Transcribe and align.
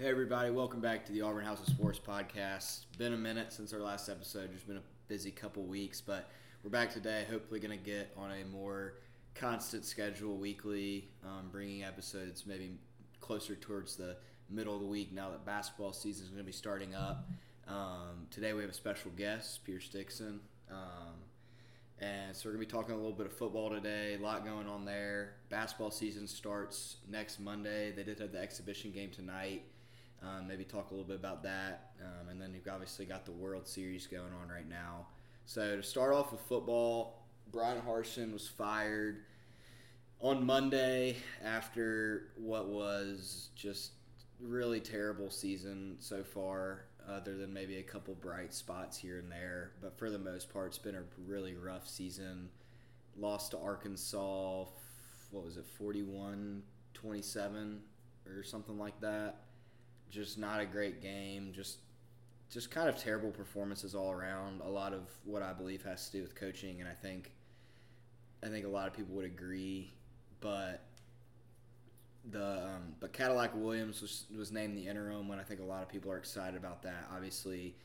Hey 0.00 0.08
everybody, 0.08 0.50
welcome 0.50 0.80
back 0.80 1.04
to 1.04 1.12
the 1.12 1.20
Auburn 1.20 1.44
House 1.44 1.60
of 1.60 1.66
Sports 1.66 1.98
podcast. 1.98 2.86
Been 2.96 3.12
a 3.12 3.18
minute 3.18 3.52
since 3.52 3.74
our 3.74 3.80
last 3.80 4.08
episode. 4.08 4.50
Just 4.50 4.66
been 4.66 4.78
a 4.78 4.82
busy 5.08 5.30
couple 5.30 5.62
weeks, 5.64 6.00
but 6.00 6.30
we're 6.64 6.70
back 6.70 6.90
today. 6.90 7.26
Hopefully, 7.30 7.60
going 7.60 7.78
to 7.78 7.84
get 7.84 8.10
on 8.16 8.30
a 8.30 8.42
more 8.46 8.94
constant 9.34 9.84
schedule 9.84 10.38
weekly, 10.38 11.10
um, 11.22 11.50
bringing 11.52 11.84
episodes 11.84 12.46
maybe 12.46 12.78
closer 13.20 13.54
towards 13.54 13.96
the 13.96 14.16
middle 14.48 14.74
of 14.74 14.80
the 14.80 14.86
week 14.86 15.12
now 15.12 15.28
that 15.28 15.44
basketball 15.44 15.92
season 15.92 16.24
is 16.24 16.30
going 16.30 16.42
to 16.42 16.46
be 16.46 16.50
starting 16.50 16.94
up. 16.94 17.28
Um, 17.68 18.26
today 18.30 18.54
we 18.54 18.62
have 18.62 18.70
a 18.70 18.74
special 18.74 19.10
guest, 19.10 19.66
Pierce 19.66 19.90
Dixon. 19.90 20.40
Um, 20.70 21.12
and 22.00 22.34
so 22.34 22.48
we're 22.48 22.54
going 22.54 22.64
to 22.64 22.74
be 22.74 22.78
talking 22.78 22.94
a 22.94 22.96
little 22.96 23.12
bit 23.12 23.26
of 23.26 23.34
football 23.34 23.68
today, 23.68 24.16
a 24.18 24.22
lot 24.22 24.46
going 24.46 24.66
on 24.66 24.86
there. 24.86 25.34
Basketball 25.50 25.90
season 25.90 26.26
starts 26.26 26.96
next 27.06 27.38
Monday. 27.38 27.92
They 27.92 28.02
did 28.02 28.18
have 28.18 28.32
the 28.32 28.40
exhibition 28.40 28.92
game 28.92 29.10
tonight. 29.10 29.64
Um, 30.22 30.46
maybe 30.46 30.64
talk 30.64 30.90
a 30.90 30.94
little 30.94 31.06
bit 31.06 31.16
about 31.16 31.42
that. 31.44 31.92
Um, 32.00 32.28
and 32.28 32.40
then 32.40 32.52
you've 32.54 32.68
obviously 32.72 33.06
got 33.06 33.24
the 33.24 33.32
World 33.32 33.66
Series 33.66 34.06
going 34.06 34.32
on 34.42 34.48
right 34.48 34.68
now. 34.68 35.06
So 35.46 35.76
to 35.76 35.82
start 35.82 36.12
off 36.12 36.32
with 36.32 36.40
football, 36.42 37.26
Bryan 37.50 37.80
Harsin 37.86 38.32
was 38.32 38.46
fired 38.46 39.22
on 40.20 40.44
Monday 40.44 41.16
after 41.42 42.28
what 42.36 42.68
was 42.68 43.48
just 43.56 43.92
really 44.38 44.80
terrible 44.80 45.30
season 45.30 45.96
so 45.98 46.22
far, 46.22 46.84
other 47.08 47.36
than 47.36 47.52
maybe 47.52 47.78
a 47.78 47.82
couple 47.82 48.14
bright 48.14 48.52
spots 48.52 48.98
here 48.98 49.18
and 49.18 49.32
there. 49.32 49.72
But 49.80 49.98
for 49.98 50.10
the 50.10 50.18
most 50.18 50.52
part, 50.52 50.68
it's 50.68 50.78
been 50.78 50.96
a 50.96 51.02
really 51.26 51.54
rough 51.54 51.88
season. 51.88 52.50
Lost 53.16 53.52
to 53.52 53.58
Arkansas, 53.58 54.66
what 55.30 55.44
was 55.44 55.56
it, 55.56 55.66
41 55.66 56.62
27 56.92 57.80
or 58.26 58.42
something 58.42 58.78
like 58.78 59.00
that 59.00 59.36
just 60.10 60.38
not 60.38 60.60
a 60.60 60.66
great 60.66 61.02
game. 61.02 61.52
Just 61.52 61.78
just 62.50 62.70
kind 62.70 62.88
of 62.88 62.96
terrible 62.96 63.30
performances 63.30 63.94
all 63.94 64.10
around. 64.10 64.60
A 64.62 64.68
lot 64.68 64.92
of 64.92 65.02
what 65.24 65.42
I 65.42 65.52
believe 65.52 65.84
has 65.84 66.06
to 66.06 66.18
do 66.18 66.22
with 66.22 66.34
coaching, 66.34 66.80
and 66.80 66.88
I 66.88 66.94
think 66.94 67.32
I 68.42 68.48
think 68.48 68.66
a 68.66 68.68
lot 68.68 68.88
of 68.88 68.94
people 68.94 69.14
would 69.16 69.24
agree. 69.24 69.92
But 70.40 70.82
the 72.30 72.64
um, 72.64 72.94
but 72.98 73.12
Cadillac 73.12 73.54
Williams 73.54 74.02
was 74.02 74.24
was 74.36 74.52
named 74.52 74.76
the 74.76 74.86
interim 74.86 75.28
when 75.28 75.38
I 75.38 75.42
think 75.42 75.60
a 75.60 75.64
lot 75.64 75.82
of 75.82 75.88
people 75.88 76.10
are 76.10 76.18
excited 76.18 76.56
about 76.56 76.82
that. 76.82 77.08
Obviously, 77.14 77.76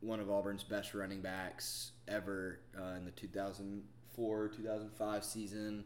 one 0.00 0.20
of 0.20 0.30
Auburn's 0.30 0.64
best 0.64 0.94
running 0.94 1.20
backs 1.20 1.92
ever 2.06 2.60
uh, 2.78 2.96
in 2.96 3.04
the 3.04 3.10
2004 3.12 4.48
2005 4.48 5.24
season. 5.24 5.84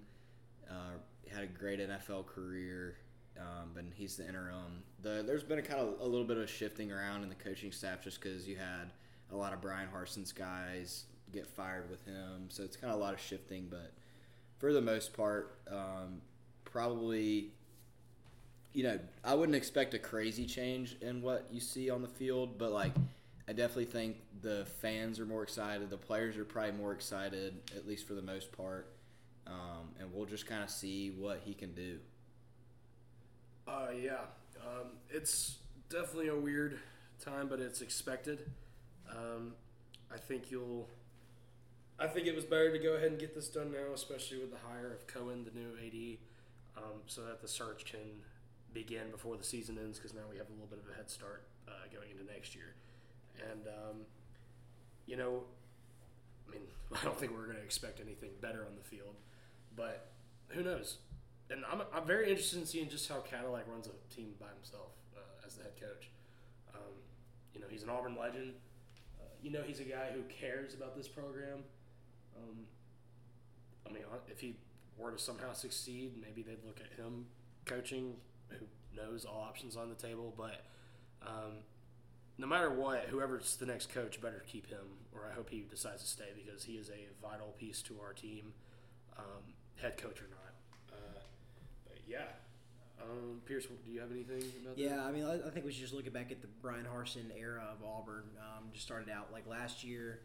Uh, 0.70 0.98
had 1.32 1.44
a 1.44 1.46
great 1.46 1.80
NFL 1.80 2.26
career 2.26 2.96
um, 3.40 3.70
but 3.74 3.84
he's 3.94 4.16
the 4.16 4.28
interim. 4.28 4.82
The, 5.02 5.24
there's 5.26 5.42
been 5.42 5.58
a 5.58 5.62
kind 5.62 5.80
of 5.80 6.00
a 6.00 6.04
little 6.04 6.26
bit 6.26 6.36
of 6.36 6.48
shifting 6.48 6.92
around 6.92 7.22
in 7.22 7.28
the 7.28 7.34
coaching 7.34 7.72
staff 7.72 8.04
just 8.04 8.20
because 8.20 8.46
you 8.46 8.56
had 8.56 8.92
a 9.32 9.36
lot 9.36 9.52
of 9.52 9.60
Bryan 9.60 9.88
Harsin's 9.92 10.32
guys 10.32 11.04
get 11.32 11.46
fired 11.46 11.88
with 11.90 12.04
him, 12.04 12.48
so 12.48 12.62
it's 12.62 12.76
kind 12.76 12.92
of 12.92 12.98
a 12.98 13.02
lot 13.02 13.14
of 13.14 13.20
shifting. 13.20 13.68
But 13.70 13.92
for 14.58 14.72
the 14.72 14.82
most 14.82 15.14
part, 15.14 15.58
um, 15.70 16.20
probably, 16.64 17.52
you 18.72 18.82
know, 18.82 18.98
I 19.24 19.34
wouldn't 19.34 19.56
expect 19.56 19.94
a 19.94 19.98
crazy 19.98 20.46
change 20.46 20.96
in 21.00 21.22
what 21.22 21.46
you 21.50 21.60
see 21.60 21.90
on 21.90 22.02
the 22.02 22.08
field, 22.08 22.58
but 22.58 22.72
like. 22.72 22.92
I 23.48 23.52
definitely 23.52 23.86
think 23.86 24.18
the 24.42 24.64
fans 24.80 25.18
are 25.18 25.26
more 25.26 25.42
excited. 25.42 25.90
The 25.90 25.96
players 25.96 26.36
are 26.36 26.44
probably 26.44 26.70
more 26.70 26.92
excited, 26.92 27.56
at 27.74 27.84
least 27.84 28.06
for 28.06 28.14
the 28.14 28.22
most 28.22 28.52
part. 28.52 28.92
Um, 29.44 29.88
and 29.98 30.12
we'll 30.14 30.26
just 30.26 30.46
kind 30.46 30.62
of 30.62 30.70
see 30.70 31.10
what 31.10 31.40
he 31.44 31.54
can 31.54 31.74
do. 31.74 31.98
Uh, 33.70 33.92
yeah, 34.02 34.26
um, 34.66 34.88
it's 35.10 35.58
definitely 35.88 36.28
a 36.28 36.36
weird 36.36 36.80
time, 37.24 37.48
but 37.48 37.60
it's 37.60 37.80
expected. 37.80 38.50
Um, 39.08 39.52
I 40.12 40.18
think 40.18 40.50
you'll. 40.50 40.88
I 41.98 42.06
think 42.08 42.26
it 42.26 42.34
was 42.34 42.44
better 42.44 42.72
to 42.72 42.78
go 42.78 42.94
ahead 42.94 43.10
and 43.10 43.20
get 43.20 43.34
this 43.34 43.48
done 43.48 43.70
now, 43.72 43.92
especially 43.94 44.38
with 44.38 44.50
the 44.50 44.56
hire 44.66 44.92
of 44.92 45.06
Cohen, 45.06 45.44
the 45.44 45.56
new 45.56 45.74
AD, 45.86 46.82
um, 46.82 47.00
so 47.06 47.22
that 47.22 47.42
the 47.42 47.48
search 47.48 47.84
can 47.84 48.00
begin 48.72 49.10
before 49.12 49.36
the 49.36 49.44
season 49.44 49.78
ends. 49.78 49.98
Because 49.98 50.14
now 50.14 50.22
we 50.28 50.38
have 50.38 50.48
a 50.48 50.52
little 50.52 50.66
bit 50.66 50.80
of 50.84 50.92
a 50.92 50.96
head 50.96 51.08
start 51.08 51.44
uh, 51.68 51.72
going 51.92 52.10
into 52.10 52.24
next 52.32 52.56
year, 52.56 52.74
and 53.52 53.68
um, 53.68 53.96
you 55.06 55.16
know, 55.16 55.44
I 56.48 56.52
mean, 56.52 56.62
I 57.00 57.04
don't 57.04 57.18
think 57.20 57.32
we're 57.32 57.44
going 57.44 57.58
to 57.58 57.64
expect 57.64 58.00
anything 58.00 58.30
better 58.40 58.66
on 58.66 58.74
the 58.76 58.82
field, 58.82 59.14
but 59.76 60.08
who 60.48 60.64
knows? 60.64 60.96
And 61.50 61.64
I'm, 61.70 61.82
I'm 61.94 62.06
very 62.06 62.30
interested 62.30 62.58
in 62.58 62.66
seeing 62.66 62.88
just 62.88 63.08
how 63.08 63.20
Cadillac 63.20 63.64
runs 63.68 63.88
a 63.88 64.14
team 64.14 64.34
by 64.40 64.46
himself 64.54 64.92
uh, 65.16 65.46
as 65.46 65.54
the 65.56 65.64
head 65.64 65.72
coach. 65.80 66.08
Um, 66.74 66.92
you 67.54 67.60
know, 67.60 67.66
he's 67.68 67.82
an 67.82 67.90
Auburn 67.90 68.16
legend. 68.18 68.54
Uh, 69.20 69.24
you 69.42 69.50
know, 69.50 69.62
he's 69.66 69.80
a 69.80 69.84
guy 69.84 70.10
who 70.14 70.22
cares 70.22 70.74
about 70.74 70.96
this 70.96 71.08
program. 71.08 71.64
Um, 72.36 72.66
I 73.86 73.92
mean, 73.92 74.02
if 74.30 74.40
he 74.40 74.56
were 74.96 75.10
to 75.10 75.18
somehow 75.18 75.52
succeed, 75.52 76.12
maybe 76.20 76.42
they'd 76.42 76.64
look 76.64 76.80
at 76.80 76.96
him 76.98 77.26
coaching, 77.64 78.14
who 78.48 78.66
knows 78.96 79.24
all 79.24 79.40
options 79.40 79.76
on 79.76 79.88
the 79.88 79.94
table. 79.94 80.32
But 80.36 80.64
um, 81.26 81.64
no 82.38 82.46
matter 82.46 82.70
what, 82.70 83.06
whoever's 83.08 83.56
the 83.56 83.66
next 83.66 83.92
coach 83.92 84.20
better 84.20 84.44
keep 84.46 84.68
him, 84.68 84.86
or 85.12 85.22
I 85.30 85.34
hope 85.34 85.50
he 85.50 85.64
decides 85.68 86.02
to 86.02 86.08
stay 86.08 86.28
because 86.34 86.64
he 86.64 86.74
is 86.74 86.90
a 86.90 87.26
vital 87.26 87.54
piece 87.58 87.82
to 87.82 87.96
our 88.00 88.12
team, 88.12 88.52
um, 89.18 89.54
head 89.76 89.96
coach 89.96 90.20
or 90.20 90.28
not. 90.30 90.49
Yeah. 92.10 92.26
Um, 93.02 93.40
Pierce, 93.46 93.66
do 93.66 93.90
you 93.90 94.00
have 94.00 94.10
anything 94.10 94.42
about 94.62 94.76
that? 94.76 94.82
Yeah, 94.82 95.04
I 95.04 95.10
mean, 95.10 95.24
I 95.24 95.48
think 95.50 95.64
we 95.64 95.72
should 95.72 95.80
just 95.80 95.94
look 95.94 96.10
back 96.12 96.30
at 96.30 96.42
the 96.42 96.48
Bryan 96.60 96.84
Harsin 96.84 97.30
era 97.38 97.62
of 97.72 97.84
Auburn. 97.86 98.24
Um, 98.38 98.64
just 98.72 98.84
started 98.84 99.08
out 99.08 99.32
like 99.32 99.46
last 99.46 99.84
year. 99.84 100.20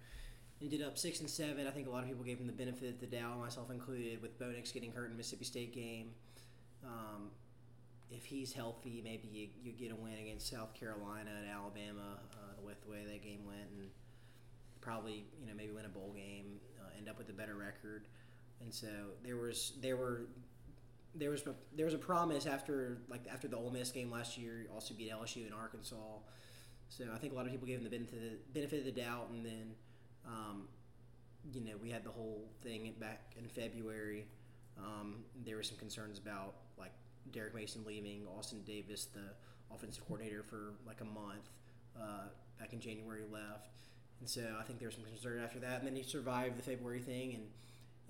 Ended 0.61 0.81
up 0.81 0.97
six 0.97 1.19
and 1.19 1.29
seven. 1.29 1.67
I 1.67 1.71
think 1.71 1.87
a 1.87 1.89
lot 1.89 2.03
of 2.03 2.09
people 2.09 2.23
gave 2.23 2.39
him 2.39 2.47
the 2.47 2.53
benefit 2.53 2.89
of 2.89 2.99
the 2.99 3.07
doubt, 3.07 3.39
myself 3.39 3.69
included, 3.71 4.21
with 4.21 4.39
Bo 4.39 4.51
Nix 4.51 4.71
getting 4.71 4.91
hurt 4.91 5.11
in 5.11 5.17
Mississippi 5.17 5.45
State 5.45 5.73
game. 5.73 6.11
Um, 6.83 7.29
if 8.09 8.25
he's 8.25 8.53
healthy, 8.53 9.01
maybe 9.03 9.27
you, 9.31 9.47
you, 9.63 9.71
get 9.71 9.91
a 9.91 9.95
win 9.95 10.13
against 10.21 10.49
South 10.49 10.73
Carolina 10.73 11.31
and 11.37 11.49
Alabama 11.49 12.19
uh, 12.33 12.61
with 12.65 12.81
the 12.85 12.91
way 12.91 13.03
that 13.05 13.23
game 13.23 13.45
went, 13.45 13.67
and 13.77 13.89
probably 14.81 15.25
you 15.41 15.47
know 15.47 15.53
maybe 15.55 15.71
win 15.71 15.85
a 15.85 15.89
bowl 15.89 16.13
game, 16.15 16.59
uh, 16.79 16.97
end 16.97 17.09
up 17.09 17.17
with 17.17 17.29
a 17.29 17.33
better 17.33 17.55
record. 17.55 18.07
And 18.61 18.73
so 18.73 18.87
there 19.23 19.37
was 19.37 19.73
there 19.81 19.97
were 19.97 20.27
there 21.17 21.29
was 21.31 21.41
a, 21.47 21.53
there 21.75 21.85
was 21.85 21.93
a 21.93 21.99
promise 21.99 22.45
after 22.45 22.97
like 23.09 23.21
after 23.31 23.47
the 23.47 23.57
Ole 23.57 23.71
Miss 23.71 23.91
game 23.91 24.11
last 24.11 24.37
year. 24.37 24.67
Also 24.73 24.93
beat 24.93 25.11
LSU 25.11 25.45
and 25.45 25.53
Arkansas. 25.53 25.95
So 26.89 27.05
I 27.13 27.17
think 27.17 27.33
a 27.33 27.35
lot 27.35 27.45
of 27.45 27.51
people 27.51 27.67
gave 27.67 27.77
him 27.79 27.83
the 27.83 27.89
benefit 27.89 28.15
of 28.15 28.21
the, 28.21 28.37
benefit 28.53 28.79
of 28.79 28.85
the 28.85 29.01
doubt, 29.01 29.29
and 29.31 29.45
then 29.45 29.71
um, 30.25 30.67
you 31.51 31.61
know 31.61 31.73
we 31.81 31.89
had 31.89 32.03
the 32.03 32.11
whole 32.11 32.49
thing 32.63 32.93
back 32.99 33.33
in 33.37 33.47
February. 33.47 34.25
Um, 34.77 35.23
there 35.45 35.55
were 35.55 35.63
some 35.63 35.77
concerns 35.77 36.19
about 36.19 36.55
like 36.77 36.91
Derek 37.31 37.55
Mason 37.55 37.83
leaving, 37.85 38.27
Austin 38.37 38.61
Davis, 38.65 39.05
the 39.05 39.33
offensive 39.73 40.05
coordinator, 40.05 40.43
for 40.43 40.73
like 40.85 41.01
a 41.01 41.05
month 41.05 41.49
uh, 41.99 42.27
back 42.59 42.73
in 42.73 42.79
January 42.79 43.23
left, 43.31 43.69
and 44.19 44.29
so 44.29 44.41
I 44.59 44.63
think 44.63 44.79
there 44.79 44.87
was 44.87 44.95
some 44.95 45.05
concern 45.05 45.41
after 45.43 45.59
that. 45.59 45.79
And 45.79 45.87
then 45.87 45.95
he 45.95 46.03
survived 46.03 46.57
the 46.57 46.63
February 46.63 46.99
thing, 46.99 47.33
and 47.33 47.43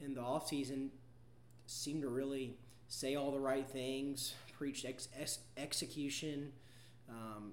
in 0.05 0.15
the 0.15 0.21
off 0.21 0.47
season 0.47 0.91
seemed 1.67 2.01
to 2.01 2.09
really 2.09 2.57
say 2.87 3.15
all 3.15 3.31
the 3.31 3.39
right 3.39 3.67
things, 3.67 4.33
preached 4.57 4.85
ex- 4.85 5.09
ex- 5.19 5.39
execution, 5.57 6.51
um, 7.09 7.51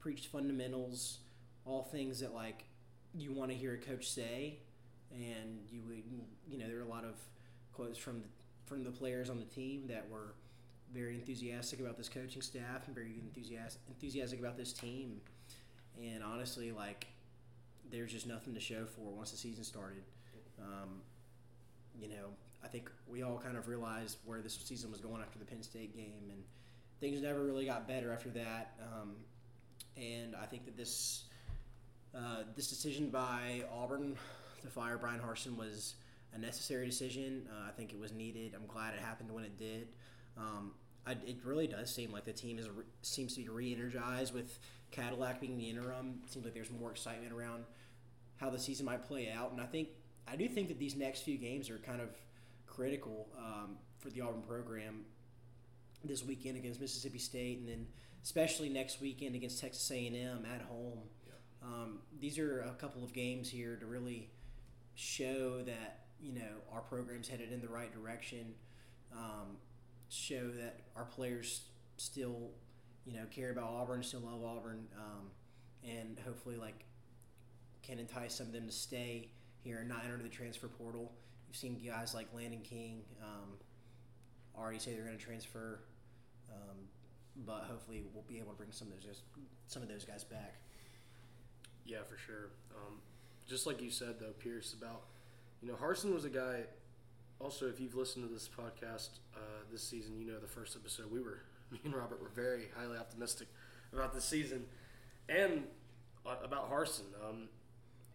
preached 0.00 0.26
fundamentals, 0.26 1.18
all 1.64 1.82
things 1.82 2.20
that 2.20 2.34
like 2.34 2.64
you 3.14 3.32
want 3.32 3.50
to 3.50 3.56
hear 3.56 3.74
a 3.74 3.78
coach 3.78 4.08
say. 4.08 4.58
And 5.12 5.60
you 5.70 5.82
would, 5.86 6.02
you 6.48 6.58
know, 6.58 6.66
there 6.66 6.76
were 6.76 6.82
a 6.82 6.88
lot 6.88 7.04
of 7.04 7.16
quotes 7.74 7.98
from 7.98 8.20
the, 8.20 8.26
from 8.64 8.82
the 8.82 8.90
players 8.90 9.28
on 9.28 9.38
the 9.38 9.44
team 9.44 9.84
that 9.88 10.08
were 10.10 10.34
very 10.94 11.14
enthusiastic 11.14 11.80
about 11.80 11.96
this 11.96 12.08
coaching 12.08 12.42
staff 12.42 12.86
and 12.86 12.94
very 12.94 13.14
enthusiastic 13.22 13.80
enthusiastic 13.88 14.40
about 14.40 14.56
this 14.56 14.72
team. 14.72 15.20
And 16.02 16.22
honestly, 16.22 16.72
like, 16.72 17.06
there's 17.90 18.12
just 18.12 18.26
nothing 18.26 18.54
to 18.54 18.60
show 18.60 18.86
for 18.86 19.12
once 19.12 19.30
the 19.30 19.36
season 19.36 19.64
started. 19.64 20.02
Um, 20.58 21.02
you 22.00 22.08
know, 22.08 22.30
I 22.64 22.68
think 22.68 22.90
we 23.06 23.22
all 23.22 23.38
kind 23.38 23.56
of 23.56 23.68
realized 23.68 24.18
where 24.24 24.40
this 24.40 24.54
season 24.54 24.90
was 24.90 25.00
going 25.00 25.20
after 25.20 25.38
the 25.38 25.44
Penn 25.44 25.62
State 25.62 25.96
game, 25.96 26.30
and 26.30 26.42
things 27.00 27.20
never 27.20 27.42
really 27.44 27.66
got 27.66 27.88
better 27.88 28.12
after 28.12 28.30
that. 28.30 28.74
Um, 28.80 29.14
and 29.96 30.34
I 30.40 30.46
think 30.46 30.64
that 30.64 30.76
this 30.76 31.24
uh, 32.14 32.44
this 32.54 32.68
decision 32.68 33.10
by 33.10 33.64
Auburn 33.72 34.16
to 34.62 34.68
fire 34.68 34.98
Bryan 34.98 35.20
Harsin 35.20 35.56
was 35.56 35.94
a 36.34 36.38
necessary 36.38 36.86
decision. 36.86 37.48
Uh, 37.50 37.68
I 37.68 37.72
think 37.72 37.92
it 37.92 37.98
was 37.98 38.12
needed. 38.12 38.54
I'm 38.54 38.66
glad 38.66 38.94
it 38.94 39.00
happened 39.00 39.30
when 39.30 39.44
it 39.44 39.58
did. 39.58 39.88
Um, 40.36 40.72
I, 41.06 41.12
it 41.12 41.38
really 41.44 41.66
does 41.66 41.92
seem 41.92 42.12
like 42.12 42.24
the 42.24 42.32
team 42.32 42.58
is 42.58 42.68
seems 43.02 43.34
to 43.34 43.40
be 43.40 43.48
re-energized 43.48 44.32
with 44.32 44.58
Cadillac 44.90 45.40
being 45.40 45.56
the 45.56 45.68
interim. 45.68 46.20
It 46.24 46.30
seems 46.30 46.44
like 46.44 46.54
there's 46.54 46.70
more 46.70 46.90
excitement 46.90 47.32
around 47.32 47.64
how 48.36 48.50
the 48.50 48.58
season 48.58 48.86
might 48.86 49.06
play 49.06 49.30
out, 49.30 49.52
and 49.52 49.60
I 49.60 49.66
think 49.66 49.88
I 50.28 50.36
do 50.36 50.48
think 50.48 50.68
that 50.68 50.78
these 50.78 50.94
next 50.94 51.22
few 51.22 51.36
games 51.36 51.70
are 51.70 51.78
kind 51.78 52.00
of 52.00 52.10
critical 52.72 53.28
um, 53.36 53.76
for 53.98 54.08
the 54.10 54.20
Auburn 54.20 54.42
program. 54.42 55.04
this 56.04 56.24
weekend 56.24 56.56
against 56.56 56.80
Mississippi 56.80 57.18
State, 57.18 57.58
and 57.58 57.68
then 57.68 57.86
especially 58.24 58.68
next 58.68 59.00
weekend 59.00 59.34
against 59.34 59.60
Texas 59.60 59.88
A&M 59.90 60.46
at 60.52 60.62
home. 60.62 60.98
Um, 61.62 61.98
these 62.18 62.38
are 62.38 62.62
a 62.62 62.72
couple 62.72 63.04
of 63.04 63.12
games 63.12 63.48
here 63.48 63.76
to 63.76 63.86
really 63.86 64.30
show 64.94 65.62
that 65.62 66.06
you 66.20 66.32
know 66.32 66.60
our 66.72 66.80
program's 66.80 67.28
headed 67.28 67.52
in 67.52 67.60
the 67.60 67.68
right 67.68 67.92
direction. 67.92 68.54
Um, 69.12 69.58
show 70.08 70.48
that 70.48 70.80
our 70.96 71.04
players 71.04 71.62
still 71.98 72.50
you 73.04 73.12
know 73.12 73.26
care 73.30 73.52
about 73.52 73.68
Auburn, 73.68 74.02
still 74.02 74.20
love 74.20 74.42
Auburn, 74.42 74.86
um, 74.96 75.30
and 75.84 76.18
hopefully 76.24 76.56
like 76.56 76.84
can 77.82 77.98
entice 77.98 78.34
some 78.34 78.46
of 78.46 78.52
them 78.52 78.66
to 78.66 78.72
stay 78.72 79.30
here 79.62 79.80
and 79.80 79.88
not 79.88 80.02
enter 80.04 80.22
the 80.22 80.28
transfer 80.28 80.68
portal. 80.68 81.12
You've 81.52 81.58
seen 81.58 81.78
guys 81.86 82.14
like 82.14 82.28
Landen 82.34 82.62
King 82.62 83.02
um, 83.22 83.58
already 84.56 84.78
say 84.78 84.94
they're 84.94 85.04
going 85.04 85.18
to 85.18 85.22
transfer, 85.22 85.80
um, 86.50 86.78
but 87.44 87.64
hopefully 87.64 88.04
we'll 88.14 88.24
be 88.26 88.38
able 88.38 88.52
to 88.52 88.56
bring 88.56 88.72
some 88.72 88.88
of 88.88 88.94
those 88.94 89.04
guys, 89.04 89.20
some 89.66 89.82
of 89.82 89.88
those 89.90 90.06
guys 90.06 90.24
back. 90.24 90.54
Yeah, 91.84 92.04
for 92.08 92.16
sure. 92.16 92.52
Um, 92.74 93.00
just 93.46 93.66
like 93.66 93.82
you 93.82 93.90
said, 93.90 94.14
though, 94.18 94.32
Pierce, 94.38 94.72
about 94.72 95.02
you 95.60 95.68
know 95.68 95.74
Harsin 95.74 96.14
was 96.14 96.24
a 96.24 96.30
guy. 96.30 96.60
Also, 97.38 97.66
if 97.66 97.78
you've 97.78 97.96
listened 97.96 98.26
to 98.26 98.32
this 98.32 98.48
podcast 98.48 99.10
uh, 99.36 99.64
this 99.70 99.82
season, 99.82 100.18
you 100.18 100.26
know 100.26 100.38
the 100.38 100.48
first 100.48 100.74
episode 100.74 101.12
we 101.12 101.20
were 101.20 101.42
me 101.70 101.80
and 101.84 101.94
Robert 101.94 102.22
were 102.22 102.30
very 102.34 102.68
highly 102.78 102.96
optimistic 102.96 103.48
about 103.92 104.14
this 104.14 104.24
season 104.24 104.64
and 105.28 105.64
uh, 106.24 106.36
about 106.42 106.72
Harsin. 106.72 107.12
Um, 107.22 107.50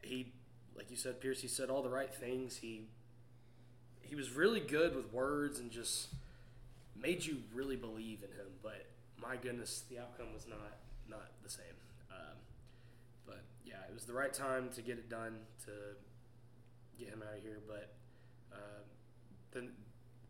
he, 0.02 0.34
like 0.76 0.90
you 0.90 0.98
said, 0.98 1.22
Pierce, 1.22 1.40
he 1.40 1.48
said 1.48 1.70
all 1.70 1.84
the 1.84 1.90
right 1.90 2.12
things. 2.12 2.58
He 2.58 2.88
he 4.08 4.16
was 4.16 4.32
really 4.32 4.60
good 4.60 4.96
with 4.96 5.12
words 5.14 5.60
and 5.60 5.72
just 5.72 6.08
made 7.00 7.26
you 7.26 7.38
really 7.54 7.76
believe 7.76 8.20
in 8.24 8.30
him. 8.30 8.48
But 8.64 8.86
my 9.22 9.36
goodness, 9.36 9.84
the 9.90 10.00
outcome 10.00 10.34
was 10.34 10.48
not 10.48 10.78
not 11.10 11.32
the 11.44 11.50
same. 11.50 11.66
Um, 12.12 12.38
but 13.26 13.44
yeah, 13.66 13.76
it 13.90 13.94
was 13.94 14.06
the 14.06 14.14
right 14.14 14.34
time 14.34 14.70
to 14.76 14.82
get 14.82 14.98
it 14.98 15.10
done 15.10 15.36
to 15.66 15.72
get 16.98 17.10
him 17.10 17.22
out 17.22 17.38
of 17.38 17.44
here. 17.44 17.60
But 17.68 17.94
uh, 18.54 18.82
then 19.52 19.70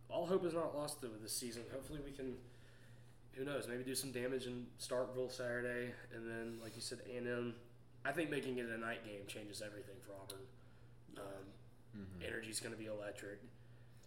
all 0.10 0.26
hope 0.26 0.46
is 0.46 0.54
not 0.54 0.76
lost 0.76 1.02
though 1.02 1.10
this 1.22 1.36
season. 1.36 1.64
Hopefully 1.72 2.00
we 2.04 2.12
can. 2.12 2.36
Who 3.34 3.46
knows? 3.46 3.68
Maybe 3.68 3.84
do 3.84 3.94
some 3.94 4.12
damage 4.12 4.48
in 4.48 4.66
Starkville 4.82 5.32
Saturday, 5.32 5.92
and 6.16 6.28
then, 6.28 6.58
like 6.64 6.76
you 6.76 6.82
said, 6.82 7.00
A 7.08 7.18
and 7.18 7.28
M. 7.28 7.56
I 8.04 8.12
think 8.12 8.32
making 8.32 8.58
it 8.58 8.66
a 8.66 8.78
night 8.80 9.06
game 9.06 9.28
changes 9.28 9.62
everything 9.64 9.94
for 10.02 10.14
Auburn. 10.14 10.46
Um, 11.18 11.46
Mm-hmm. 11.98 12.28
Energy's 12.28 12.60
going 12.60 12.74
to 12.74 12.78
be 12.80 12.86
electric. 12.86 13.40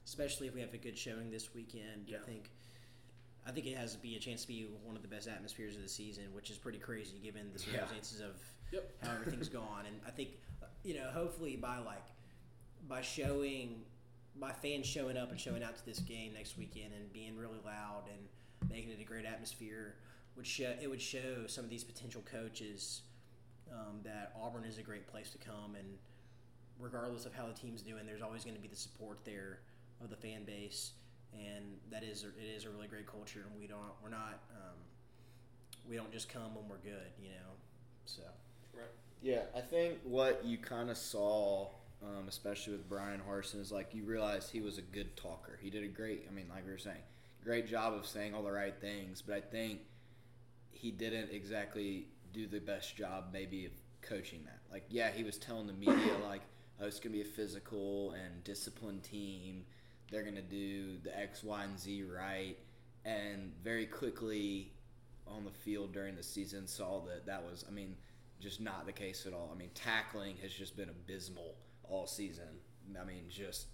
Especially 0.04 0.46
if 0.46 0.54
we 0.54 0.60
have 0.60 0.74
a 0.74 0.78
good 0.78 0.96
showing 0.96 1.30
this 1.30 1.54
weekend. 1.54 2.06
Yeah. 2.06 2.18
I 2.22 2.26
think 2.30 2.50
I 3.46 3.52
think 3.52 3.66
it 3.66 3.76
has 3.76 3.94
to 3.94 3.98
be 3.98 4.16
a 4.16 4.18
chance 4.18 4.42
to 4.42 4.48
be 4.48 4.68
one 4.84 4.96
of 4.96 5.02
the 5.02 5.08
best 5.08 5.26
atmospheres 5.26 5.74
of 5.74 5.82
the 5.82 5.88
season, 5.88 6.24
which 6.34 6.50
is 6.50 6.58
pretty 6.58 6.78
crazy 6.78 7.18
given 7.22 7.50
the 7.54 7.58
Yeah. 7.60 7.72
circumstances 7.72 8.20
of 8.20 8.36
Yep. 8.70 8.92
how 9.02 9.12
everything's 9.14 9.48
gone. 9.60 9.86
And 9.86 10.00
I 10.06 10.10
think 10.10 10.30
you 10.84 10.94
know, 10.94 11.10
hopefully 11.10 11.56
by 11.56 11.78
like 11.78 12.06
by 12.88 13.00
showing 13.02 13.84
by 14.36 14.52
fans 14.52 14.86
showing 14.86 15.16
up 15.16 15.30
and 15.30 15.38
showing 15.40 15.62
out 15.62 15.76
to 15.76 15.84
this 15.84 15.98
game 15.98 16.32
next 16.34 16.56
weekend 16.56 16.94
and 16.94 17.12
being 17.12 17.36
really 17.36 17.58
loud 17.64 18.04
and 18.10 18.70
making 18.70 18.90
it 18.90 19.00
a 19.00 19.04
great 19.04 19.24
atmosphere 19.26 19.96
would 20.36 20.46
show 20.46 20.74
it 20.80 20.88
would 20.88 21.00
show 21.02 21.46
some 21.46 21.64
of 21.64 21.70
these 21.70 21.84
potential 21.84 22.22
coaches 22.30 23.02
um, 23.72 24.00
that 24.04 24.32
Auburn 24.40 24.64
is 24.64 24.78
a 24.78 24.82
great 24.82 25.06
place 25.06 25.30
to 25.30 25.38
come 25.38 25.74
and 25.78 25.98
regardless 26.78 27.26
of 27.26 27.34
how 27.34 27.46
the 27.46 27.52
team's 27.52 27.82
doing, 27.82 28.06
there's 28.06 28.22
always 28.22 28.42
going 28.42 28.56
to 28.56 28.62
be 28.62 28.68
the 28.68 28.76
support 28.76 29.18
there 29.24 29.58
of 30.02 30.10
the 30.10 30.16
fan 30.16 30.44
base, 30.44 30.92
and 31.32 31.64
that 31.90 32.02
is 32.02 32.24
it 32.24 32.44
is 32.44 32.64
a 32.64 32.70
really 32.70 32.88
great 32.88 33.06
culture, 33.06 33.44
and 33.50 33.60
we 33.60 33.66
don't 33.66 33.92
we're 34.02 34.10
not 34.10 34.40
um, 34.52 34.78
we 35.88 35.96
don't 35.96 36.12
just 36.12 36.28
come 36.28 36.54
when 36.54 36.68
we're 36.68 36.76
good, 36.78 37.10
you 37.22 37.30
know. 37.30 37.52
So 38.06 38.22
Right. 38.74 38.84
Yeah, 39.22 39.42
I 39.54 39.60
think 39.60 39.98
what 40.04 40.44
you 40.44 40.58
kind 40.58 40.90
of 40.90 40.96
saw, 40.96 41.68
um, 42.02 42.26
especially 42.28 42.72
with 42.74 42.88
Bryan 42.88 43.20
Harsin, 43.28 43.60
is 43.60 43.70
like 43.72 43.94
you 43.94 44.04
realized 44.04 44.50
he 44.50 44.60
was 44.60 44.78
a 44.78 44.82
good 44.82 45.16
talker. 45.16 45.58
He 45.60 45.70
did 45.70 45.84
a 45.84 45.88
great, 45.88 46.26
I 46.28 46.32
mean, 46.32 46.46
like 46.48 46.64
we 46.64 46.72
were 46.72 46.78
saying, 46.78 47.02
great 47.44 47.66
job 47.66 47.94
of 47.94 48.06
saying 48.06 48.34
all 48.34 48.42
the 48.42 48.52
right 48.52 48.74
things. 48.80 49.22
But 49.22 49.36
I 49.36 49.40
think 49.40 49.80
he 50.70 50.90
didn't 50.90 51.30
exactly 51.30 52.06
do 52.32 52.46
the 52.46 52.60
best 52.60 52.96
job, 52.96 53.26
maybe, 53.32 53.66
of 53.66 53.72
coaching 54.02 54.40
that. 54.44 54.60
Like, 54.72 54.84
yeah, 54.88 55.10
he 55.10 55.24
was 55.24 55.36
telling 55.36 55.66
the 55.66 55.72
media 55.74 56.16
like, 56.26 56.42
"Oh, 56.80 56.86
it's 56.86 57.00
gonna 57.00 57.12
be 57.12 57.20
a 57.22 57.24
physical 57.24 58.12
and 58.12 58.42
disciplined 58.44 59.02
team. 59.02 59.64
They're 60.10 60.24
gonna 60.24 60.42
do 60.42 60.98
the 60.98 61.16
X, 61.18 61.42
Y, 61.42 61.64
and 61.64 61.78
Z 61.78 62.04
right." 62.04 62.56
And 63.04 63.52
very 63.62 63.86
quickly 63.86 64.72
on 65.26 65.44
the 65.44 65.50
field 65.50 65.92
during 65.92 66.16
the 66.16 66.22
season, 66.22 66.66
saw 66.66 67.00
that 67.06 67.26
that 67.26 67.42
was, 67.42 67.64
I 67.66 67.70
mean 67.70 67.96
just 68.40 68.60
not 68.60 68.86
the 68.86 68.92
case 68.92 69.26
at 69.26 69.32
all. 69.32 69.50
I 69.54 69.58
mean, 69.58 69.70
tackling 69.74 70.36
has 70.42 70.52
just 70.52 70.76
been 70.76 70.88
abysmal 70.88 71.54
all 71.84 72.06
season. 72.06 72.48
I 73.00 73.04
mean, 73.04 73.24
just 73.28 73.66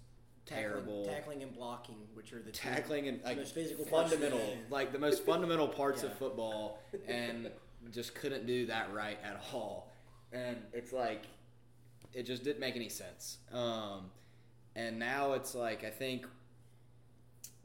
terrible. 0.45 1.05
tackling, 1.05 1.41
and 1.41 1.53
blocking, 1.53 1.95
which 2.13 2.33
are 2.33 2.41
the 2.41 2.51
two 2.51 2.67
Tackling 2.67 3.07
and 3.07 3.23
like 3.23 3.37
most 3.37 3.55
physical 3.55 3.85
fundamental, 3.85 4.41
like 4.69 4.91
the 4.91 4.99
most 4.99 5.25
fundamental 5.25 5.67
parts 5.67 6.03
of 6.03 6.13
football, 6.19 6.79
and 7.07 7.49
just 7.91 8.13
couldn't 8.13 8.45
do 8.45 8.65
that 8.67 8.93
right 8.93 9.17
at 9.23 9.41
all. 9.53 9.91
And 10.31 10.57
it's 10.73 10.91
like, 10.91 11.23
it 12.13 12.23
just 12.23 12.43
didn't 12.43 12.59
make 12.59 12.75
any 12.75 12.89
sense. 12.89 13.37
Um, 13.53 14.11
and 14.77 14.99
now 14.99 15.33
it's 15.33 15.55
like 15.55 15.83
I 15.83 15.89
think 15.89 16.25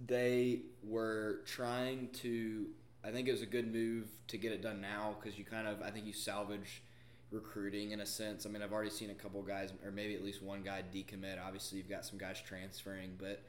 they 0.04 0.62
were 0.82 1.40
trying 1.46 2.08
to. 2.14 2.66
I 3.04 3.10
think 3.10 3.28
it 3.28 3.32
was 3.32 3.42
a 3.42 3.46
good 3.46 3.72
move 3.72 4.08
to 4.28 4.38
get 4.38 4.52
it 4.52 4.62
done 4.62 4.80
now 4.80 5.16
because 5.20 5.38
you 5.38 5.44
kind 5.44 5.68
of. 5.68 5.82
I 5.82 5.90
think 5.90 6.06
you 6.06 6.14
salvage 6.14 6.82
recruiting 7.30 7.92
in 7.92 8.00
a 8.00 8.06
sense. 8.06 8.46
I 8.46 8.48
mean, 8.48 8.62
I've 8.62 8.72
already 8.72 8.90
seen 8.90 9.10
a 9.10 9.14
couple 9.14 9.42
guys, 9.42 9.72
or 9.84 9.90
maybe 9.90 10.14
at 10.14 10.24
least 10.24 10.42
one 10.42 10.62
guy 10.62 10.82
decommit. 10.92 11.38
Obviously, 11.44 11.78
you've 11.78 11.88
got 11.88 12.04
some 12.04 12.18
guys 12.18 12.40
transferring, 12.40 13.12
but 13.18 13.42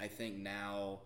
I 0.00 0.06
think 0.06 0.36
now, 0.36 1.00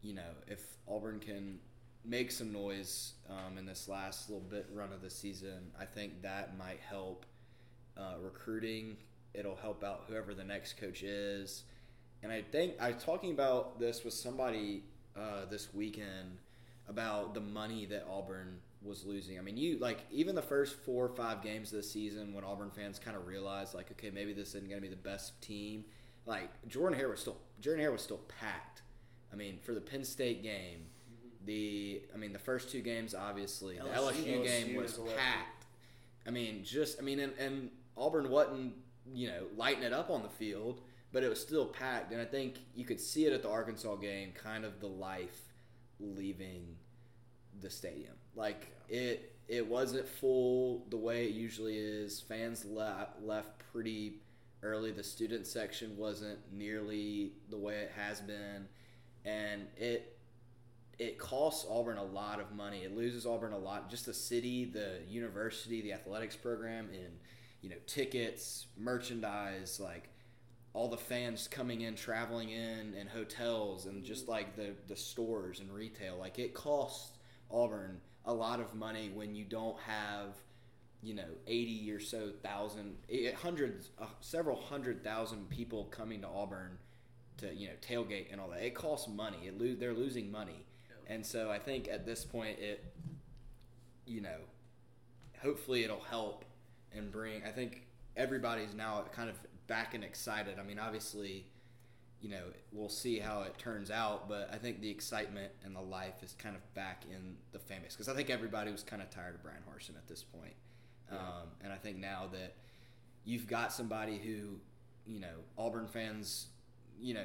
you 0.00 0.14
know, 0.14 0.30
if 0.46 0.62
Auburn 0.88 1.18
can 1.18 1.58
make 2.04 2.30
some 2.30 2.52
noise 2.52 3.14
um, 3.28 3.58
in 3.58 3.66
this 3.66 3.88
last 3.88 4.30
little 4.30 4.44
bit 4.44 4.66
run 4.72 4.92
of 4.92 5.02
the 5.02 5.10
season, 5.10 5.72
I 5.78 5.84
think 5.84 6.22
that 6.22 6.56
might 6.56 6.80
help 6.80 7.26
uh, 7.96 8.14
recruiting. 8.22 8.96
It'll 9.34 9.56
help 9.56 9.84
out 9.84 10.04
whoever 10.08 10.34
the 10.34 10.44
next 10.44 10.78
coach 10.78 11.02
is. 11.02 11.64
And 12.22 12.32
I 12.32 12.42
think 12.42 12.74
I 12.80 12.92
was 12.92 13.02
talking 13.02 13.32
about 13.32 13.78
this 13.78 14.04
with 14.04 14.14
somebody 14.14 14.84
uh, 15.16 15.44
this 15.50 15.72
weekend 15.72 16.38
about 16.88 17.34
the 17.34 17.40
money 17.40 17.86
that 17.86 18.06
Auburn 18.10 18.58
was 18.82 19.04
losing. 19.04 19.38
I 19.38 19.42
mean, 19.42 19.56
you 19.56 19.78
like 19.78 20.00
even 20.10 20.34
the 20.34 20.42
first 20.42 20.76
four 20.80 21.04
or 21.04 21.14
five 21.14 21.42
games 21.42 21.72
of 21.72 21.78
the 21.78 21.82
season 21.82 22.32
when 22.32 22.44
Auburn 22.44 22.70
fans 22.70 22.98
kind 22.98 23.16
of 23.16 23.26
realized 23.26 23.74
like, 23.74 23.90
okay, 23.92 24.10
maybe 24.10 24.32
this 24.32 24.48
isn't 24.48 24.68
going 24.68 24.80
to 24.80 24.88
be 24.88 24.92
the 24.92 24.96
best 24.96 25.40
team. 25.42 25.84
Like 26.26 26.48
Jordan 26.68 26.98
Hare 26.98 27.08
was 27.08 27.20
still 27.20 27.36
Jordan 27.60 27.82
Hare 27.82 27.92
was 27.92 28.02
still 28.02 28.20
packed. 28.40 28.82
I 29.32 29.36
mean, 29.36 29.58
for 29.62 29.74
the 29.74 29.80
Penn 29.80 30.04
State 30.04 30.42
game, 30.42 30.86
the 31.44 32.02
I 32.14 32.16
mean 32.16 32.32
the 32.32 32.38
first 32.38 32.70
two 32.70 32.80
games 32.80 33.14
obviously 33.14 33.78
the 33.78 33.84
LSU 33.84 34.12
LSU, 34.12 34.44
game 34.44 34.68
LSU 34.68 34.76
was 34.76 34.92
is 34.92 34.98
packed. 35.16 35.66
I 36.26 36.30
mean, 36.30 36.62
just 36.64 36.98
I 36.98 37.02
mean, 37.02 37.20
and, 37.20 37.32
and 37.38 37.70
Auburn 37.96 38.30
wasn't 38.30 38.74
you 39.12 39.28
know 39.28 39.44
lighting 39.56 39.82
it 39.82 39.92
up 39.92 40.10
on 40.10 40.22
the 40.22 40.28
field, 40.28 40.80
but 41.12 41.22
it 41.22 41.28
was 41.28 41.40
still 41.40 41.66
packed, 41.66 42.12
and 42.12 42.20
I 42.20 42.24
think 42.24 42.58
you 42.74 42.84
could 42.84 43.00
see 43.00 43.26
it 43.26 43.32
at 43.32 43.42
the 43.42 43.50
Arkansas 43.50 43.96
game, 43.96 44.32
kind 44.32 44.64
of 44.64 44.80
the 44.80 44.88
life 44.88 45.40
leaving 46.00 46.76
the 47.60 47.70
stadium. 47.70 48.14
Like 48.34 48.68
it, 48.88 49.36
it 49.48 49.66
wasn't 49.66 50.06
full 50.06 50.86
the 50.90 50.96
way 50.96 51.26
it 51.26 51.32
usually 51.32 51.76
is. 51.76 52.20
Fans 52.20 52.64
left 52.64 53.22
left 53.22 53.58
pretty 53.72 54.20
early. 54.62 54.90
The 54.92 55.02
student 55.02 55.46
section 55.46 55.96
wasn't 55.96 56.38
nearly 56.52 57.32
the 57.50 57.58
way 57.58 57.76
it 57.76 57.92
has 57.96 58.20
been, 58.20 58.68
and 59.24 59.66
it 59.76 60.18
it 60.98 61.18
costs 61.18 61.64
Auburn 61.70 61.96
a 61.96 62.04
lot 62.04 62.40
of 62.40 62.52
money. 62.54 62.80
It 62.80 62.96
loses 62.96 63.24
Auburn 63.24 63.52
a 63.52 63.58
lot. 63.58 63.88
Just 63.88 64.06
the 64.06 64.14
city, 64.14 64.64
the 64.64 64.98
university, 65.08 65.80
the 65.80 65.92
athletics 65.92 66.34
program, 66.36 66.88
and 66.92 67.18
you 67.60 67.70
know 67.70 67.76
tickets, 67.86 68.66
merchandise, 68.76 69.80
like 69.80 70.08
all 70.74 70.88
the 70.88 70.96
fans 70.96 71.48
coming 71.48 71.80
in, 71.82 71.94
traveling 71.94 72.50
in, 72.50 72.94
and 72.98 73.08
hotels, 73.08 73.86
and 73.86 74.04
just 74.04 74.28
like 74.28 74.56
the 74.56 74.70
the 74.86 74.96
stores 74.96 75.60
and 75.60 75.72
retail. 75.72 76.16
Like 76.18 76.38
it 76.38 76.54
costs 76.54 77.12
Auburn 77.50 78.00
a 78.24 78.32
lot 78.32 78.60
of 78.60 78.74
money 78.74 79.10
when 79.14 79.34
you 79.34 79.44
don't 79.44 79.78
have 79.80 80.36
you 81.02 81.14
know 81.14 81.28
80 81.46 81.92
or 81.92 82.00
so 82.00 82.30
thousand 82.42 82.96
eh, 83.10 83.30
uh, 83.32 84.06
several 84.20 84.56
hundred 84.56 85.04
thousand 85.04 85.48
people 85.48 85.84
coming 85.84 86.20
to 86.22 86.26
auburn 86.26 86.76
to 87.36 87.54
you 87.54 87.68
know 87.68 87.74
tailgate 87.80 88.26
and 88.32 88.40
all 88.40 88.48
that. 88.50 88.62
It 88.62 88.74
costs 88.74 89.08
money. 89.08 89.38
It 89.46 89.58
lo- 89.60 89.76
they're 89.78 89.94
losing 89.94 90.30
money. 90.30 90.64
And 91.06 91.24
so 91.24 91.50
i 91.50 91.58
think 91.58 91.88
at 91.88 92.04
this 92.04 92.24
point 92.24 92.58
it 92.58 92.84
you 94.06 94.20
know 94.20 94.38
hopefully 95.40 95.84
it'll 95.84 96.00
help 96.00 96.44
and 96.94 97.10
bring 97.10 97.42
i 97.44 97.50
think 97.50 97.86
everybody's 98.16 98.74
now 98.74 99.04
kind 99.12 99.28
of 99.28 99.36
back 99.66 99.94
and 99.94 100.04
excited 100.04 100.58
i 100.58 100.62
mean 100.62 100.78
obviously 100.78 101.46
you 102.20 102.28
know, 102.28 102.42
we'll 102.72 102.88
see 102.88 103.18
how 103.18 103.42
it 103.42 103.56
turns 103.58 103.90
out. 103.90 104.28
But 104.28 104.50
I 104.52 104.56
think 104.56 104.80
the 104.80 104.90
excitement 104.90 105.52
and 105.64 105.74
the 105.74 105.80
life 105.80 106.22
is 106.22 106.34
kind 106.38 106.56
of 106.56 106.74
back 106.74 107.04
in 107.10 107.36
the 107.52 107.58
fan 107.58 107.82
base 107.82 107.94
because 107.94 108.08
I 108.08 108.14
think 108.14 108.30
everybody 108.30 108.72
was 108.72 108.82
kind 108.82 109.02
of 109.02 109.10
tired 109.10 109.34
of 109.34 109.42
Bryan 109.42 109.62
Harsin 109.68 109.96
at 109.96 110.08
this 110.08 110.22
point. 110.22 110.54
Um, 111.10 111.48
and 111.62 111.72
I 111.72 111.76
think 111.76 111.96
now 111.96 112.28
that 112.32 112.56
you've 113.24 113.46
got 113.46 113.72
somebody 113.72 114.18
who, 114.18 114.60
you 115.10 115.20
know, 115.20 115.36
Auburn 115.56 115.86
fans, 115.86 116.48
you 117.00 117.14
know, 117.14 117.24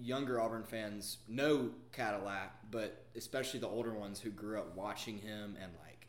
younger 0.00 0.40
Auburn 0.40 0.64
fans 0.64 1.18
know 1.28 1.70
Cadillac, 1.92 2.70
but 2.70 3.04
especially 3.16 3.60
the 3.60 3.68
older 3.68 3.92
ones 3.92 4.20
who 4.20 4.30
grew 4.30 4.58
up 4.58 4.74
watching 4.74 5.18
him 5.18 5.56
and 5.60 5.72
like 5.84 6.06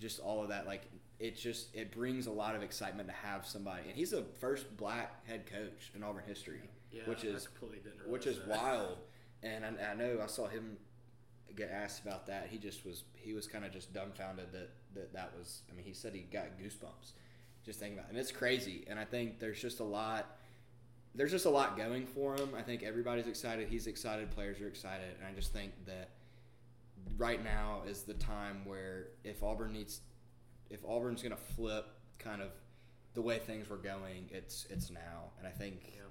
just 0.00 0.18
all 0.18 0.42
of 0.42 0.48
that, 0.48 0.66
like 0.66 0.82
it 1.18 1.36
just 1.36 1.74
it 1.74 1.90
brings 1.92 2.26
a 2.26 2.32
lot 2.32 2.54
of 2.54 2.62
excitement 2.62 3.08
to 3.08 3.14
have 3.14 3.46
somebody, 3.46 3.82
and 3.88 3.96
he's 3.96 4.10
the 4.10 4.24
first 4.40 4.76
black 4.76 5.26
head 5.26 5.46
coach 5.46 5.90
in 5.94 6.02
Auburn 6.02 6.24
history, 6.26 6.60
Yeah, 6.92 7.02
which 7.06 7.24
is 7.24 7.48
which 8.06 8.26
is 8.26 8.38
that. 8.38 8.48
wild. 8.48 8.98
And 9.42 9.64
I, 9.64 9.92
I 9.92 9.94
know 9.94 10.20
I 10.22 10.26
saw 10.26 10.48
him 10.48 10.76
get 11.56 11.70
asked 11.70 12.02
about 12.02 12.26
that. 12.26 12.48
He 12.50 12.58
just 12.58 12.84
was 12.84 13.04
he 13.14 13.32
was 13.32 13.46
kind 13.46 13.64
of 13.64 13.72
just 13.72 13.92
dumbfounded 13.92 14.52
that, 14.52 14.70
that 14.94 15.12
that 15.12 15.32
was. 15.38 15.62
I 15.70 15.74
mean, 15.74 15.84
he 15.84 15.92
said 15.92 16.14
he 16.14 16.20
got 16.22 16.58
goosebumps 16.58 17.12
just 17.64 17.80
thinking 17.80 17.98
about 17.98 18.08
it. 18.08 18.12
And 18.12 18.18
it's 18.18 18.32
crazy. 18.32 18.84
And 18.88 18.98
I 18.98 19.04
think 19.04 19.38
there's 19.38 19.60
just 19.60 19.80
a 19.80 19.84
lot. 19.84 20.36
There's 21.14 21.30
just 21.30 21.46
a 21.46 21.50
lot 21.50 21.76
going 21.76 22.06
for 22.06 22.34
him. 22.34 22.50
I 22.56 22.62
think 22.62 22.82
everybody's 22.82 23.26
excited. 23.26 23.68
He's 23.68 23.86
excited. 23.86 24.30
Players 24.30 24.60
are 24.60 24.68
excited. 24.68 25.08
And 25.18 25.26
I 25.26 25.32
just 25.34 25.52
think 25.52 25.72
that 25.86 26.10
right 27.16 27.42
now 27.42 27.82
is 27.86 28.02
the 28.02 28.14
time 28.14 28.64
where 28.64 29.08
if 29.24 29.42
Auburn 29.42 29.72
needs, 29.72 30.00
if 30.70 30.84
Auburn's 30.84 31.22
going 31.22 31.34
to 31.34 31.40
flip 31.54 31.86
kind 32.18 32.42
of 32.42 32.48
the 33.14 33.22
way 33.22 33.38
things 33.38 33.68
were 33.68 33.76
going, 33.76 34.28
it's 34.30 34.66
it's 34.70 34.90
now. 34.90 35.30
And 35.38 35.46
I 35.46 35.50
think 35.50 35.80
Yeah. 35.94 36.02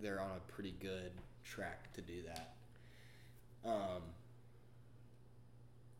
they're 0.00 0.20
on 0.20 0.30
a 0.36 0.52
pretty 0.52 0.72
good 0.80 1.12
track 1.44 1.92
to 1.94 2.00
do 2.02 2.22
that. 2.22 2.54
Um, 3.68 4.02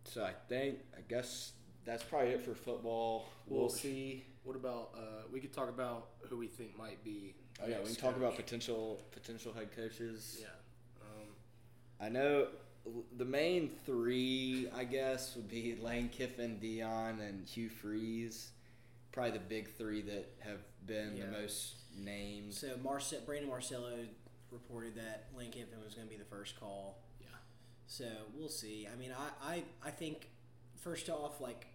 so 0.04 0.24
I 0.24 0.32
think 0.48 0.78
I 0.96 1.00
guess 1.08 1.52
that's 1.84 2.02
probably 2.02 2.30
it 2.30 2.42
for 2.42 2.54
football. 2.54 3.28
We'll 3.46 3.60
Well, 3.60 3.68
see. 3.68 4.24
What 4.44 4.56
about 4.56 4.92
uh, 4.96 5.22
we 5.30 5.38
could 5.40 5.52
talk 5.52 5.68
about 5.68 6.08
who 6.22 6.38
we 6.38 6.46
think 6.46 6.76
might 6.78 7.02
be? 7.04 7.34
Oh 7.62 7.66
yeah, 7.68 7.78
we 7.80 7.86
can 7.86 7.96
talk 7.96 8.16
about 8.16 8.36
potential 8.36 9.02
potential 9.12 9.52
head 9.52 9.70
coaches. 9.76 10.38
Yeah. 10.40 10.46
Um, 11.02 11.28
I 12.00 12.08
know 12.08 12.48
the 13.16 13.24
main 13.24 13.70
three, 13.86 14.68
I 14.74 14.84
guess, 14.84 15.36
would 15.36 15.48
be 15.48 15.76
Lane 15.80 16.08
Kiffin, 16.08 16.58
Deion, 16.62 17.20
and 17.20 17.46
Hugh 17.46 17.68
Freeze. 17.68 18.50
Probably 19.12 19.32
the 19.32 19.38
big 19.40 19.74
three 19.76 20.02
that 20.02 20.26
have 20.40 20.60
been 20.86 21.16
Yeah. 21.16 21.26
the 21.26 21.32
most 21.32 21.74
named. 21.96 22.54
So 22.54 22.76
Marce- 22.78 23.24
Brandon 23.26 23.48
Marcello 23.50 23.98
reported 24.50 24.94
that 24.96 25.26
Lane 25.36 25.50
Kiffin 25.50 25.80
was 25.84 25.94
going 25.94 26.06
to 26.08 26.10
be 26.12 26.18
the 26.18 26.24
first 26.28 26.58
call. 26.58 26.98
yeah. 27.20 27.26
So 27.86 28.06
we'll 28.34 28.48
see. 28.48 28.88
I 28.92 28.96
mean, 28.96 29.12
I, 29.12 29.54
I, 29.54 29.64
I 29.84 29.90
think 29.90 30.28
first 30.76 31.08
off, 31.10 31.40
like, 31.40 31.66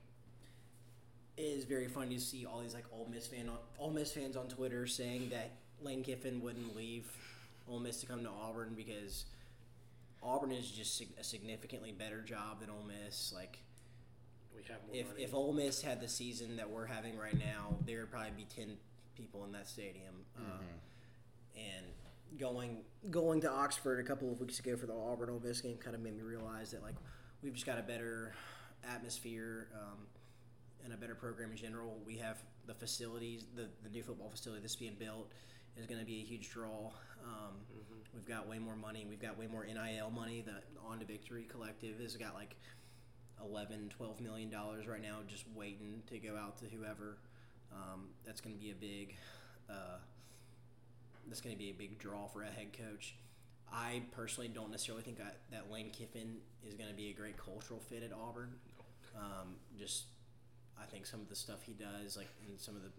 it 1.37 1.41
is 1.41 1.65
very 1.65 1.87
funny 1.87 2.15
to 2.15 2.21
see 2.21 2.45
all 2.45 2.61
these 2.61 2.73
like 2.73 2.85
Ole 2.93 3.07
Miss 3.11 3.27
fan, 3.27 3.49
on, 3.49 3.57
Ole 3.77 3.91
Miss 3.91 4.11
fans 4.13 4.35
on 4.37 4.47
Twitter 4.47 4.87
saying 4.87 5.29
that 5.29 5.51
Lane 5.81 6.03
Kiffin 6.03 6.41
wouldn't 6.41 6.75
leave 6.75 7.05
Ole 7.69 7.79
Miss 7.81 7.99
to 8.01 8.05
come 8.05 8.23
to 8.23 8.29
Auburn 8.29 8.73
because 8.75 9.25
Auburn 10.23 10.51
is 10.51 10.69
just 10.71 11.01
a 11.19 11.23
significantly 11.23 11.91
better 11.91 12.21
job 12.21 12.59
than 12.61 12.69
Ole 12.69 12.83
Miss. 12.87 13.31
Like, 13.33 13.59
We 14.55 14.63
have 14.63 14.81
more 14.87 14.95
if 14.95 15.07
money. 15.09 15.23
if 15.23 15.33
Ole 15.33 15.53
Miss 15.53 15.81
had 15.81 16.01
the 16.01 16.07
season 16.07 16.57
that 16.57 16.69
we're 16.69 16.85
having 16.87 17.17
right 17.17 17.37
now, 17.37 17.77
there 17.85 17.99
would 18.01 18.11
probably 18.11 18.31
be 18.35 18.45
ten 18.45 18.77
people 19.15 19.43
in 19.45 19.51
that 19.53 19.67
stadium. 19.67 20.25
Uh, 20.37 20.61
and 21.55 21.85
going 22.39 22.79
going 23.11 23.39
to 23.41 23.49
Oxford 23.51 23.99
a 23.99 24.03
couple 24.03 24.31
of 24.31 24.39
weeks 24.41 24.59
ago 24.59 24.75
for 24.75 24.87
the 24.87 24.93
Auburn 24.93 25.29
Ole 25.29 25.41
Miss 25.43 25.61
game 25.61 25.77
kind 25.77 25.95
of 25.95 26.01
made 26.01 26.15
me 26.15 26.23
realize 26.23 26.71
that 26.71 26.81
like 26.83 26.95
we've 27.43 27.53
just 27.53 27.65
got 27.65 27.77
a 27.79 27.83
better 27.83 28.33
atmosphere 28.89 29.67
um, 29.73 29.99
and 30.83 30.93
a 30.93 30.97
better 30.97 31.15
program 31.15 31.51
in 31.51 31.57
general. 31.57 31.97
We 32.05 32.17
have 32.17 32.37
the 32.65 32.73
facilities, 32.73 33.45
the 33.55 33.67
the 33.83 33.89
new 33.89 34.03
football 34.03 34.29
facility 34.29 34.61
that's 34.61 34.75
being 34.75 34.95
built 34.97 35.31
is 35.77 35.85
going 35.85 35.99
to 35.99 36.05
be 36.05 36.21
a 36.21 36.25
huge 36.25 36.49
draw. 36.49 36.91
Um, 37.23 37.55
We've 38.15 38.25
got 38.25 38.47
way 38.47 38.59
more 38.59 38.77
money. 38.77 39.05
We've 39.07 39.21
got 39.21 39.37
way 39.37 39.47
more 39.47 39.65
NIL 39.65 40.09
money. 40.09 40.41
The 40.45 40.53
On 40.87 40.99
to 40.99 41.05
Victory 41.05 41.45
Collective 41.49 41.99
has 41.99 42.15
got 42.15 42.33
like 42.33 42.55
11, 43.43 43.89
12 43.89 44.21
million 44.21 44.49
dollars 44.49 44.87
right 44.87 45.01
now, 45.01 45.17
just 45.27 45.43
waiting 45.53 46.01
to 46.07 46.17
go 46.17 46.37
out 46.37 46.57
to 46.59 46.65
whoever. 46.65 47.17
Um, 47.73 48.05
that's 48.25 48.39
going 48.39 48.55
to 48.55 48.61
be 48.61 48.71
a 48.71 48.75
big. 48.75 49.15
Uh, 49.69 49.97
that's 51.27 51.41
going 51.41 51.53
to 51.53 51.59
be 51.59 51.71
a 51.71 51.73
big 51.73 51.99
draw 51.99 52.27
for 52.27 52.43
a 52.43 52.49
head 52.49 52.67
coach. 52.71 53.15
I 53.73 54.03
personally 54.11 54.47
don't 54.47 54.71
necessarily 54.71 55.03
think 55.03 55.19
I, 55.19 55.31
that 55.51 55.71
Lane 55.71 55.89
Kiffin 55.89 56.37
is 56.65 56.75
going 56.75 56.89
to 56.89 56.95
be 56.95 57.09
a 57.09 57.13
great 57.13 57.35
cultural 57.35 57.79
fit 57.79 58.03
at 58.03 58.11
Auburn. 58.13 58.51
Um, 59.17 59.55
just, 59.77 60.03
I 60.79 60.85
think 60.85 61.05
some 61.05 61.19
of 61.19 61.27
the 61.29 61.35
stuff 61.35 61.63
he 61.63 61.73
does, 61.73 62.15
like 62.15 62.29
in 62.47 62.57
some 62.57 62.75
of 62.75 62.83
the, 62.83 62.89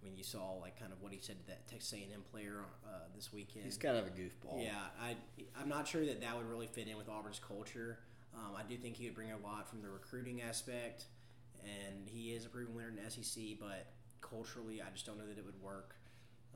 I 0.00 0.04
mean, 0.04 0.16
you 0.16 0.24
saw 0.24 0.52
like 0.60 0.78
kind 0.78 0.92
of 0.92 1.02
what 1.02 1.12
he 1.12 1.18
said 1.20 1.38
to 1.40 1.46
that 1.48 1.68
Texas 1.68 1.92
A&M 1.92 2.22
player 2.30 2.64
uh, 2.86 3.04
this 3.14 3.32
weekend. 3.32 3.64
He's 3.64 3.76
kind 3.76 3.96
of 3.96 4.06
a 4.06 4.10
goofball. 4.10 4.62
Yeah, 4.62 4.78
I 5.00 5.16
I'm 5.60 5.68
not 5.68 5.86
sure 5.86 6.04
that 6.06 6.20
that 6.20 6.36
would 6.36 6.46
really 6.46 6.66
fit 6.66 6.88
in 6.88 6.96
with 6.96 7.08
Auburn's 7.08 7.40
culture. 7.40 7.98
Um, 8.34 8.54
I 8.56 8.62
do 8.68 8.76
think 8.76 8.96
he 8.96 9.06
would 9.06 9.14
bring 9.14 9.32
a 9.32 9.38
lot 9.38 9.68
from 9.68 9.82
the 9.82 9.88
recruiting 9.88 10.40
aspect, 10.42 11.06
and 11.64 12.08
he 12.08 12.30
is 12.30 12.46
a 12.46 12.48
proven 12.48 12.74
winner 12.74 12.88
in 12.88 12.96
the 12.96 13.10
SEC. 13.10 13.42
But 13.58 13.86
culturally, 14.20 14.80
I 14.80 14.90
just 14.92 15.04
don't 15.04 15.18
know 15.18 15.26
that 15.26 15.38
it 15.38 15.44
would 15.44 15.60
work. 15.60 15.96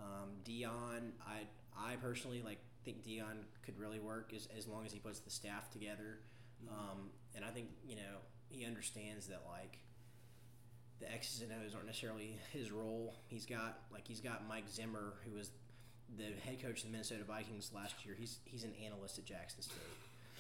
Um, 0.01 0.31
Deion, 0.45 1.13
I 1.27 1.43
I 1.77 1.97
personally 1.97 2.43
like 2.43 2.59
think 2.85 3.05
Deion 3.05 3.45
could 3.63 3.79
really 3.79 3.99
work 3.99 4.33
as, 4.35 4.49
as 4.57 4.67
long 4.67 4.87
as 4.87 4.93
he 4.93 4.99
puts 4.99 5.21
the 5.21 5.31
staff 5.31 5.71
together. 5.71 6.21
Um, 6.69 7.11
and 7.35 7.45
I 7.45 7.49
think 7.49 7.69
you 7.87 7.97
know 7.97 8.23
he 8.49 8.65
understands 8.65 9.27
that 9.27 9.43
like 9.51 9.79
the 11.01 11.11
X's 11.13 11.43
and 11.43 11.51
O's 11.65 11.75
aren't 11.75 11.87
necessarily 11.87 12.37
his 12.53 12.71
role. 12.71 13.15
He's 13.27 13.47
got 13.47 13.79
like 13.93 14.07
he's 14.07 14.21
got 14.21 14.47
Mike 14.49 14.69
Zimmer, 14.71 15.15
who 15.25 15.37
was 15.37 15.51
the 16.17 16.25
head 16.45 16.61
coach 16.63 16.79
of 16.81 16.85
the 16.87 16.91
Minnesota 16.93 17.25
Vikings 17.25 17.71
last 17.75 18.05
year. 18.05 18.15
He's 18.19 18.39
he's 18.45 18.65
an 18.65 18.73
analyst 18.85 19.19
at 19.19 19.25
Jackson 19.25 19.63
State. 19.63 19.77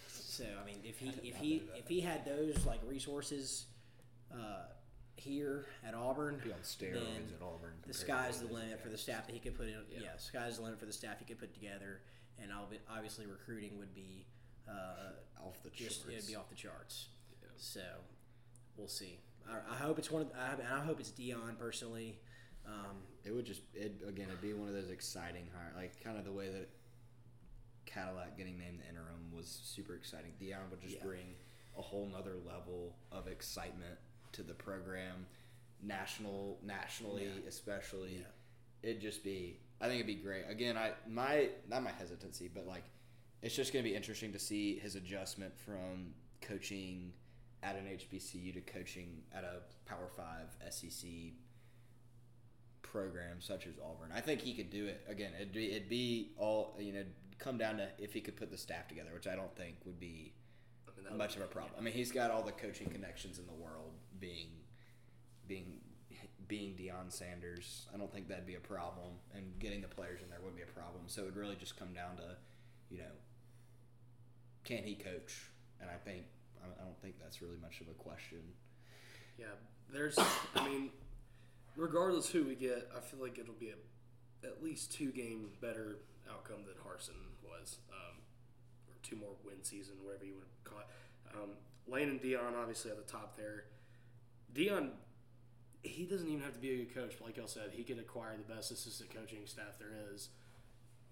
So 0.08 0.44
I 0.60 0.64
mean, 0.66 0.78
if 0.84 0.98
he 0.98 1.08
if 1.28 1.36
he 1.36 1.62
if 1.76 1.88
he 1.88 2.00
had 2.00 2.24
those 2.24 2.64
like 2.66 2.80
resources 2.86 3.66
uh, 4.32 4.64
here 5.16 5.66
at 5.86 5.94
Auburn, 5.94 6.40
Be 6.44 6.52
on 6.52 6.58
steroids 6.60 6.94
then 7.04 7.28
at 7.40 7.42
Auburn. 7.44 7.74
the 7.86 7.94
sky's 7.94 8.40
the 8.40 8.52
limit 8.52 8.80
for 8.82 8.88
the 8.88 8.98
staff 8.98 9.26
that 9.26 9.32
he 9.32 9.38
could 9.40 9.56
put 9.56 9.66
in. 9.66 9.74
Yeah, 9.90 10.00
Yeah. 10.02 10.08
sky's 10.18 10.56
the 10.56 10.62
limit 10.64 10.78
for 10.80 10.86
the 10.86 10.92
staff 10.92 11.18
he 11.20 11.24
could 11.24 11.38
put 11.38 11.54
together, 11.54 12.00
and 12.42 12.50
obviously 12.90 13.26
recruiting 13.26 13.78
would 13.78 13.94
be 13.94 14.26
uh, 14.68 15.12
Off 15.46 15.62
the 15.62 15.70
just 15.70 16.02
charts. 16.02 16.16
it'd 16.16 16.26
be 16.26 16.34
off 16.36 16.48
the 16.48 16.54
charts. 16.56 17.08
Yeah. 17.42 17.48
So 17.56 17.80
we'll 18.76 18.88
see. 18.88 19.18
I, 19.48 19.74
I 19.74 19.76
hope 19.76 19.98
it's 19.98 20.10
one 20.10 20.22
of. 20.22 20.28
I, 20.38 20.76
I 20.76 20.80
hope 20.80 21.00
it's 21.00 21.10
Deion 21.10 21.58
personally. 21.58 22.18
Um, 22.66 22.96
It 23.24 23.32
would 23.32 23.44
just 23.44 23.62
it 23.74 24.00
again. 24.06 24.26
It'd 24.28 24.40
be 24.40 24.52
one 24.54 24.68
of 24.68 24.74
those 24.74 24.90
exciting 24.90 25.48
hire, 25.54 25.72
like 25.76 26.02
kind 26.02 26.18
of 26.18 26.24
the 26.24 26.32
way 26.32 26.48
that 26.50 26.68
Cadillac 27.86 28.36
getting 28.36 28.58
named 28.58 28.80
the 28.80 28.88
interim 28.88 29.30
was 29.34 29.46
super 29.64 29.94
exciting. 29.94 30.32
Deion 30.40 30.70
would 30.70 30.80
just 30.80 30.96
Yeah. 30.96 31.04
bring 31.04 31.34
a 31.76 31.82
whole 31.82 32.06
nother 32.06 32.36
level 32.36 32.96
of 33.12 33.26
excitement 33.26 33.98
to 34.32 34.42
the 34.42 34.54
program, 34.54 35.26
national, 35.82 36.58
nationally, 36.62 37.24
Yeah. 37.26 37.48
especially. 37.48 38.18
Yeah. 38.18 38.26
It'd 38.82 39.00
just 39.02 39.22
be. 39.22 39.60
I 39.80 39.88
think 39.88 39.96
it'd 39.96 40.06
be 40.06 40.22
great. 40.22 40.44
Again, 40.48 40.76
I 40.78 40.92
my 41.06 41.50
not 41.68 41.82
my 41.82 41.90
hesitancy, 41.92 42.48
but 42.48 42.66
like 42.66 42.84
it's 43.42 43.54
just 43.54 43.72
going 43.74 43.84
to 43.84 43.90
be 43.90 43.94
interesting 43.94 44.32
to 44.32 44.38
see 44.38 44.78
his 44.78 44.94
adjustment 44.94 45.54
from 45.58 46.14
coaching 46.40 47.12
at 47.64 47.76
an 47.76 47.86
HBCU 47.86 48.54
to 48.54 48.60
coaching 48.60 49.22
at 49.34 49.44
a 49.44 49.62
Power 49.86 50.08
Five 50.14 50.54
SEC 50.70 51.08
program 52.82 53.40
such 53.40 53.66
as 53.66 53.74
Auburn. 53.82 54.10
I 54.14 54.20
think 54.20 54.40
he 54.42 54.54
could 54.54 54.70
do 54.70 54.86
it. 54.86 55.04
Again, 55.08 55.32
it'd 55.34 55.52
be, 55.52 55.72
it'd 55.72 55.88
be 55.88 56.32
all 56.38 56.76
you 56.78 56.92
know 56.92 57.04
come 57.38 57.58
down 57.58 57.78
to 57.78 57.88
if 57.98 58.12
he 58.12 58.20
could 58.20 58.36
put 58.36 58.50
the 58.50 58.58
staff 58.58 58.86
together, 58.88 59.10
which 59.12 59.26
I 59.26 59.34
don't 59.34 59.54
think 59.56 59.76
would 59.84 59.98
be 59.98 60.32
I 60.86 61.08
mean, 61.08 61.18
much 61.18 61.36
of 61.36 61.42
a 61.42 61.46
problem. 61.46 61.72
I 61.78 61.80
mean, 61.82 61.94
he's 61.94 62.12
got 62.12 62.30
all 62.30 62.42
the 62.42 62.52
coaching 62.52 62.88
connections 62.88 63.38
in 63.38 63.46
the 63.46 63.52
world, 63.52 63.92
being 64.20 64.48
being 65.48 65.80
being 66.46 66.74
Deion 66.74 67.10
Sanders. 67.10 67.86
I 67.92 67.96
don't 67.96 68.12
think 68.12 68.28
that'd 68.28 68.46
be 68.46 68.54
a 68.54 68.60
problem, 68.60 69.14
and 69.34 69.58
getting 69.58 69.80
the 69.80 69.88
players 69.88 70.20
in 70.22 70.30
there 70.30 70.38
wouldn't 70.40 70.56
be 70.56 70.62
a 70.62 70.78
problem. 70.78 71.04
So 71.06 71.22
it 71.22 71.24
would 71.26 71.36
really 71.36 71.56
just 71.56 71.78
come 71.78 71.92
down 71.94 72.16
to, 72.16 72.36
you 72.90 72.98
know, 72.98 73.14
can 74.64 74.84
he 74.84 74.94
coach? 74.94 75.50
And 75.80 75.90
I 75.90 75.96
think 75.96 76.24
I 76.64 76.82
I 76.82 76.84
don't 76.84 77.00
think 77.02 77.16
that's 77.20 77.42
really 77.42 77.58
much 77.60 77.80
of 77.80 77.88
a 77.88 77.94
question. 77.94 78.38
Yeah, 79.38 79.46
there's. 79.92 80.18
I 80.54 80.68
mean, 80.68 80.90
regardless 81.76 82.28
who 82.28 82.44
we 82.44 82.54
get, 82.54 82.90
I 82.96 83.00
feel 83.00 83.20
like 83.20 83.38
it'll 83.38 83.54
be 83.54 83.70
a, 83.70 84.46
at 84.46 84.62
least 84.62 84.92
two 84.92 85.10
game 85.10 85.50
better 85.60 85.98
outcome 86.30 86.64
than 86.66 86.74
Harsin 86.86 87.18
was, 87.42 87.78
um, 87.92 88.16
or 88.88 88.94
two 89.02 89.16
more 89.16 89.34
win 89.44 89.62
season, 89.62 89.94
whatever 90.02 90.24
you 90.24 90.34
would 90.34 90.64
call 90.64 90.80
it. 90.80 90.86
Um, 91.34 91.50
Lane 91.86 92.08
and 92.08 92.20
Deion 92.20 92.56
obviously 92.58 92.90
at 92.90 92.96
the 92.96 93.10
top 93.12 93.36
there. 93.36 93.64
Deion, 94.54 94.90
he 95.82 96.04
doesn't 96.04 96.28
even 96.28 96.40
have 96.42 96.54
to 96.54 96.60
be 96.60 96.70
a 96.70 96.76
good 96.76 96.94
coach. 96.94 97.14
But 97.18 97.26
like 97.26 97.36
y'all 97.36 97.48
said, 97.48 97.70
he 97.72 97.82
could 97.82 97.98
acquire 97.98 98.36
the 98.36 98.54
best 98.54 98.70
assistant 98.70 99.12
coaching 99.14 99.40
staff 99.46 99.78
there 99.78 99.92
is, 100.14 100.28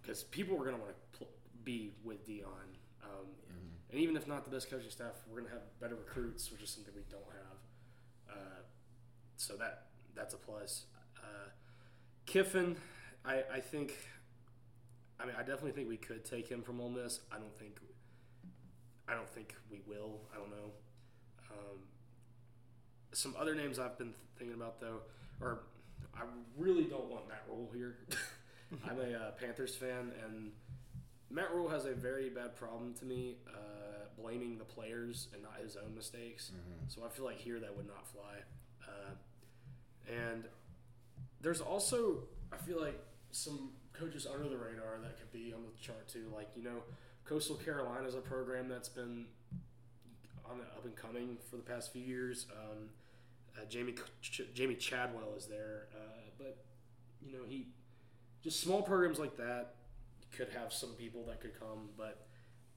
because 0.01 0.23
people 0.25 0.55
are 0.57 0.65
going 0.65 0.77
to 0.77 0.81
want 0.81 0.93
to 0.95 1.19
pl- 1.19 1.29
be 1.65 1.93
with 2.05 2.27
Deion. 2.27 2.79
Um, 3.03 3.27
And 3.93 4.01
even 4.01 4.17
if 4.17 4.27
not 4.27 4.45
the 4.45 4.51
best 4.51 4.71
coaching 4.71 4.91
staff, 4.91 5.13
we're 5.29 5.41
going 5.41 5.49
to 5.49 5.53
have 5.53 5.63
better 5.79 5.97
recruits, 5.97 6.51
which 6.51 6.63
is 6.63 6.71
something 6.71 6.95
we 6.97 7.03
don't 7.11 7.23
have. 7.31 8.37
Uh, 8.37 8.63
so 9.37 9.55
that 9.57 9.89
that's 10.15 10.33
a 10.33 10.39
plus. 10.39 10.87
Uh, 11.19 11.51
Kiffin, 12.25 12.77
I, 13.25 13.43
I 13.53 13.61
think. 13.61 13.93
I 15.21 15.27
mean, 15.27 15.35
I 15.37 15.41
definitely 15.41 15.73
think 15.73 15.89
we 15.89 15.99
could 15.99 16.25
take 16.25 16.49
him 16.49 16.63
from 16.63 16.81
Ole 16.81 16.89
Miss. 16.89 17.21
I 17.31 17.37
don't 17.37 17.55
think. 17.57 17.81
I 19.07 19.15
don't 19.15 19.29
think 19.29 19.55
we 19.71 19.83
will. 19.87 20.21
I 20.33 20.39
don't 20.39 20.51
know. 20.51 20.73
Um, 21.51 21.79
some 23.13 23.35
other 23.39 23.55
names 23.55 23.79
I've 23.79 23.99
been 23.99 24.15
thinking 24.39 24.57
about 24.57 24.81
though, 24.81 25.01
or 25.39 25.65
I 26.17 26.23
really 26.57 26.85
don't 26.85 27.11
want 27.11 27.29
Matt 27.29 27.45
Rhule 27.47 27.71
here. 27.75 27.99
I'm 28.89 28.99
a 28.99 29.19
uh, 29.19 29.31
Panthers 29.33 29.77
fan, 29.77 30.13
and 30.25 30.53
Matt 31.33 31.55
Rhule 31.55 31.69
has 31.69 31.87
a 31.87 31.93
very 31.95 32.29
bad 32.29 32.55
problem 32.55 32.93
to 32.95 33.07
me, 33.07 33.37
uh, 33.49 34.05
blaming 34.21 34.59
the 34.59 34.65
players 34.65 35.29
and 35.33 35.43
not 35.43 35.55
his 35.63 35.77
own 35.77 35.95
mistakes. 35.95 36.53
So 36.89 37.03
I 37.05 37.09
feel 37.09 37.25
like 37.25 37.39
here 37.39 37.59
that 37.59 37.75
would 37.75 37.87
not 37.87 38.07
fly. 38.07 38.43
Uh, 38.87 39.13
and 40.09 40.45
there's 41.41 41.61
also 41.61 42.25
I 42.53 42.57
feel 42.59 42.81
like 42.81 43.01
some 43.31 43.71
coaches 43.95 44.27
under 44.27 44.49
the 44.49 44.57
radar 44.57 44.99
that 45.03 45.19
could 45.19 45.33
be 45.33 45.53
on 45.55 45.63
the 45.63 45.83
chart 45.83 46.07
too. 46.07 46.31
Like 46.35 46.51
you 46.55 46.63
know, 46.63 46.83
Coastal 47.25 47.57
Carolina 47.57 48.07
is 48.07 48.15
a 48.15 48.21
program 48.21 48.69
that's 48.69 48.91
been 48.91 49.25
on 50.45 50.59
the 50.59 50.65
up 50.65 50.85
and 50.85 50.95
coming 50.95 51.39
for 51.49 51.57
the 51.57 51.63
past 51.63 51.93
few 51.93 52.03
years. 52.03 52.47
Um, 52.53 52.89
uh, 53.57 53.65
Jamey 53.67 53.99
Ch- 54.21 54.43
Jamey 54.55 54.79
Chadwell 54.79 55.35
is 55.37 55.47
there, 55.47 55.89
uh, 55.95 56.31
but 56.37 56.59
you 57.25 57.33
know 57.33 57.45
he 57.47 57.69
just 58.43 58.61
small 58.61 58.83
programs 58.83 59.19
like 59.19 59.37
that 59.37 59.77
could 60.33 60.49
have 60.51 60.73
some 60.73 60.91
people 60.91 61.25
that 61.27 61.41
could 61.41 61.59
come. 61.59 61.91
But 61.97 62.27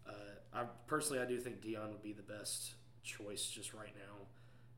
uh, 0.08 0.12
I 0.54 0.64
personally 0.88 1.22
I 1.22 1.26
do 1.26 1.40
think 1.40 1.62
Deion 1.62 1.92
would 1.92 2.04
be 2.04 2.14
the 2.14 2.24
best 2.24 2.76
choice 3.04 3.46
just 3.46 3.74
right 3.74 3.94
now. 3.96 4.28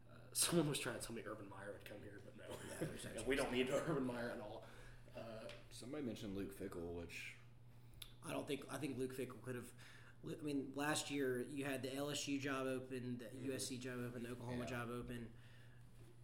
Uh, 0.10 0.15
someone 0.34 0.69
was 0.69 0.79
trying 0.79 1.00
to 1.00 1.05
tell 1.05 1.15
me 1.15 1.22
Urban 1.29 1.46
Meyer 1.50 1.74
would 1.74 1.86
come 1.89 1.98
here, 2.03 2.22
but 2.24 2.36
no, 2.38 2.86
no 3.15 3.22
we 3.27 3.36
don't 3.36 3.51
need 3.51 3.69
Urban 3.88 4.05
Meyer 4.05 4.34
at 4.36 4.41
all. 4.41 4.63
Uh, 5.15 5.22
Somebody 5.72 6.03
mentioned 6.03 6.36
Luke 6.36 6.57
Fickell, 6.60 6.96
which 7.00 7.36
I 8.27 8.31
don't 8.31 8.48
think 8.48 8.62
I 8.72 8.77
think 8.77 8.98
Luke 8.98 9.17
Fickell 9.17 9.41
could 9.41 9.55
have. 9.55 9.65
I 10.27 10.43
mean, 10.43 10.65
last 10.75 11.10
year 11.12 11.46
you 11.51 11.63
had 11.63 11.81
the 11.81 11.89
LSU 11.89 12.39
job 12.41 12.65
open, 12.67 13.22
the 13.22 13.50
USC 13.50 13.79
job 13.79 13.93
open, 14.05 14.24
the 14.24 14.29
Oklahoma 14.29 14.65
Yeah. 14.65 14.77
job 14.77 14.89
open, 14.91 15.27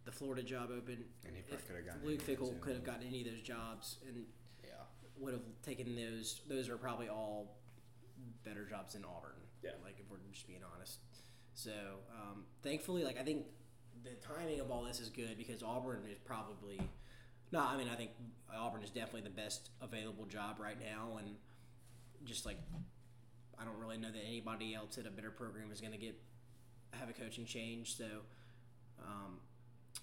the 0.04 0.12
Florida 0.12 0.42
job 0.42 0.70
open. 0.76 1.04
And 1.24 1.36
he 1.36 1.42
probably 1.42 1.64
could 1.66 1.76
have 1.76 1.86
gotten 1.86 2.06
Luke 2.06 2.20
Fickle 2.20 2.54
could 2.60 2.74
have 2.74 2.84
gotten 2.84 3.06
any 3.06 3.20
of 3.20 3.28
those 3.32 3.42
jobs 3.42 3.98
and 4.06 4.16
yeah, 4.16 4.43
would 5.18 5.32
have 5.32 5.42
taken 5.62 5.94
those. 5.96 6.40
Those 6.48 6.68
are 6.68 6.76
probably 6.76 7.08
all 7.08 7.56
better 8.44 8.64
jobs 8.64 8.94
than 8.94 9.04
Auburn. 9.04 9.32
Yeah. 9.62 9.70
like 9.82 9.96
if 9.98 10.10
we're 10.10 10.18
just 10.30 10.46
being 10.46 10.60
honest. 10.74 10.98
So 11.54 11.72
um, 12.12 12.44
thankfully, 12.62 13.04
like 13.04 13.18
I 13.18 13.22
think 13.22 13.46
the 14.02 14.10
timing 14.20 14.60
of 14.60 14.70
all 14.70 14.82
this 14.84 15.00
is 15.00 15.08
good 15.08 15.38
because 15.38 15.62
Auburn 15.62 16.02
is 16.10 16.18
probably. 16.24 16.80
No, 17.52 17.60
I 17.60 17.76
mean 17.76 17.88
I 17.90 17.94
think 17.94 18.10
Auburn 18.54 18.82
is 18.82 18.90
definitely 18.90 19.22
the 19.22 19.30
best 19.30 19.70
available 19.80 20.26
job 20.26 20.58
right 20.60 20.78
now, 20.78 21.18
and 21.18 21.36
just 22.24 22.44
like 22.44 22.58
I 23.58 23.64
don't 23.64 23.78
really 23.78 23.98
know 23.98 24.10
that 24.10 24.22
anybody 24.26 24.74
else 24.74 24.98
at 24.98 25.06
a 25.06 25.10
better 25.10 25.30
program 25.30 25.70
is 25.72 25.80
going 25.80 25.92
to 25.92 25.98
get 25.98 26.20
have 26.92 27.08
a 27.08 27.12
coaching 27.12 27.44
change. 27.44 27.96
So 27.96 28.04
um, 29.00 29.38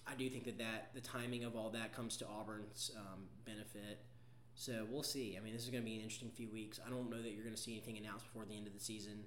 I 0.08 0.16
do 0.16 0.30
think 0.30 0.46
that, 0.46 0.58
that 0.60 0.92
the 0.94 1.02
timing 1.02 1.44
of 1.44 1.56
all 1.56 1.70
that 1.72 1.94
comes 1.94 2.18
to 2.18 2.26
Auburn's 2.28 2.92
um, 2.98 3.24
benefit. 3.46 4.00
So 4.56 4.86
we'll 4.90 5.04
see. 5.04 5.38
I 5.40 5.44
mean, 5.44 5.54
this 5.54 5.64
is 5.64 5.70
going 5.70 5.84
to 5.84 5.90
be 5.90 5.96
an 5.96 6.02
interesting 6.02 6.30
few 6.30 6.50
weeks. 6.50 6.80
I 6.86 6.90
don't 6.90 7.10
know 7.10 7.22
that 7.22 7.32
you're 7.32 7.44
going 7.44 7.56
to 7.56 7.62
see 7.62 7.72
anything 7.72 7.98
announced 7.98 8.26
before 8.26 8.46
the 8.46 8.56
end 8.56 8.68
of 8.68 8.74
the 8.74 8.80
season, 8.80 9.24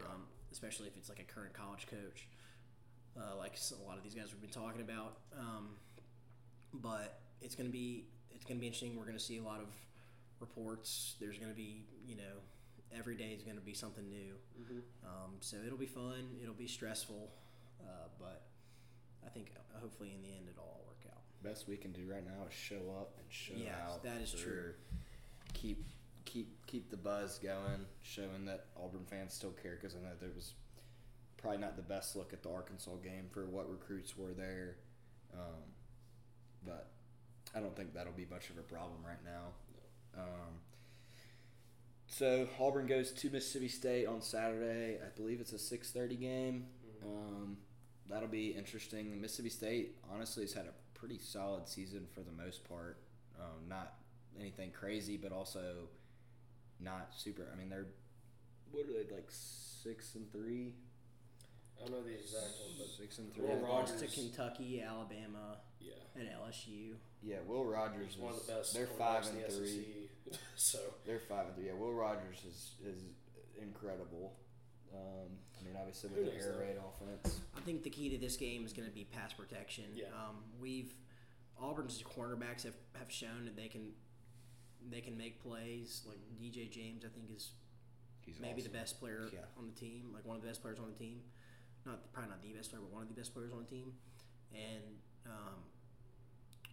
um, 0.00 0.22
especially 0.52 0.86
if 0.86 0.96
it's 0.96 1.08
like 1.08 1.20
a 1.20 1.24
current 1.24 1.54
college 1.54 1.86
coach, 1.86 2.28
uh, 3.16 3.36
like 3.38 3.54
a 3.56 3.88
lot 3.88 3.96
of 3.96 4.02
these 4.02 4.14
guys 4.14 4.26
we've 4.32 4.40
been 4.40 4.50
talking 4.50 4.82
about. 4.82 5.18
Um, 5.38 5.70
but 6.74 7.20
it's 7.40 7.54
going 7.54 7.66
to 7.66 7.72
be 7.72 8.04
it's 8.30 8.44
going 8.44 8.58
to 8.58 8.60
be 8.60 8.66
interesting. 8.66 8.96
We're 8.96 9.06
going 9.06 9.16
to 9.16 9.22
see 9.22 9.38
a 9.38 9.42
lot 9.42 9.60
of 9.60 9.68
reports. 10.40 11.14
There's 11.20 11.38
going 11.38 11.50
to 11.50 11.56
be 11.56 11.84
you 12.06 12.16
know 12.16 12.42
every 12.96 13.16
day 13.16 13.32
is 13.36 13.42
going 13.42 13.56
to 13.56 13.62
be 13.62 13.74
something 13.74 14.08
new. 14.08 14.34
Um, 15.04 15.32
so 15.40 15.56
it'll 15.64 15.78
be 15.78 15.86
fun. 15.86 16.36
It'll 16.42 16.54
be 16.54 16.66
stressful, 16.68 17.30
uh, 17.80 18.08
but 18.18 18.42
I 19.24 19.30
think 19.30 19.52
uh, 19.56 19.80
hopefully 19.80 20.12
in 20.14 20.22
the 20.22 20.36
end 20.36 20.48
it'll 20.50 20.64
all 20.64 20.84
work 20.86 20.95
out. 20.95 20.95
Best 21.46 21.68
we 21.68 21.76
can 21.76 21.92
do 21.92 22.02
right 22.10 22.24
now 22.24 22.46
is 22.48 22.54
show 22.54 22.76
up 22.98 23.14
and 23.18 23.26
show 23.30 23.54
Yes, 23.56 23.74
out. 23.88 24.02
that 24.04 24.20
is 24.20 24.32
true. 24.32 24.72
Keep 25.54 25.84
keep 26.24 26.66
keep 26.66 26.90
the 26.90 26.96
buzz 26.96 27.38
going, 27.38 27.86
showing 28.02 28.44
that 28.46 28.66
Auburn 28.82 29.04
fans 29.08 29.32
still 29.34 29.52
care. 29.62 29.78
Because 29.80 29.94
I 29.96 30.00
know 30.00 30.14
there 30.20 30.30
was 30.34 30.54
probably 31.36 31.58
not 31.58 31.76
the 31.76 31.82
best 31.82 32.16
look 32.16 32.32
at 32.32 32.42
the 32.42 32.50
Arkansas 32.50 32.96
game 33.02 33.26
for 33.32 33.46
what 33.46 33.70
recruits 33.70 34.16
were 34.16 34.32
there, 34.32 34.76
um, 35.34 35.62
but 36.64 36.90
I 37.54 37.60
don't 37.60 37.76
think 37.76 37.94
that'll 37.94 38.12
be 38.12 38.26
much 38.30 38.50
of 38.50 38.58
a 38.58 38.62
problem 38.62 38.98
right 39.06 39.24
now. 39.24 40.20
Um, 40.20 40.60
so 42.08 42.48
Auburn 42.60 42.86
goes 42.86 43.12
to 43.12 43.30
Mississippi 43.30 43.68
State 43.68 44.06
on 44.06 44.20
Saturday. 44.22 44.98
I 45.04 45.08
believe 45.16 45.40
it's 45.40 45.52
a 45.52 45.58
six 45.58 45.90
thirty 45.90 46.16
game. 46.16 46.66
Um, 47.04 47.56
that'll 48.08 48.28
be 48.28 48.48
interesting. 48.48 49.20
Mississippi 49.20 49.50
State 49.50 49.96
honestly 50.12 50.42
has 50.44 50.52
had 50.52 50.66
a 50.66 50.72
pretty 50.96 51.18
solid 51.18 51.68
season 51.68 52.06
for 52.12 52.20
the 52.20 52.32
most 52.32 52.68
part. 52.68 52.98
Um, 53.38 53.68
not 53.68 53.94
anything 54.38 54.70
crazy, 54.70 55.16
but 55.16 55.30
also 55.32 55.88
not 56.80 57.10
super. 57.16 57.48
I 57.52 57.56
mean, 57.58 57.68
they're 57.68 57.86
what 58.72 58.84
are 58.84 58.92
they 59.04 59.14
like 59.14 59.28
six 59.30 60.14
and 60.14 60.30
three? 60.32 60.74
I 61.78 61.84
don't 61.86 61.92
know 61.92 62.02
the 62.02 62.14
exact 62.14 62.56
one, 62.64 62.72
but 62.78 62.86
Six 62.88 63.18
and 63.18 63.32
three. 63.34 63.44
Will 63.44 63.52
I 63.52 63.56
think. 63.56 63.68
Lost 63.68 63.98
to 63.98 64.06
Kentucky, 64.06 64.80
Alabama, 64.82 65.58
yeah, 65.78 65.92
and 66.14 66.26
LSU. 66.28 66.94
Yeah, 67.22 67.36
Will 67.46 67.66
Rogers 67.66 68.14
he's 68.14 68.18
one 68.18 68.32
of 68.32 68.40
is- 68.40 68.46
the 68.46 68.52
best. 68.54 68.74
They're 68.74 68.86
five 68.86 69.26
and 69.26 69.44
the 69.44 69.48
three. 69.50 70.08
SEC. 70.30 70.40
so 70.56 70.78
They're 71.04 71.20
five 71.20 71.46
and 71.48 71.54
three. 71.56 71.66
Yeah, 71.66 71.74
Will 71.74 71.92
Rogers 71.92 72.38
is 72.48 72.70
is 72.84 73.02
incredible. 73.60 74.32
Um, 74.96 75.28
I 75.60 75.64
mean, 75.64 75.74
obviously 75.78 76.10
with 76.10 76.24
the 76.24 76.34
air 76.40 76.54
raid 76.58 76.76
offense. 76.78 77.40
I 77.56 77.60
think 77.60 77.82
the 77.82 77.90
key 77.90 78.08
to 78.10 78.18
this 78.18 78.36
game 78.36 78.64
is 78.64 78.72
going 78.72 78.88
to 78.88 78.94
be 78.94 79.04
pass 79.04 79.32
protection. 79.32 79.84
Yeah. 79.94 80.06
Um, 80.06 80.36
we've 80.60 80.94
Auburn's 81.60 82.02
cornerbacks 82.02 82.62
have, 82.64 82.74
have 82.98 83.10
shown 83.10 83.44
that 83.46 83.56
they 83.56 83.68
can 83.68 83.92
they 84.90 85.00
can 85.00 85.16
make 85.16 85.42
plays. 85.42 86.02
Like 86.08 86.18
DJ 86.40 86.70
James, 86.70 87.04
I 87.04 87.08
think 87.08 87.26
is 87.34 87.50
He's 88.24 88.40
maybe 88.40 88.60
awesome. 88.60 88.72
the 88.72 88.78
best 88.78 88.98
player 89.00 89.28
Yeah. 89.32 89.40
on 89.56 89.66
the 89.66 89.72
team, 89.78 90.10
like 90.12 90.24
one 90.26 90.36
of 90.36 90.42
the 90.42 90.48
best 90.48 90.60
players 90.62 90.78
on 90.80 90.88
the 90.88 90.98
team. 90.98 91.20
Not 91.84 92.12
probably 92.12 92.30
not 92.30 92.42
the 92.42 92.52
best 92.52 92.70
player, 92.70 92.82
but 92.82 92.92
one 92.92 93.02
of 93.02 93.08
the 93.08 93.14
best 93.14 93.32
players 93.32 93.52
on 93.52 93.60
the 93.60 93.70
team. 93.70 93.92
And 94.52 94.82
um, 95.26 95.62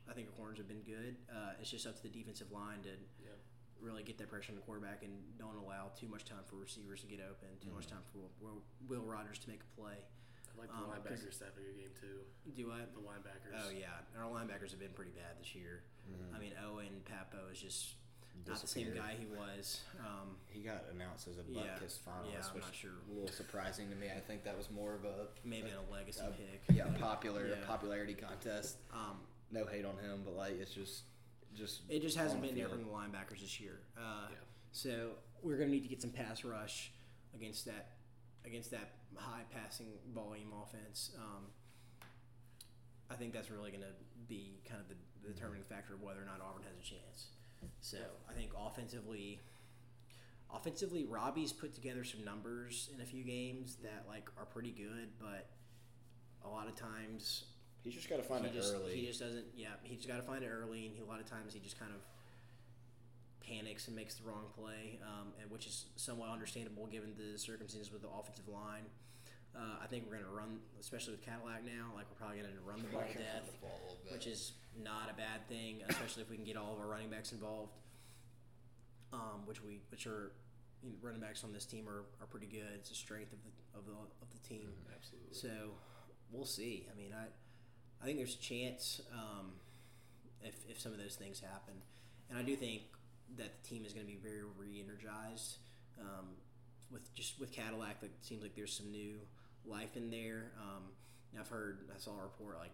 I 0.09 0.13
think 0.13 0.27
our 0.29 0.33
corners 0.33 0.57
have 0.57 0.67
been 0.67 0.81
good. 0.81 1.15
Uh, 1.29 1.53
it's 1.61 1.69
just 1.69 1.85
up 1.85 1.95
to 1.97 2.03
the 2.03 2.09
defensive 2.09 2.51
line 2.51 2.81
to 2.83 2.89
Yeah. 3.21 3.37
Really 3.83 4.03
get 4.03 4.17
that 4.19 4.29
pressure 4.31 4.51
on 4.51 4.55
the 4.55 4.61
quarterback 4.63 5.03
and 5.03 5.11
don't 5.37 5.57
allow 5.59 5.91
too 5.99 6.07
much 6.07 6.23
time 6.23 6.39
for 6.47 6.55
receivers 6.55 7.01
to 7.01 7.07
get 7.07 7.19
open, 7.19 7.49
too 7.59 7.75
much 7.75 7.85
Mm-hmm. 7.87 7.95
time 7.99 8.05
for 8.15 8.23
Will, 8.39 8.63
Will 8.87 9.03
Rogers 9.05 9.39
to 9.39 9.49
make 9.49 9.59
a 9.59 9.71
play. 9.75 9.99
I 9.99 10.57
like 10.57 10.69
the 10.69 10.75
Um, 10.77 10.85
'cause- 10.85 11.19
linebackers 11.19 11.37
to 11.39 11.45
have 11.45 11.57
a 11.57 11.61
good 11.61 11.75
game 11.77 11.91
too. 11.99 12.23
Do 12.55 12.71
I? 12.71 12.85
The 12.85 13.01
linebackers. 13.01 13.51
Oh 13.59 13.69
yeah, 13.69 13.99
our 14.17 14.23
linebackers 14.31 14.71
have 14.71 14.79
been 14.79 14.93
pretty 14.93 15.11
bad 15.11 15.37
this 15.39 15.53
year. 15.53 15.83
I 16.33 16.39
mean, 16.39 16.53
Owen 16.63 17.01
Pappoe 17.05 17.49
is 17.51 17.59
just 17.59 17.95
not 18.47 18.59
the 18.61 18.67
same 18.67 18.93
guy 18.95 19.15
he 19.15 19.25
was. 19.25 19.81
Um, 19.99 20.37
He 20.47 20.61
got 20.63 20.85
announced 20.89 21.27
as 21.27 21.37
a 21.37 21.43
Butkus 21.43 21.99
finalist, 21.99 22.31
Yeah, 22.31 22.47
I'm 22.47 22.53
which 22.55 22.63
not 22.63 22.75
sure. 22.75 22.91
a 23.09 23.11
little 23.11 23.27
surprising 23.35 23.89
to 23.89 23.95
me. 23.95 24.09
I 24.11 24.19
think 24.21 24.43
that 24.45 24.55
was 24.57 24.69
more 24.69 24.93
of 24.93 25.03
a 25.05 25.27
maybe 25.43 25.69
in 25.69 25.75
a 25.75 25.89
legacy 25.91 26.21
a- 26.23 26.31
pick. 26.31 26.61
yeah 26.71 26.95
popular 26.99 27.47
Yeah. 27.47 27.65
popularity 27.65 28.13
contest. 28.15 28.77
Um, 28.91 29.27
No 29.51 29.65
hate 29.67 29.85
on 29.85 29.97
him, 29.99 30.23
but 30.23 30.33
like 30.35 30.53
it's 30.53 30.73
just 30.73 31.03
just 31.55 31.81
it 31.89 32.01
just 32.01 32.17
hasn't 32.17 32.41
the 32.41 32.47
been 32.47 32.57
there 32.57 32.69
from 32.69 32.83
the 32.83 32.89
linebackers 32.89 33.41
this 33.41 33.59
year. 33.59 33.79
Uh, 33.97 34.27
Yeah. 34.29 34.37
So 34.71 35.11
we're 35.41 35.57
gonna 35.57 35.71
need 35.71 35.83
to 35.83 35.89
get 35.89 36.01
some 36.01 36.11
pass 36.11 36.43
rush 36.43 36.91
against 37.35 37.65
that 37.65 37.91
against 38.45 38.71
that 38.71 38.95
high 39.15 39.43
passing 39.51 39.87
volume 40.13 40.51
offense. 40.63 41.11
Um, 41.17 41.45
I 43.09 43.15
think 43.15 43.33
that's 43.33 43.51
really 43.51 43.69
going 43.69 43.83
to 43.83 43.93
be 44.27 44.59
kind 44.67 44.81
of 44.81 44.87
the, 44.89 44.95
the 45.21 45.33
determining 45.33 45.63
factor 45.63 45.93
of 45.93 46.01
whether 46.01 46.21
or 46.21 46.25
not 46.25 46.41
Auburn 46.41 46.63
has 46.63 46.77
a 46.79 46.83
chance. 46.83 47.27
So 47.79 47.97
I 48.29 48.33
think 48.33 48.51
offensively, 48.57 49.39
offensively, 50.53 51.05
Robbie's 51.05 51.53
put 51.53 51.73
together 51.73 52.03
some 52.03 52.25
numbers 52.25 52.89
in 52.93 53.01
a 53.01 53.05
few 53.05 53.23
games 53.23 53.77
that 53.83 54.05
like 54.07 54.29
are 54.37 54.45
pretty 54.45 54.71
good, 54.71 55.09
but 55.19 55.49
a 56.43 56.49
lot 56.49 56.67
of 56.67 56.75
times 56.75 57.45
He's 57.83 57.93
just 57.93 58.09
got 58.09 58.17
to 58.17 58.23
find 58.23 58.45
he 58.45 58.49
it 58.49 58.53
just, 58.53 58.73
early. 58.73 58.95
He 58.95 59.05
just 59.05 59.19
doesn't. 59.19 59.45
Yeah, 59.55 59.75
he 59.83 59.95
just 59.95 60.07
got 60.07 60.17
to 60.17 60.23
find 60.23 60.43
it 60.43 60.49
early, 60.49 60.87
and 60.87 60.95
he, 60.95 61.01
a 61.01 61.05
lot 61.05 61.19
of 61.19 61.29
times 61.29 61.53
he 61.53 61.59
just 61.59 61.77
kind 61.77 61.91
of 61.91 61.99
panics 63.45 63.87
and 63.87 63.95
makes 63.95 64.15
the 64.15 64.23
wrong 64.23 64.45
play, 64.55 64.99
um, 65.03 65.33
and 65.41 65.51
which 65.51 65.67
is 65.67 65.85
somewhat 65.95 66.29
understandable 66.29 66.87
given 66.87 67.13
the 67.17 67.37
circumstances 67.37 67.91
with 67.91 68.01
the 68.01 68.07
offensive 68.07 68.47
line. 68.47 68.87
Uh, 69.55 69.83
I 69.83 69.85
think 69.85 70.05
we're 70.05 70.17
going 70.17 70.25
to 70.25 70.35
run, 70.35 70.59
especially 70.79 71.13
with 71.13 71.21
Cadillac 71.21 71.63
now. 71.65 71.91
Like 71.93 72.05
we're 72.09 72.17
probably 72.17 72.41
going 72.41 72.49
to 72.49 72.65
run 72.65 72.79
the 72.81 72.87
ball 72.87 73.03
to 73.05 73.17
death, 73.17 73.51
which 74.09 74.25
is 74.25 74.53
not 74.81 75.11
a 75.11 75.13
bad 75.13 75.45
thing, 75.47 75.83
especially 75.89 76.23
if 76.23 76.29
we 76.29 76.37
can 76.37 76.45
get 76.45 76.57
all 76.57 76.73
of 76.73 76.79
our 76.79 76.87
running 76.87 77.09
backs 77.09 77.33
involved. 77.33 77.73
Um, 79.11 79.45
which 79.45 79.61
we, 79.61 79.77
which 79.91 80.07
are, 80.07 80.31
you 80.81 80.89
know, 80.89 80.95
running 81.03 81.21
backs 81.21 81.43
on 81.43 81.53
this 81.53 81.65
team 81.65 81.87
are, 81.87 82.01
are 82.19 82.25
pretty 82.25 82.47
good. 82.47 82.73
It's 82.73 82.89
a 82.89 82.95
strength 82.95 83.31
of 83.31 83.37
the 83.43 83.77
of 83.77 83.85
the 83.85 83.93
of 83.93 84.27
the 84.33 84.47
team. 84.47 84.69
Absolutely. 84.89 85.35
So 85.35 85.75
we'll 86.31 86.45
see. 86.45 86.87
I 86.91 86.97
mean, 86.97 87.13
I 87.13 87.25
I 88.03 88.05
think 88.05 88.17
there's 88.17 88.35
a 88.35 88.41
chance 88.41 89.01
um, 89.13 89.53
if 90.41 90.55
if 90.69 90.79
some 90.79 90.91
of 90.91 90.97
those 90.97 91.15
things 91.15 91.39
happen, 91.39 91.75
and 92.29 92.37
I 92.37 92.41
do 92.43 92.55
think 92.57 92.81
that 93.37 93.63
the 93.63 93.69
team 93.69 93.85
is 93.85 93.93
going 93.93 94.05
to 94.05 94.11
be 94.11 94.19
very 94.21 94.43
re-energized 94.57 95.57
um, 95.99 96.27
with 96.91 97.13
just 97.15 97.39
with 97.39 97.53
Cadillac. 97.53 97.97
Like, 98.01 98.11
it 98.11 98.25
seems 98.25 98.43
like 98.43 98.55
there's 98.55 98.73
some 98.73 98.91
new 98.91 99.15
life 99.65 99.95
in 99.95 100.11
there. 100.11 100.51
Um, 100.59 100.83
I've 101.39 101.47
heard 101.47 101.79
I 101.95 101.97
saw 101.97 102.11
a 102.11 102.23
report 102.23 102.57
like 102.59 102.73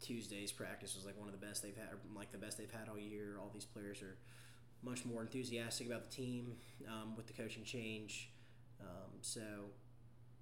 Tuesday's 0.00 0.50
practice 0.50 0.96
was 0.96 1.04
like 1.04 1.18
one 1.18 1.28
of 1.28 1.38
the 1.38 1.46
best 1.46 1.62
they've 1.62 1.76
had, 1.76 1.90
like 2.16 2.32
the 2.32 2.38
best 2.38 2.58
they've 2.58 2.72
had 2.72 2.88
all 2.88 2.98
year. 2.98 3.36
All 3.38 3.50
these 3.52 3.66
players 3.66 4.02
are 4.02 4.16
much 4.82 5.04
more 5.04 5.20
enthusiastic 5.22 5.86
about 5.86 6.10
the 6.10 6.16
team 6.16 6.54
um, 6.88 7.16
with 7.16 7.26
the 7.26 7.32
coaching 7.34 7.64
change. 7.64 8.30
Um, 8.80 9.12
so, 9.20 9.40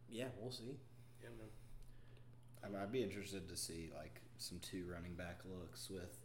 yeah, 0.08 0.26
we'll 0.40 0.50
see. 0.50 0.78
yeah, 1.22 1.28
man. 1.38 1.48
I 2.64 2.68
mean, 2.68 2.80
I'd 2.80 2.92
be 2.92 3.02
interested 3.02 3.48
to 3.48 3.56
see 3.56 3.90
like 3.96 4.20
some 4.38 4.58
two 4.60 4.84
running 4.92 5.14
back 5.14 5.40
looks 5.44 5.88
with 5.90 6.16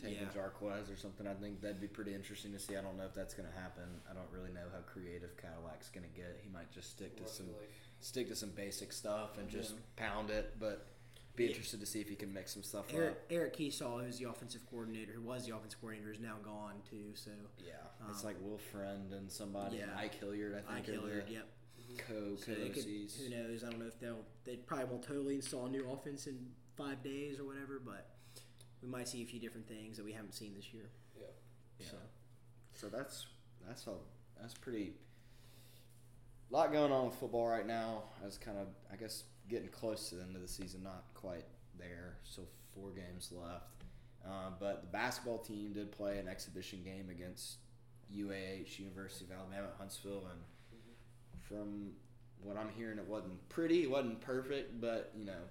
taking 0.00 0.22
Yeah. 0.22 0.28
Jarquez 0.42 0.92
or 0.92 0.96
something. 0.96 1.26
I 1.26 1.34
think 1.34 1.60
that'd 1.60 1.80
be 1.80 1.86
pretty 1.88 2.14
interesting 2.14 2.52
to 2.52 2.58
see. 2.58 2.76
I 2.76 2.82
don't 2.82 2.96
know 2.96 3.04
if 3.04 3.14
that's 3.14 3.34
going 3.34 3.48
to 3.48 3.54
happen. 3.58 4.00
I 4.10 4.14
don't 4.14 4.30
really 4.32 4.50
know 4.52 4.66
how 4.72 4.80
creative 4.80 5.36
Cadillac's 5.36 5.90
going 5.90 6.08
to 6.08 6.16
get. 6.16 6.40
He 6.42 6.48
might 6.50 6.70
just 6.72 6.90
stick 6.90 7.16
to 7.16 7.28
some 7.28 7.48
like- 7.52 7.70
stick 8.00 8.28
to 8.28 8.36
some 8.36 8.50
basic 8.50 8.92
stuff 8.92 9.38
and 9.38 9.48
just 9.48 9.72
Yeah. 9.72 9.78
pound 9.96 10.30
it. 10.30 10.58
But 10.58 10.86
be 11.36 11.44
Yeah. 11.44 11.50
interested 11.50 11.80
to 11.80 11.86
see 11.86 12.00
if 12.00 12.08
he 12.08 12.16
can 12.16 12.32
mix 12.32 12.52
some 12.52 12.62
stuff 12.62 12.92
Eric, 12.92 13.12
up. 13.12 13.18
Eric 13.30 13.56
Kiesau, 13.56 14.04
who's 14.04 14.18
the 14.18 14.28
offensive 14.28 14.66
coordinator, 14.68 15.12
who 15.12 15.22
was 15.22 15.46
the 15.46 15.54
offensive 15.56 15.80
coordinator, 15.80 16.10
is 16.12 16.20
now 16.20 16.36
gone 16.38 16.82
too. 16.90 17.14
So 17.14 17.30
Yeah, 17.58 17.74
Um, 18.00 18.10
it's 18.10 18.24
like 18.24 18.40
Will 18.40 18.58
Friend 18.58 19.12
and 19.12 19.30
somebody. 19.30 19.76
yeah. 19.78 19.96
Ike 19.96 20.14
Hilliard, 20.14 20.54
I 20.54 20.60
think. 20.74 20.88
are 20.88 20.92
Hilliard, 20.92 21.26
the 21.26 21.32
yep. 21.32 21.48
Co 21.98 22.36
So 22.36 22.52
could, 22.52 22.84
who 22.84 23.28
knows? 23.30 23.64
I 23.64 23.70
don't 23.70 23.80
know 23.80 23.86
if 23.86 23.98
they'll 24.00 24.24
they 24.44 24.56
probably 24.56 24.86
won't 24.86 25.02
totally 25.02 25.36
install 25.36 25.66
a 25.66 25.68
new 25.70 25.88
offense 25.90 26.26
in 26.26 26.38
five 26.76 27.02
days 27.02 27.38
or 27.38 27.44
whatever, 27.44 27.80
but 27.84 28.08
we 28.82 28.88
might 28.88 29.08
see 29.08 29.22
a 29.22 29.26
few 29.26 29.40
different 29.40 29.68
things 29.68 29.96
that 29.96 30.04
we 30.04 30.12
haven't 30.12 30.34
seen 30.34 30.54
this 30.54 30.72
year. 30.72 30.90
Yeah. 31.18 31.26
Yeah. 31.78 31.86
So 31.90 31.96
So 32.74 32.88
that's 32.88 33.26
that's 33.66 33.86
a 33.86 33.94
that's 34.40 34.54
pretty 34.54 34.94
lot 36.50 36.72
going 36.72 36.92
on 36.92 37.06
with 37.06 37.14
football 37.14 37.48
right 37.48 37.66
now. 37.66 38.02
As 38.26 38.38
kind 38.38 38.58
of 38.58 38.68
I 38.92 38.96
guess 38.96 39.24
getting 39.48 39.68
close 39.68 40.08
to 40.10 40.16
the 40.16 40.22
end 40.22 40.36
of 40.36 40.42
the 40.42 40.48
season, 40.48 40.82
not 40.82 41.04
quite 41.14 41.44
there. 41.78 42.16
So 42.22 42.42
four 42.74 42.90
games 42.90 43.30
left. 43.32 43.84
Uh, 44.24 44.50
but 44.60 44.82
the 44.82 44.88
basketball 44.88 45.38
team 45.38 45.72
did 45.72 45.90
play 45.90 46.18
an 46.18 46.28
exhibition 46.28 46.80
game 46.84 47.08
against 47.10 47.56
UAH 48.14 48.78
University 48.78 49.24
of 49.24 49.32
Alabama 49.32 49.68
at 49.68 49.74
Huntsville, 49.78 50.28
and 50.30 50.40
from 51.52 51.90
what 52.42 52.56
I'm 52.56 52.70
hearing, 52.76 52.98
it 52.98 53.06
wasn't 53.06 53.48
pretty, 53.48 53.84
it 53.84 53.90
wasn't 53.90 54.20
perfect, 54.20 54.80
but 54.80 55.12
you 55.16 55.24
know, 55.24 55.42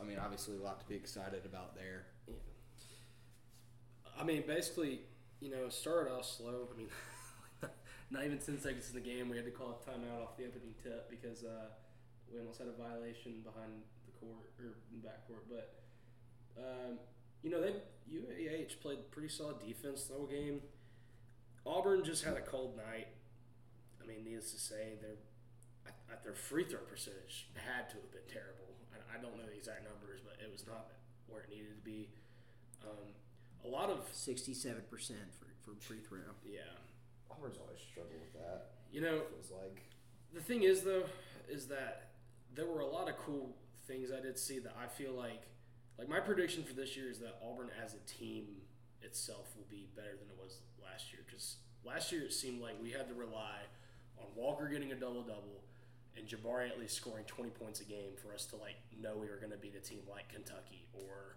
I 0.00 0.04
mean, 0.04 0.18
obviously 0.18 0.56
a 0.56 0.62
lot 0.62 0.80
to 0.80 0.86
be 0.86 0.94
excited 0.94 1.44
about 1.44 1.74
there. 1.74 2.06
Yeah. 2.28 2.34
I 4.18 4.24
mean, 4.24 4.44
basically, 4.46 5.00
you 5.40 5.50
know, 5.50 5.68
started 5.68 6.12
off 6.12 6.24
slow. 6.24 6.68
I 6.72 6.78
mean, 6.78 6.88
not 8.10 8.24
even 8.24 8.38
10 8.38 8.60
seconds 8.60 8.88
in 8.88 8.94
the 8.94 9.00
game, 9.06 9.28
we 9.28 9.36
had 9.36 9.44
to 9.44 9.50
call 9.50 9.70
a 9.70 9.90
timeout 9.90 10.22
off 10.22 10.36
the 10.36 10.44
opening 10.44 10.74
tip 10.82 11.10
because 11.10 11.42
uh, 11.44 11.70
we 12.32 12.38
almost 12.38 12.58
had 12.58 12.68
a 12.68 12.82
violation 12.82 13.42
behind 13.42 13.72
the 14.06 14.12
court 14.24 14.50
or 14.60 14.76
in 14.92 15.02
the 15.02 15.06
back 15.06 15.26
court. 15.26 15.44
But, 15.50 15.74
um, 16.56 16.98
you 17.42 17.50
know, 17.50 17.60
they 17.60 17.74
UAH 18.10 18.80
played 18.80 19.10
pretty 19.10 19.28
solid 19.28 19.56
defense 19.66 20.04
the 20.04 20.14
whole 20.14 20.26
game. 20.26 20.60
Auburn 21.66 22.04
just 22.04 22.24
had 22.24 22.34
a 22.34 22.40
cold 22.40 22.76
night. 22.76 23.08
I 24.02 24.06
mean, 24.06 24.24
needless 24.24 24.52
to 24.52 24.60
say, 24.60 24.94
their 25.00 25.16
I- 26.12 26.14
I- 26.14 26.22
their 26.24 26.34
free 26.34 26.64
throw 26.64 26.80
percentage 26.80 27.48
had 27.54 27.88
to 27.90 27.96
have 27.96 28.10
been 28.12 28.28
terrible. 28.28 28.76
I, 28.92 29.18
I 29.18 29.22
don't 29.22 29.36
know 29.36 29.46
the 29.46 29.56
exact 29.56 29.84
numbers, 29.84 30.20
but 30.24 30.36
it 30.44 30.50
was 30.52 30.66
not 30.66 30.90
where 31.26 31.42
it 31.42 31.50
needed 31.50 31.74
to 31.76 31.84
be. 31.84 32.08
Um, 32.84 33.14
a 33.64 33.68
lot 33.68 33.90
of 33.90 34.08
sixty-seven 34.12 34.82
percent 34.90 35.32
for 35.38 35.46
for 35.64 35.78
free 35.80 36.00
throw. 36.00 36.18
yeah, 36.44 36.60
Auburn's 37.30 37.56
always 37.58 37.78
struggled 37.80 38.18
with 38.20 38.32
that. 38.42 38.72
you 38.92 39.00
know, 39.00 39.20
Feels 39.30 39.52
like. 39.52 39.82
the 40.34 40.40
thing 40.40 40.64
is 40.64 40.82
though, 40.82 41.04
is 41.48 41.66
that 41.68 42.10
there 42.54 42.66
were 42.66 42.80
a 42.80 42.86
lot 42.86 43.08
of 43.08 43.16
cool 43.18 43.56
things 43.86 44.10
I 44.10 44.20
did 44.20 44.36
see 44.38 44.58
that 44.58 44.74
I 44.76 44.86
feel 44.88 45.12
like, 45.12 45.42
like 45.98 46.08
my 46.08 46.18
prediction 46.20 46.64
for 46.64 46.74
this 46.74 46.96
year 46.96 47.08
is 47.08 47.18
that 47.20 47.38
Auburn 47.44 47.70
as 47.82 47.94
a 47.94 47.98
team 48.00 48.46
itself 49.02 49.54
will 49.56 49.66
be 49.70 49.88
better 49.94 50.16
than 50.18 50.28
it 50.28 50.36
was 50.42 50.58
last 50.82 51.12
year. 51.12 51.22
Because 51.24 51.56
last 51.84 52.10
year 52.12 52.22
it 52.22 52.32
seemed 52.32 52.60
like 52.60 52.74
we 52.82 52.90
had 52.90 53.06
to 53.08 53.14
rely 53.14 53.60
on 54.18 54.26
Walker 54.36 54.68
getting 54.68 54.90
a 54.92 54.96
double 54.96 55.22
double 55.22 55.62
and 56.16 56.26
Jabari 56.26 56.68
at 56.68 56.78
least 56.78 56.96
scoring 56.96 57.24
twenty 57.26 57.50
points 57.50 57.80
a 57.80 57.84
game 57.84 58.12
for 58.22 58.34
us 58.34 58.44
to 58.46 58.56
like 58.56 58.76
know 59.00 59.16
we 59.16 59.28
were 59.28 59.36
going 59.36 59.52
to 59.52 59.56
beat 59.58 59.74
a 59.76 59.80
team 59.80 60.00
like 60.10 60.28
Kentucky 60.28 60.86
or 60.92 61.36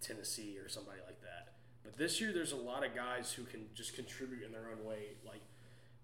Tennessee 0.00 0.58
or 0.58 0.68
somebody 0.68 0.98
like 1.06 1.20
that. 1.22 1.54
But 1.82 1.96
this 1.96 2.20
year, 2.20 2.32
there's 2.32 2.52
a 2.52 2.56
lot 2.56 2.84
of 2.84 2.94
guys 2.94 3.32
who 3.32 3.44
can 3.44 3.66
just 3.74 3.94
contribute 3.94 4.42
in 4.42 4.52
their 4.52 4.68
own 4.70 4.84
way. 4.84 5.16
Like, 5.24 5.42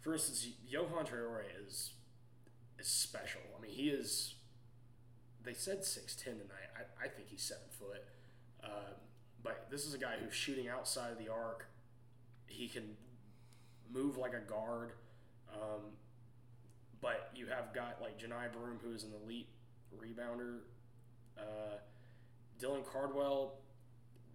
for 0.00 0.14
instance, 0.14 0.48
Yohan 0.72 1.06
Traore 1.06 1.42
is 1.66 1.92
is 2.78 2.86
special. 2.86 3.40
I 3.56 3.60
mean, 3.60 3.72
he 3.72 3.88
is. 3.88 4.34
They 5.44 5.54
said 5.54 5.84
six 5.84 6.16
ten 6.16 6.34
tonight. 6.34 6.70
I, 6.76 7.04
I 7.04 7.08
think 7.08 7.28
he's 7.28 7.42
seven 7.42 7.68
foot. 7.78 8.04
Uh, 8.64 8.94
but 9.42 9.68
this 9.70 9.84
is 9.86 9.94
a 9.94 9.98
guy 9.98 10.14
who's 10.22 10.34
shooting 10.34 10.68
outside 10.68 11.12
of 11.12 11.18
the 11.18 11.28
arc. 11.28 11.66
He 12.46 12.68
can 12.68 12.96
move 13.92 14.16
like 14.16 14.32
a 14.34 14.40
guard. 14.40 14.92
Um, 15.52 15.92
but 17.00 17.30
you 17.34 17.46
have 17.46 17.74
got 17.74 18.00
like 18.00 18.18
Johni 18.18 18.52
Broome, 18.52 18.78
who 18.82 18.92
is 18.94 19.04
an 19.04 19.12
elite 19.24 19.48
rebounder. 19.96 20.58
Uh, 21.38 21.76
Dylan 22.60 22.84
Cardwell, 22.90 23.54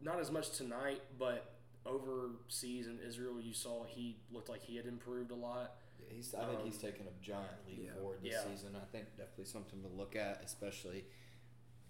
not 0.01 0.19
as 0.19 0.31
much 0.31 0.51
tonight, 0.51 1.01
but 1.17 1.55
overseas 1.85 2.87
in 2.87 2.99
Israel, 3.05 3.39
you 3.41 3.53
saw 3.53 3.83
he 3.85 4.17
looked 4.31 4.49
like 4.49 4.61
he 4.61 4.75
had 4.77 4.85
improved 4.85 5.31
a 5.31 5.35
lot. 5.35 5.75
Yeah, 5.99 6.15
he's. 6.15 6.33
I 6.35 6.45
think 6.45 6.59
Um, 6.59 6.65
he's 6.65 6.77
taken 6.77 7.07
a 7.07 7.23
giant 7.23 7.65
leap 7.67 7.79
Yeah. 7.85 7.93
forward 7.95 8.21
this 8.21 8.33
Yeah. 8.33 8.43
season. 8.43 8.75
I 8.75 8.85
think 8.85 9.09
definitely 9.17 9.45
something 9.45 9.81
to 9.81 9.87
look 9.87 10.15
at, 10.15 10.43
especially. 10.43 11.05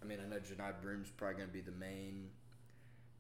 I 0.01 0.05
mean, 0.05 0.19
I 0.19 0.25
know 0.25 0.39
Johni 0.39 0.81
Broome's 0.81 1.11
probably 1.11 1.35
going 1.37 1.49
to 1.49 1.53
be 1.53 1.61
the 1.61 1.71
main 1.73 2.31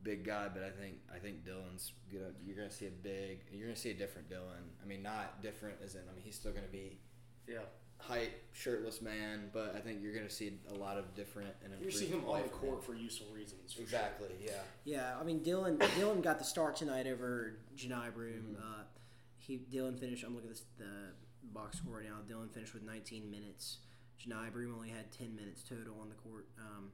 big 0.03 0.23
guy, 0.23 0.47
but 0.47 0.63
I 0.63 0.71
think 0.71 0.99
I 1.11 1.19
think 1.19 1.43
Dylan's 1.45 1.91
gonna. 2.11 2.33
You're 2.43 2.55
going 2.55 2.69
to 2.69 2.73
see 2.75 2.87
a 2.87 2.91
big. 2.91 3.43
You're 3.51 3.67
going 3.67 3.75
to 3.75 3.81
see 3.81 3.91
a 3.91 3.95
different 3.95 4.29
Dylan. 4.29 4.69
I 4.81 4.85
mean, 4.85 5.03
not 5.03 5.41
different 5.43 5.81
as 5.81 5.95
in. 5.95 6.07
I 6.09 6.13
mean, 6.13 6.23
he's 6.23 6.35
still 6.35 6.51
going 6.53 6.65
to 6.65 6.71
be 6.71 6.99
Yeah, 7.47 7.59
height, 7.97 8.31
shirtless 8.53 9.01
man, 9.01 9.49
but 9.53 9.75
I 9.75 9.79
think 9.79 10.01
you're 10.01 10.13
going 10.13 10.27
to 10.27 10.33
see 10.33 10.53
a 10.69 10.73
lot 10.73 10.97
of 10.97 11.13
different 11.15 11.53
and 11.63 11.73
you 11.83 11.91
see 11.91 12.05
improved 12.05 12.23
him 12.23 12.29
on 12.29 12.35
play 12.35 12.41
the 12.43 12.49
from 12.49 12.59
him. 12.59 12.65
court 12.69 12.85
for 12.85 12.93
useful 12.95 13.27
reasons. 13.33 13.73
for 13.73 13.81
Exactly. 13.81 14.29
Yeah. 14.43 14.51
Yeah, 14.85 15.13
I 15.19 15.23
mean 15.23 15.41
Dylan. 15.41 15.77
Dylan 15.77 16.21
got 16.21 16.39
the 16.39 16.45
start 16.45 16.75
tonight 16.75 17.07
over 17.07 17.57
Johni 17.75 18.13
Broome. 18.13 18.55
Mm-hmm. 18.55 18.61
Uh, 18.61 18.83
he 19.37 19.61
Dylan 19.71 19.99
finished. 19.99 20.23
I'm 20.23 20.35
looking 20.35 20.49
at 20.49 20.55
this, 20.55 20.63
the 20.77 21.13
box 21.53 21.77
score 21.77 21.97
right 21.97 22.05
now. 22.05 22.17
Dylan 22.29 22.51
finished 22.51 22.73
with 22.73 22.83
19 22.83 23.29
minutes. 23.29 23.77
Johni 24.19 24.51
Broome 24.51 24.73
only 24.75 24.89
had 24.89 25.11
10 25.11 25.35
minutes 25.35 25.63
total 25.63 25.95
on 26.01 26.09
the 26.09 26.15
court. 26.15 26.47
Um, 26.59 26.89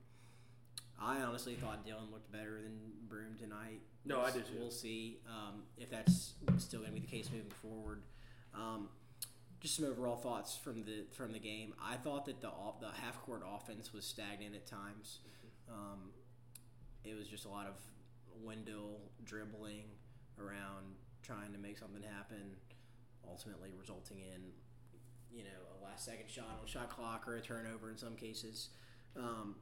I 1.00 1.22
honestly 1.22 1.56
thought 1.56 1.86
Dylan 1.86 2.12
looked 2.12 2.32
better 2.32 2.62
than 2.64 2.80
Broome 3.08 3.36
tonight. 3.40 3.82
No, 4.06 4.22
I 4.22 4.32
did 4.32 4.48
too. 4.48 4.54
We'll 4.60 4.72
see 4.72 5.20
um, 5.28 5.64
if 5.78 5.92
that's 5.92 6.34
still 6.58 6.80
going 6.80 6.94
to 6.94 7.00
be 7.00 7.06
the 7.06 7.12
case 7.12 7.30
moving 7.32 7.52
forward. 7.62 8.02
Um, 8.56 8.88
just 9.60 9.76
some 9.76 9.86
overall 9.86 10.16
thoughts 10.16 10.56
from 10.56 10.84
the 10.84 11.06
from 11.12 11.34
the 11.34 11.40
game. 11.40 11.74
I 11.84 11.96
thought 11.96 12.26
that 12.26 12.42
the 12.42 12.52
the 12.80 12.90
half 13.02 13.22
court 13.24 13.44
offense 13.46 13.94
was 13.94 14.06
stagnant 14.06 14.56
at 14.56 14.68
times. 14.68 15.20
Um, 15.70 16.12
it 17.04 17.16
was 17.16 17.28
just 17.28 17.46
a 17.46 17.50
lot 17.50 17.68
of 17.68 17.76
window 18.44 18.98
dribbling 19.24 19.86
around 20.40 20.96
trying 21.24 21.52
to 21.54 21.58
make 21.58 21.78
something 21.78 22.04
happen, 22.04 22.56
ultimately 23.28 23.70
resulting 23.78 24.20
in 24.20 24.42
you 25.36 25.44
know 25.44 25.80
a 25.80 25.84
last 25.84 26.06
second 26.06 26.30
shot 26.30 26.60
on 26.62 26.68
shot 26.68 26.90
clock 26.90 27.28
or 27.28 27.36
a 27.36 27.42
turnover 27.42 27.90
in 27.90 27.98
some 27.98 28.16
cases. 28.16 28.70
Um, 29.16 29.56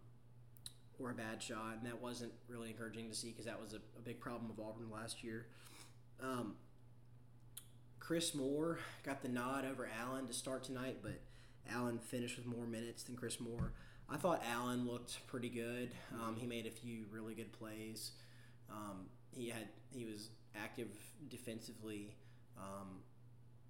or 1.00 1.12
a 1.12 1.14
bad 1.14 1.42
shot, 1.42 1.78
and 1.78 1.86
that 1.86 2.02
wasn't 2.02 2.32
really 2.48 2.70
encouraging 2.70 3.10
to 3.10 3.16
see 3.16 3.30
because 3.30 3.46
that 3.46 3.60
was 3.60 3.74
a, 3.74 3.82
a 3.98 4.02
big 4.02 4.20
problem 4.20 4.50
of 4.50 4.60
Auburn 4.60 4.90
last 4.90 5.24
year. 5.24 5.48
Um, 6.22 6.56
Chris 8.06 8.36
Moore 8.36 8.78
got 9.04 9.24
the 9.24 9.28
nod 9.28 9.66
over 9.66 9.90
Allen 10.00 10.28
to 10.28 10.34
start 10.34 10.64
tonight, 10.64 10.98
but 11.02 11.20
Allen 11.74 11.98
finished 11.98 12.38
with 12.38 12.46
more 12.46 12.68
minutes 12.68 13.02
than 13.02 13.16
Chris 13.16 13.40
Moore. 13.40 13.72
I 14.08 14.18
thought 14.18 14.44
Allen 14.54 14.86
looked 14.86 15.26
pretty 15.26 15.50
good. 15.50 15.90
Um, 16.14 16.36
he 16.36 16.46
made 16.46 16.68
a 16.68 16.70
few 16.72 17.06
really 17.12 17.34
good 17.34 17.52
plays. 17.52 18.12
Um, 18.70 19.08
he 19.36 19.50
had 19.50 19.70
he 19.92 20.06
was 20.06 20.30
active 20.56 20.90
defensively. 21.30 22.16
Um, 22.60 23.00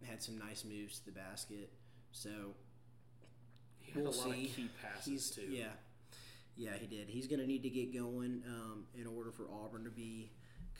had 0.03 0.21
some 0.21 0.37
nice 0.37 0.65
moves 0.65 0.99
to 0.99 1.05
the 1.05 1.11
basket. 1.11 1.71
So 2.11 2.29
we'll 3.95 4.07
a 4.07 4.09
lot 4.09 4.15
see. 4.15 4.45
of 4.47 4.55
key 4.55 4.69
passes 4.81 5.05
He's 5.05 5.29
too. 5.29 5.47
yeah, 5.49 5.71
yeah, 6.57 6.73
he 6.77 6.87
did. 6.87 7.07
He's 7.07 7.27
going 7.27 7.39
to 7.39 7.47
need 7.47 7.63
to 7.63 7.69
get 7.69 7.93
going 7.93 8.43
um, 8.47 8.83
in 8.99 9.07
order 9.07 9.31
for 9.31 9.45
Auburn 9.49 9.85
to 9.85 9.89
be 9.89 10.31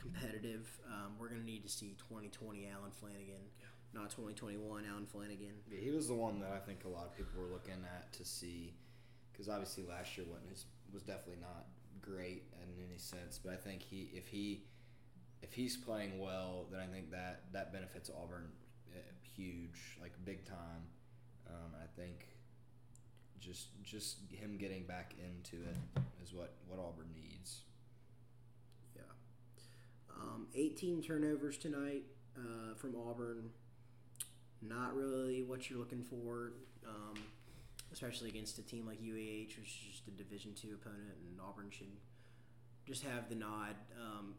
competitive. 0.05 0.69
Um, 0.85 1.13
we're 1.17 1.29
going 1.29 1.41
to 1.41 1.45
need 1.45 1.63
to 1.63 1.69
see 1.69 1.95
2020 1.97 2.69
Allen 2.69 2.91
Flanagan 2.91 3.49
not 3.95 4.09
2021 4.11 4.83
Allen 4.91 5.05
Flanagan. 5.05 5.55
Yeah, 5.71 5.79
he 5.79 5.89
was 5.89 6.07
the 6.07 6.13
one 6.13 6.39
that 6.41 6.51
I 6.51 6.59
think 6.59 6.83
a 6.83 6.89
lot 6.89 7.05
of 7.05 7.15
people 7.15 7.41
were 7.41 7.47
looking 7.47 7.81
at 7.95 8.11
to 8.13 8.25
see, 8.25 8.73
because 9.31 9.47
obviously 9.47 9.85
last 9.87 10.17
year 10.17 10.27
wasn't 10.29 10.49
his, 10.49 10.65
was 10.93 11.01
definitely 11.01 11.41
not 11.41 11.65
great 12.01 12.43
in 12.61 12.83
any 12.85 12.97
sense. 12.97 13.39
But 13.41 13.53
I 13.53 13.55
think 13.55 13.81
he 13.81 14.09
if 14.13 14.27
he 14.27 14.65
if 15.41 15.53
he's 15.53 15.77
playing 15.77 16.19
well, 16.19 16.65
then 16.69 16.81
I 16.81 16.87
think 16.87 17.09
that 17.11 17.43
that 17.53 17.71
benefits 17.71 18.09
Auburn 18.09 18.49
uh, 18.93 18.99
huge, 19.35 19.97
like 20.01 20.11
big 20.25 20.45
time. 20.45 20.83
Um, 21.47 21.71
I 21.81 21.87
think 21.99 22.27
just 23.39 23.67
just 23.83 24.17
him 24.29 24.57
getting 24.57 24.83
back 24.83 25.15
into 25.17 25.63
it 25.63 25.77
is 26.21 26.33
what 26.33 26.53
what 26.67 26.79
Auburn 26.79 27.07
needs. 27.15 27.61
Yeah. 30.53 30.61
Um, 30.61 30.65
18 30.65 31.01
turnovers 31.01 31.57
tonight 31.57 32.03
uh, 32.37 32.75
from 32.75 32.95
Auburn. 32.95 33.49
Not 34.61 34.95
really 34.95 35.43
what 35.43 35.69
you're 35.69 35.79
looking 35.79 36.03
for, 36.03 36.53
um, 36.87 37.15
especially 37.93 38.29
against 38.29 38.57
a 38.57 38.63
team 38.63 38.85
like 38.87 38.99
UAH, 38.99 39.57
which 39.57 39.57
is 39.57 39.91
just 39.91 40.07
a 40.07 40.11
Division 40.11 40.53
two 40.53 40.73
opponent, 40.73 41.13
and 41.29 41.39
Auburn 41.41 41.69
should 41.69 41.91
just 42.87 43.03
have 43.03 43.29
the 43.29 43.35
nod. 43.35 43.75
Um, 43.99 44.35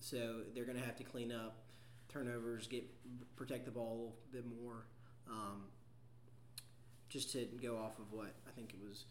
so 0.00 0.40
they're 0.54 0.64
going 0.64 0.78
to 0.78 0.84
have 0.84 0.96
to 0.96 1.04
clean 1.04 1.32
up 1.32 1.56
turnovers, 2.08 2.66
get 2.66 2.84
protect 3.36 3.64
the 3.66 3.70
ball 3.70 3.86
a 3.86 3.94
little 3.94 4.16
bit 4.32 4.62
more. 4.62 4.86
Um, 5.30 5.64
just 7.10 7.32
to 7.32 7.46
go 7.62 7.76
off 7.76 7.98
of 7.98 8.12
what 8.12 8.34
I 8.46 8.50
think 8.54 8.74
it 8.74 8.80
was 8.86 9.04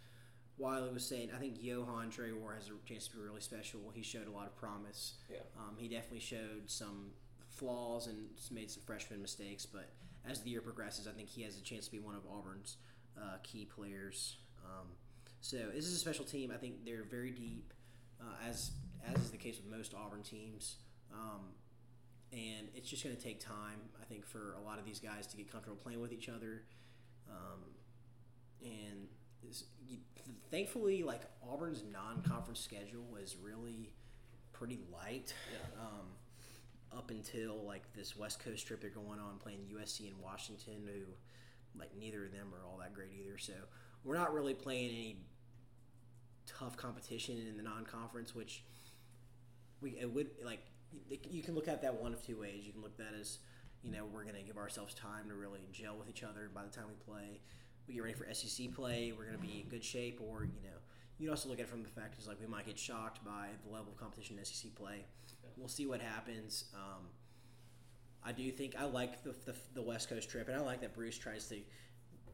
Wiley 0.57 0.91
was 0.91 1.05
saying, 1.05 1.29
I 1.35 1.37
think 1.37 1.61
Yohan 1.61 2.11
Traore 2.11 2.55
has 2.55 2.69
a 2.69 2.87
chance 2.87 3.07
to 3.07 3.15
be 3.15 3.21
really 3.21 3.41
special. 3.41 3.79
He 3.93 4.01
showed 4.01 4.27
a 4.27 4.31
lot 4.31 4.47
of 4.47 4.55
promise. 4.55 5.13
Yeah. 5.29 5.37
Um, 5.57 5.75
he 5.77 5.87
definitely 5.87 6.19
showed 6.19 6.63
some 6.65 7.11
flaws 7.49 8.07
and 8.07 8.27
made 8.51 8.71
some 8.71 8.83
freshman 8.83 9.21
mistakes, 9.21 9.65
but 9.65 9.89
as 10.29 10.41
the 10.41 10.49
year 10.49 10.61
progresses, 10.61 11.07
I 11.07 11.11
think 11.11 11.29
he 11.29 11.43
has 11.43 11.57
a 11.57 11.61
chance 11.61 11.85
to 11.85 11.91
be 11.91 11.99
one 11.99 12.15
of 12.15 12.21
Auburn's 12.25 12.77
uh, 13.17 13.37
key 13.43 13.65
players. 13.65 14.37
Um, 14.65 14.87
so 15.41 15.57
this 15.73 15.85
is 15.85 15.93
a 15.93 15.99
special 15.99 16.25
team. 16.25 16.51
I 16.53 16.57
think 16.57 16.85
they're 16.85 17.03
very 17.03 17.31
deep, 17.31 17.73
uh, 18.19 18.49
as 18.49 18.71
as 19.07 19.21
is 19.21 19.31
the 19.31 19.37
case 19.37 19.57
with 19.57 19.71
most 19.71 19.93
Auburn 19.93 20.23
teams. 20.23 20.77
Um, 21.13 21.53
and 22.33 22.67
it's 22.75 22.89
just 22.89 23.03
going 23.03 23.15
to 23.15 23.21
take 23.21 23.39
time, 23.39 23.79
I 24.01 24.05
think, 24.05 24.25
for 24.25 24.55
a 24.59 24.65
lot 24.65 24.79
of 24.79 24.85
these 24.85 24.99
guys 24.99 25.27
to 25.27 25.37
get 25.37 25.49
comfortable 25.49 25.77
playing 25.77 26.01
with 26.01 26.11
each 26.11 26.27
other. 26.27 26.63
Um, 27.29 27.61
and 28.61 29.07
thankfully, 30.51 31.03
like 31.03 31.21
Auburn's 31.41 31.83
non-conference 31.91 32.59
schedule 32.59 33.05
was 33.11 33.35
really 33.41 33.91
pretty 34.53 34.79
light. 34.91 35.33
Yeah. 35.51 35.81
Um, 35.81 36.07
up 36.97 37.11
until 37.11 37.63
like 37.65 37.93
this 37.93 38.15
West 38.15 38.43
Coast 38.43 38.65
trip 38.65 38.81
they're 38.81 38.89
going 38.89 39.19
on, 39.19 39.37
playing 39.39 39.59
USC 39.75 40.07
and 40.07 40.19
Washington, 40.21 40.83
who 40.85 41.79
like 41.79 41.91
neither 41.97 42.25
of 42.25 42.31
them 42.31 42.47
are 42.53 42.65
all 42.65 42.77
that 42.79 42.93
great 42.93 43.09
either. 43.19 43.37
So 43.37 43.53
we're 44.03 44.17
not 44.17 44.33
really 44.33 44.53
playing 44.53 44.89
any 44.89 45.17
tough 46.45 46.77
competition 46.77 47.37
in 47.37 47.57
the 47.57 47.63
non-conference, 47.63 48.33
which 48.33 48.63
we 49.81 49.97
it 49.99 50.11
would 50.11 50.29
like. 50.43 50.65
You 51.29 51.43
can 51.43 51.53
look 51.53 51.67
at 51.67 51.81
that 51.81 52.01
one 52.01 52.13
of 52.13 52.25
two 52.25 52.39
ways. 52.39 52.65
You 52.65 52.71
can 52.71 52.81
look 52.81 52.93
at 52.97 53.11
that 53.11 53.19
as 53.19 53.39
you 53.83 53.91
know 53.91 54.05
we're 54.05 54.23
going 54.23 54.35
to 54.35 54.41
give 54.41 54.57
ourselves 54.57 54.93
time 54.93 55.27
to 55.29 55.35
really 55.35 55.59
gel 55.71 55.97
with 55.97 56.09
each 56.09 56.23
other 56.23 56.49
by 56.53 56.63
the 56.63 56.69
time 56.69 56.85
we 56.87 56.95
play. 57.13 57.41
We 57.87 57.93
get 57.93 58.03
ready 58.03 58.15
for 58.15 58.27
SEC 58.33 58.73
play. 58.73 59.13
We're 59.17 59.25
going 59.25 59.37
to 59.37 59.41
be 59.41 59.61
in 59.63 59.69
good 59.69 59.83
shape, 59.83 60.19
or 60.21 60.43
you 60.43 60.61
know, 60.63 60.77
you 61.17 61.27
can 61.27 61.31
also 61.31 61.49
look 61.49 61.59
at 61.59 61.65
it 61.65 61.69
from 61.69 61.83
the 61.83 61.89
fact 61.89 62.19
is 62.19 62.27
like 62.27 62.39
we 62.39 62.47
might 62.47 62.65
get 62.65 62.77
shocked 62.77 63.23
by 63.23 63.47
the 63.65 63.73
level 63.73 63.91
of 63.91 63.97
competition 63.97 64.37
in 64.37 64.45
SEC 64.45 64.75
play. 64.75 65.05
We'll 65.55 65.69
see 65.69 65.85
what 65.85 66.01
happens. 66.01 66.65
Um, 66.75 67.05
I 68.23 68.31
do 68.31 68.51
think 68.51 68.75
I 68.77 68.85
like 68.85 69.23
the, 69.23 69.33
the, 69.45 69.55
the 69.73 69.81
West 69.81 70.09
Coast 70.09 70.29
trip, 70.29 70.49
and 70.49 70.57
I 70.57 70.61
like 70.61 70.81
that 70.81 70.93
Bruce 70.93 71.17
tries 71.17 71.47
to 71.47 71.57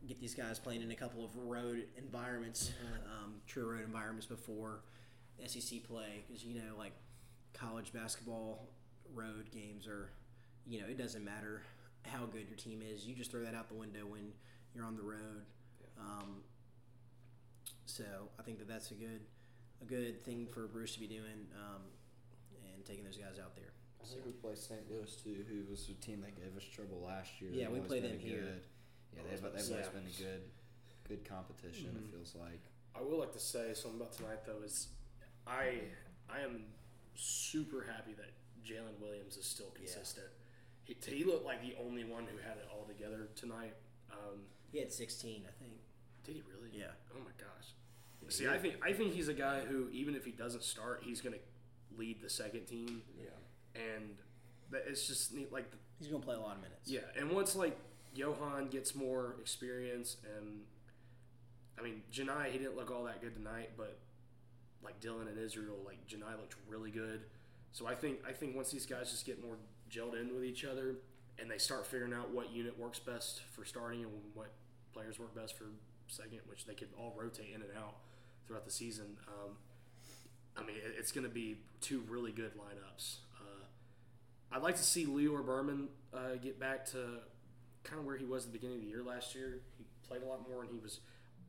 get 0.08 0.20
these 0.20 0.36
guys 0.36 0.60
playing 0.60 0.82
in 0.82 0.92
a 0.92 0.96
couple 0.96 1.24
of 1.24 1.36
road 1.38 1.86
environments, 1.98 2.72
um, 3.06 3.36
true 3.48 3.72
road 3.72 3.84
environments 3.86 4.26
before 4.26 4.82
SEC 5.46 5.84
play, 5.84 6.24
because 6.28 6.44
you 6.44 6.56
know, 6.56 6.76
like 6.78 6.94
college 7.54 7.94
basketball 7.94 8.68
road 9.14 9.50
games 9.54 9.88
are, 9.88 10.10
you 10.68 10.82
know, 10.82 10.88
it 10.88 10.98
doesn't 10.98 11.24
matter 11.24 11.62
how 12.04 12.26
good 12.26 12.48
your 12.50 12.58
team 12.58 12.82
is, 12.82 13.06
you 13.06 13.16
just 13.16 13.32
throw 13.32 13.42
that 13.42 13.56
out 13.56 13.70
the 13.70 13.76
window 13.76 14.06
when 14.06 14.34
you're 14.76 14.86
on 14.86 14.96
the 14.96 15.04
road. 15.04 15.44
Um, 16.00 16.42
so 17.86 18.04
I 18.40 18.44
think 18.44 18.60
that 18.60 18.68
that's 18.68 18.92
a 18.92 18.96
good 18.96 19.22
a 19.82 19.86
good 19.86 20.22
thing 20.24 20.48
for 20.48 20.68
Bruce 20.68 20.94
to 20.94 21.00
be 21.00 21.08
doing 21.08 21.46
um, 21.60 21.82
and 22.74 22.86
taking 22.86 23.04
those 23.04 23.18
guys 23.18 23.38
out 23.42 23.56
there. 23.56 23.74
I 24.02 24.06
think 24.06 24.26
we 24.26 24.32
play 24.34 24.56
St. 24.56 24.82
Louis 24.92 25.16
too, 25.16 25.46
who 25.48 25.70
was 25.70 25.88
a 25.90 25.94
team 26.04 26.22
that 26.22 26.36
gave 26.36 26.56
us 26.58 26.64
trouble 26.64 27.02
last 27.06 27.40
year. 27.42 27.52
Yeah, 27.54 27.66
They've 27.66 27.72
we 27.72 27.78
always 27.80 27.90
play 27.90 28.00
been 28.02 28.12
them 28.12 28.20
a 28.20 28.24
here. 28.24 28.42
Good, 28.42 28.64
yeah, 29.16 29.22
they've, 29.30 29.42
they've 29.42 29.72
always 29.72 29.88
been 29.90 30.08
a 30.08 30.18
good, 30.20 30.42
good 31.08 31.24
competition. 31.30 31.92
Mhm. 31.92 32.08
It 32.08 32.12
feels 32.12 32.36
like. 32.36 32.60
I 32.96 33.02
will 33.02 33.20
like 33.20 33.34
to 33.34 33.40
say 33.40 33.74
something 33.74 34.00
about 34.00 34.14
tonight 34.14 34.46
though 34.46 34.62
is 34.64 34.90
I 35.48 35.82
I 36.30 36.42
am 36.42 36.66
super 37.16 37.84
happy 37.84 38.14
that 38.14 38.32
Jaylin 38.66 39.00
Williams 39.02 39.38
is 39.38 39.46
still 39.46 39.72
consistent. 39.76 40.28
He, 40.84 40.96
he 41.06 41.24
looked 41.24 41.46
like 41.46 41.62
the 41.62 41.76
only 41.82 42.04
one 42.04 42.26
who 42.26 42.38
had 42.38 42.58
it 42.58 42.68
all 42.72 42.86
together 42.86 43.30
tonight. 43.36 43.74
Um, 44.12 44.42
He 44.74 44.80
had 44.80 44.92
16, 44.92 45.44
I 45.48 45.52
think. 45.64 45.72
did 46.26 46.36
he 46.36 46.42
really? 46.42 46.70
Yeah. 46.78 46.88
Oh 47.16 47.20
my 47.20 47.32
gosh. 47.38 47.70
See, 48.30 48.48
I 48.48 48.58
think 48.58 48.76
I 48.84 48.92
think 48.94 49.14
he's 49.14 49.28
a 49.28 49.34
guy 49.34 49.60
who 49.62 49.88
even 49.92 50.16
if 50.16 50.26
he 50.26 50.32
doesn't 50.32 50.64
start, 50.64 51.04
he's 51.06 51.22
going 51.22 51.36
to 51.36 51.98
lead 51.98 52.22
the 52.22 52.30
second 52.30 52.66
team, 52.66 53.04
Yeah. 53.18 53.30
and 53.76 54.16
that 54.72 54.86
it's 54.88 55.08
just 55.08 55.34
neat. 55.34 55.52
Like 55.54 55.72
He's 56.00 56.08
going 56.08 56.22
to 56.22 56.26
play 56.26 56.36
a 56.36 56.40
lot 56.40 56.56
of 56.56 56.62
minutes. 56.64 56.90
Yeah, 56.90 57.02
and 57.18 57.30
once 57.32 57.56
like 57.56 57.78
Yohan 58.18 58.70
gets 58.72 58.96
more 58.96 59.36
experience, 59.40 60.18
and 60.38 60.62
I 61.80 61.84
mean 61.84 62.02
Johni, 62.12 62.50
he 62.52 62.58
didn't 62.58 62.76
look 62.76 62.90
all 62.92 63.04
that 63.04 63.22
good 63.22 63.36
tonight, 63.36 63.72
but 63.78 64.00
like 64.84 65.00
Dylan 65.00 65.28
and 65.28 65.38
Israel, 65.38 65.78
like 65.86 66.06
Johni 66.08 66.32
looked 66.38 66.56
really 66.68 66.92
good. 66.92 67.22
So 67.74 67.86
I 67.88 67.94
think 67.96 68.20
I 68.28 68.32
think 68.32 68.56
once 68.56 68.72
these 68.72 68.86
guys 68.88 69.12
just 69.12 69.26
get 69.26 69.44
more 69.44 69.58
gelled 69.92 70.20
in 70.20 70.34
with 70.34 70.44
each 70.46 70.66
other, 70.66 70.96
and 71.40 71.52
they 71.52 71.58
start 71.58 71.86
figuring 71.86 72.14
out 72.14 72.32
what 72.34 72.52
unit 72.52 72.80
works 72.80 73.00
best 73.00 73.42
for 73.52 73.64
starting 73.66 74.02
and 74.02 74.12
what 74.34 74.52
players 74.94 75.20
work 75.20 75.36
best 75.36 75.58
for 75.58 75.66
second, 76.08 76.40
which 76.48 76.66
they 76.66 76.74
could 76.74 76.90
all 76.98 77.14
rotate 77.20 77.48
in 77.54 77.62
and 77.62 77.72
out 77.78 77.96
throughout 78.48 78.66
the 78.66 78.72
season. 78.72 79.18
Um, 79.28 79.52
I 80.56 80.62
mean, 80.66 80.76
it's 80.98 81.12
going 81.12 81.24
to 81.26 81.34
be 81.34 81.58
two 81.82 82.04
really 82.08 82.32
good 82.32 82.52
lineups. 82.58 83.18
Uh, 83.42 83.64
I'd 84.56 84.62
like 84.62 84.76
to 84.76 84.84
see 84.84 85.06
Lior 85.06 85.44
Berman 85.46 85.88
uh, 86.14 86.36
get 86.42 86.60
back 86.60 86.86
to 86.92 87.20
kind 87.84 88.00
of 88.00 88.06
where 88.06 88.18
he 88.18 88.26
was 88.26 88.46
at 88.46 88.52
the 88.52 88.58
beginning 88.60 88.78
of 88.78 88.84
the 88.84 88.90
year 88.90 89.04
last 89.04 89.34
year. 89.34 89.60
He 89.78 89.86
played 90.08 90.22
a 90.22 90.26
lot 90.26 90.48
more, 90.48 90.62
and 90.62 90.70
he 90.72 90.78
was 90.80 91.00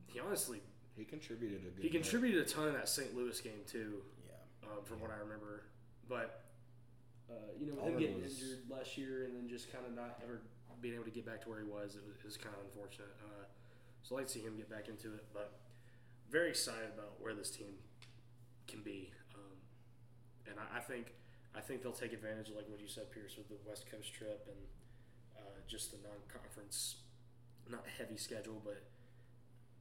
he 0.07 0.19
honestly 0.19 0.61
He 0.97 1.03
contributed 1.03 1.59
a 1.67 1.69
good. 1.69 1.83
he 1.83 1.89
contributed 1.89 2.45
a 2.45 2.49
ton 2.49 2.67
in 2.69 2.73
that 2.73 2.89
St. 2.89 3.15
Louis 3.15 3.39
game 3.41 3.61
too, 3.67 4.01
Yeah. 4.25 4.69
um, 4.71 4.83
from 4.85 4.99
what 5.01 5.11
I 5.11 5.17
remember. 5.21 5.63
But 6.09 6.41
uh, 7.29 7.33
you 7.59 7.67
know, 7.67 7.75
with 7.75 7.93
him 7.93 7.99
getting 7.99 8.21
was- 8.23 8.41
injured 8.41 8.59
last 8.69 8.97
year 8.97 9.25
and 9.25 9.35
then 9.35 9.47
just 9.49 9.71
kind 9.71 9.85
of 9.85 9.93
not 9.93 10.19
ever 10.23 10.41
being 10.81 10.95
able 10.95 11.05
to 11.05 11.11
get 11.11 11.25
back 11.25 11.41
to 11.43 11.49
where 11.49 11.59
he 11.59 11.65
was, 11.67 11.95
it 11.95 12.03
was, 12.05 12.15
it 12.19 12.25
was 12.25 12.37
kind 12.37 12.53
of 12.55 12.61
unfortunate. 12.65 13.11
Uh, 13.23 13.45
so 14.03 14.15
I'd 14.15 14.19
like 14.19 14.27
to 14.27 14.33
see 14.33 14.41
him 14.41 14.55
get 14.57 14.69
back 14.69 14.87
into 14.87 15.13
it, 15.13 15.25
but 15.33 15.59
very 16.29 16.49
excited 16.49 16.89
about 16.93 17.19
where 17.19 17.33
this 17.33 17.49
team 17.49 17.73
can 18.67 18.81
be. 18.81 19.11
Um, 19.33 19.57
and 20.49 20.55
I, 20.59 20.77
I 20.77 20.81
think 20.81 21.13
I 21.55 21.61
think 21.61 21.81
they'll 21.81 21.95
take 21.95 22.11
advantage 22.13 22.49
of 22.49 22.55
like 22.55 22.67
what 22.69 22.81
you 22.81 22.87
said, 22.87 23.11
Pierce, 23.11 23.37
with 23.37 23.47
the 23.47 23.57
West 23.67 23.89
Coast 23.89 24.13
trip 24.13 24.43
and 24.47 24.59
uh, 25.37 25.57
just 25.67 25.91
the 25.91 25.97
non-conference, 26.03 26.97
not 27.69 27.83
heavy 27.97 28.17
schedule, 28.17 28.61
but 28.63 28.83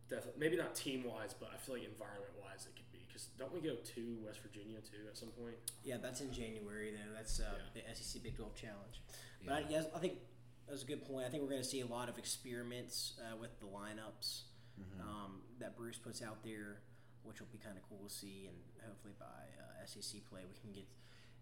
definitely 0.08 0.38
maybe 0.38 0.56
not 0.56 0.74
team-wise, 0.74 1.34
but 1.34 1.50
I 1.52 1.56
feel 1.58 1.74
like 1.76 1.84
environment-wise 1.84 2.66
it 2.70 2.76
could 2.76 2.90
be. 2.92 3.02
Because 3.08 3.26
don't 3.38 3.52
we 3.52 3.60
go 3.60 3.74
to 3.74 4.02
West 4.24 4.38
Virginia 4.42 4.78
too 4.86 5.02
at 5.10 5.16
some 5.18 5.30
point? 5.30 5.56
Yeah, 5.82 5.96
that's 6.00 6.20
in 6.20 6.32
January, 6.32 6.92
though. 6.94 7.12
That's 7.14 7.40
uh, 7.40 7.58
Yeah. 7.74 7.82
the 7.82 7.94
SEC 7.94 8.22
Big 8.22 8.36
12 8.36 8.54
Challenge. 8.54 8.96
Yeah. 9.42 9.46
But 9.46 9.52
I, 9.54 9.62
yes, 9.68 9.84
I 9.94 9.98
think 9.98 10.14
that's 10.68 10.82
a 10.82 10.86
good 10.86 11.04
point. 11.06 11.26
I 11.26 11.30
think 11.30 11.42
we're 11.42 11.50
going 11.50 11.62
to 11.62 11.68
see 11.68 11.80
a 11.80 11.86
lot 11.86 12.08
of 12.08 12.18
experiments 12.18 13.14
uh, 13.20 13.36
with 13.36 13.58
the 13.60 13.66
lineups 13.66 14.42
Mhm. 14.80 15.00
um, 15.00 15.42
that 15.60 15.76
Bruce 15.76 15.98
puts 15.98 16.20
out 16.22 16.42
there, 16.42 16.80
which 17.22 17.38
will 17.40 17.46
be 17.52 17.58
kind 17.58 17.76
of 17.76 17.84
cool 17.88 18.02
to 18.08 18.12
see. 18.12 18.46
And 18.48 18.56
hopefully 18.86 19.14
by 19.18 19.26
uh, 19.26 19.86
SEC 19.86 20.20
play, 20.28 20.40
we 20.48 20.54
can 20.60 20.72
get 20.72 20.86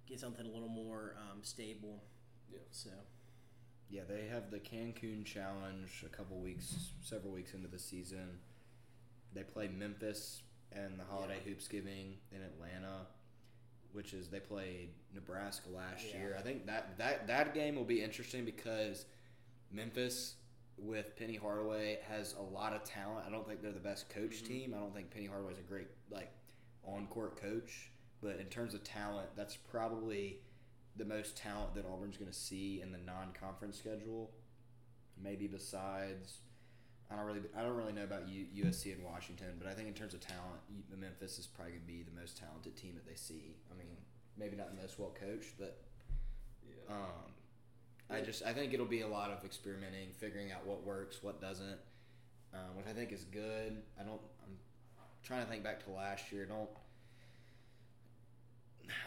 get 0.06 0.18
something 0.20 0.44
a 0.44 0.50
little 0.50 0.68
more 0.68 1.16
um, 1.16 1.42
stable. 1.44 2.02
Yeah. 2.50 2.58
So 2.70 2.90
Yeah, 3.88 4.02
they 4.04 4.26
have 4.28 4.50
the 4.50 4.58
Cancun 4.58 5.24
Challenge 5.24 6.02
a 6.04 6.08
couple 6.08 6.38
weeks, 6.40 6.90
several 7.02 7.32
weeks 7.32 7.54
into 7.54 7.68
the 7.68 7.78
season. 7.78 8.40
They 9.32 9.44
play 9.44 9.68
Memphis 9.68 10.42
and 10.72 10.98
the 10.98 11.04
Holiday 11.04 11.40
Hoops 11.44 11.68
Giving 11.68 12.18
in 12.30 12.42
Atlanta, 12.42 13.06
which 13.92 14.14
is 14.14 14.28
they 14.28 14.40
played 14.40 14.90
Nebraska 15.14 15.68
last 15.70 16.04
Yeah. 16.06 16.18
year. 16.18 16.36
I 16.38 16.42
think 16.42 16.66
that, 16.66 16.96
that 16.98 17.26
that 17.26 17.54
game 17.54 17.76
will 17.76 17.84
be 17.84 18.02
interesting 18.02 18.44
because 18.44 19.06
Memphis 19.70 20.36
with 20.78 21.14
Penny 21.16 21.36
Hardaway 21.36 21.98
has 22.08 22.34
a 22.34 22.42
lot 22.42 22.72
of 22.72 22.82
talent. 22.84 23.26
I 23.26 23.30
don't 23.30 23.46
think 23.46 23.62
they're 23.62 23.72
the 23.72 23.78
best 23.80 24.08
coach 24.08 24.42
Mhm. 24.42 24.46
team. 24.46 24.74
I 24.74 24.78
don't 24.78 24.94
think 24.94 25.10
Penny 25.10 25.26
Hardaway's 25.26 25.58
a 25.58 25.62
great 25.62 25.88
like 26.10 26.30
on 26.84 27.06
court 27.08 27.36
coach, 27.36 27.90
but 28.20 28.38
in 28.40 28.46
terms 28.46 28.74
of 28.74 28.82
talent, 28.82 29.28
that's 29.36 29.56
probably 29.56 30.40
the 30.96 31.04
most 31.04 31.36
talent 31.36 31.74
that 31.74 31.86
Auburn's 31.86 32.16
going 32.16 32.30
to 32.30 32.36
see 32.36 32.80
in 32.80 32.92
the 32.92 32.98
non-conference 32.98 33.78
schedule. 33.78 34.34
Maybe 35.16 35.46
besides, 35.46 36.40
I 37.12 37.16
don't 37.16 37.26
really, 37.26 37.40
I 37.56 37.62
don't 37.62 37.76
really 37.76 37.92
know 37.92 38.04
about 38.04 38.26
U, 38.28 38.46
USC 38.64 38.94
and 38.94 39.04
Washington, 39.04 39.48
but 39.58 39.68
I 39.68 39.74
think 39.74 39.88
in 39.88 39.94
terms 39.94 40.14
of 40.14 40.20
talent, 40.20 40.60
U- 40.70 40.96
Memphis 40.96 41.38
is 41.38 41.46
probably 41.46 41.72
going 41.72 41.82
to 41.82 41.86
be 41.86 42.02
the 42.02 42.18
most 42.18 42.38
talented 42.38 42.76
team 42.76 42.94
that 42.94 43.06
they 43.06 43.16
see. 43.16 43.56
I 43.70 43.76
mean, 43.78 43.96
maybe 44.38 44.56
not 44.56 44.74
the 44.74 44.80
most 44.80 44.98
well 44.98 45.14
coached, 45.18 45.54
but 45.58 45.82
Yeah. 46.66 46.94
um, 46.96 47.32
I 48.08 48.20
just 48.22 48.42
I 48.44 48.52
think 48.54 48.72
it'll 48.72 48.86
be 48.86 49.02
a 49.02 49.08
lot 49.08 49.30
of 49.30 49.44
experimenting, 49.44 50.12
figuring 50.12 50.52
out 50.52 50.64
what 50.66 50.84
works, 50.84 51.22
what 51.22 51.40
doesn't, 51.40 51.78
um, 52.54 52.76
which 52.76 52.86
I 52.86 52.92
think 52.92 53.12
is 53.12 53.24
good. 53.24 53.82
I 54.00 54.04
don't. 54.04 54.20
I'm 54.44 54.56
trying 55.22 55.44
to 55.44 55.50
think 55.50 55.62
back 55.62 55.84
to 55.84 55.90
last 55.90 56.32
year. 56.32 56.44
I 56.50 56.54
don't. 56.54 56.70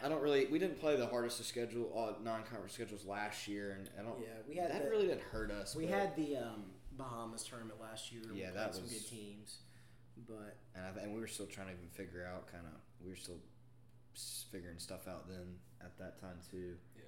I 0.02 0.08
don't 0.08 0.22
really. 0.22 0.46
We 0.46 0.58
didn't 0.58 0.80
play 0.80 0.96
the 0.96 1.06
hardest 1.06 1.38
of 1.40 1.46
schedule 1.46 1.90
all 1.94 2.16
non-conference 2.22 2.72
schedules 2.72 3.04
last 3.04 3.46
year, 3.46 3.76
and 3.78 3.88
I 3.98 4.02
don't. 4.02 4.18
Yeah, 4.20 4.26
we 4.48 4.56
had 4.56 4.70
that 4.70 4.84
the- 4.84 4.90
really 4.90 5.06
didn't 5.06 5.22
hurt 5.22 5.50
us. 5.50 5.74
We 5.76 5.86
but- 5.86 5.94
had 5.94 6.16
the 6.16 6.36
um, 6.38 6.64
Bahamas 6.96 7.44
tournament 7.44 7.80
last 7.80 8.12
year. 8.12 8.22
We 8.32 8.40
Yeah, 8.40 8.50
played 8.50 8.56
that 8.58 8.74
some 8.74 8.84
was- 8.84 8.92
good 8.92 9.06
teams, 9.08 9.58
but 10.28 10.56
and 10.74 10.86
I, 10.86 10.90
th- 10.92 11.04
and 11.04 11.14
we 11.14 11.20
were 11.20 11.26
still 11.26 11.46
trying 11.46 11.68
to 11.68 11.72
even 11.74 11.88
figure 11.88 12.26
out 12.26 12.46
kind 12.50 12.64
of 12.66 12.72
we 13.02 13.10
were 13.10 13.16
still 13.16 13.38
figuring 14.50 14.78
stuff 14.78 15.06
out 15.08 15.28
then 15.28 15.58
at 15.80 15.96
that 15.98 16.18
time 16.20 16.38
too. 16.50 16.76
yeah. 16.96 17.02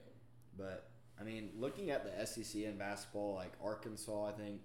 But 0.57 0.90
I 1.20 1.24
mean, 1.24 1.51
looking 1.57 1.90
at 1.90 2.05
the 2.05 2.27
SEC 2.27 2.64
in 2.64 2.77
basketball, 2.79 3.35
like 3.35 3.53
Arkansas, 3.62 4.27
I 4.27 4.33
think 4.33 4.61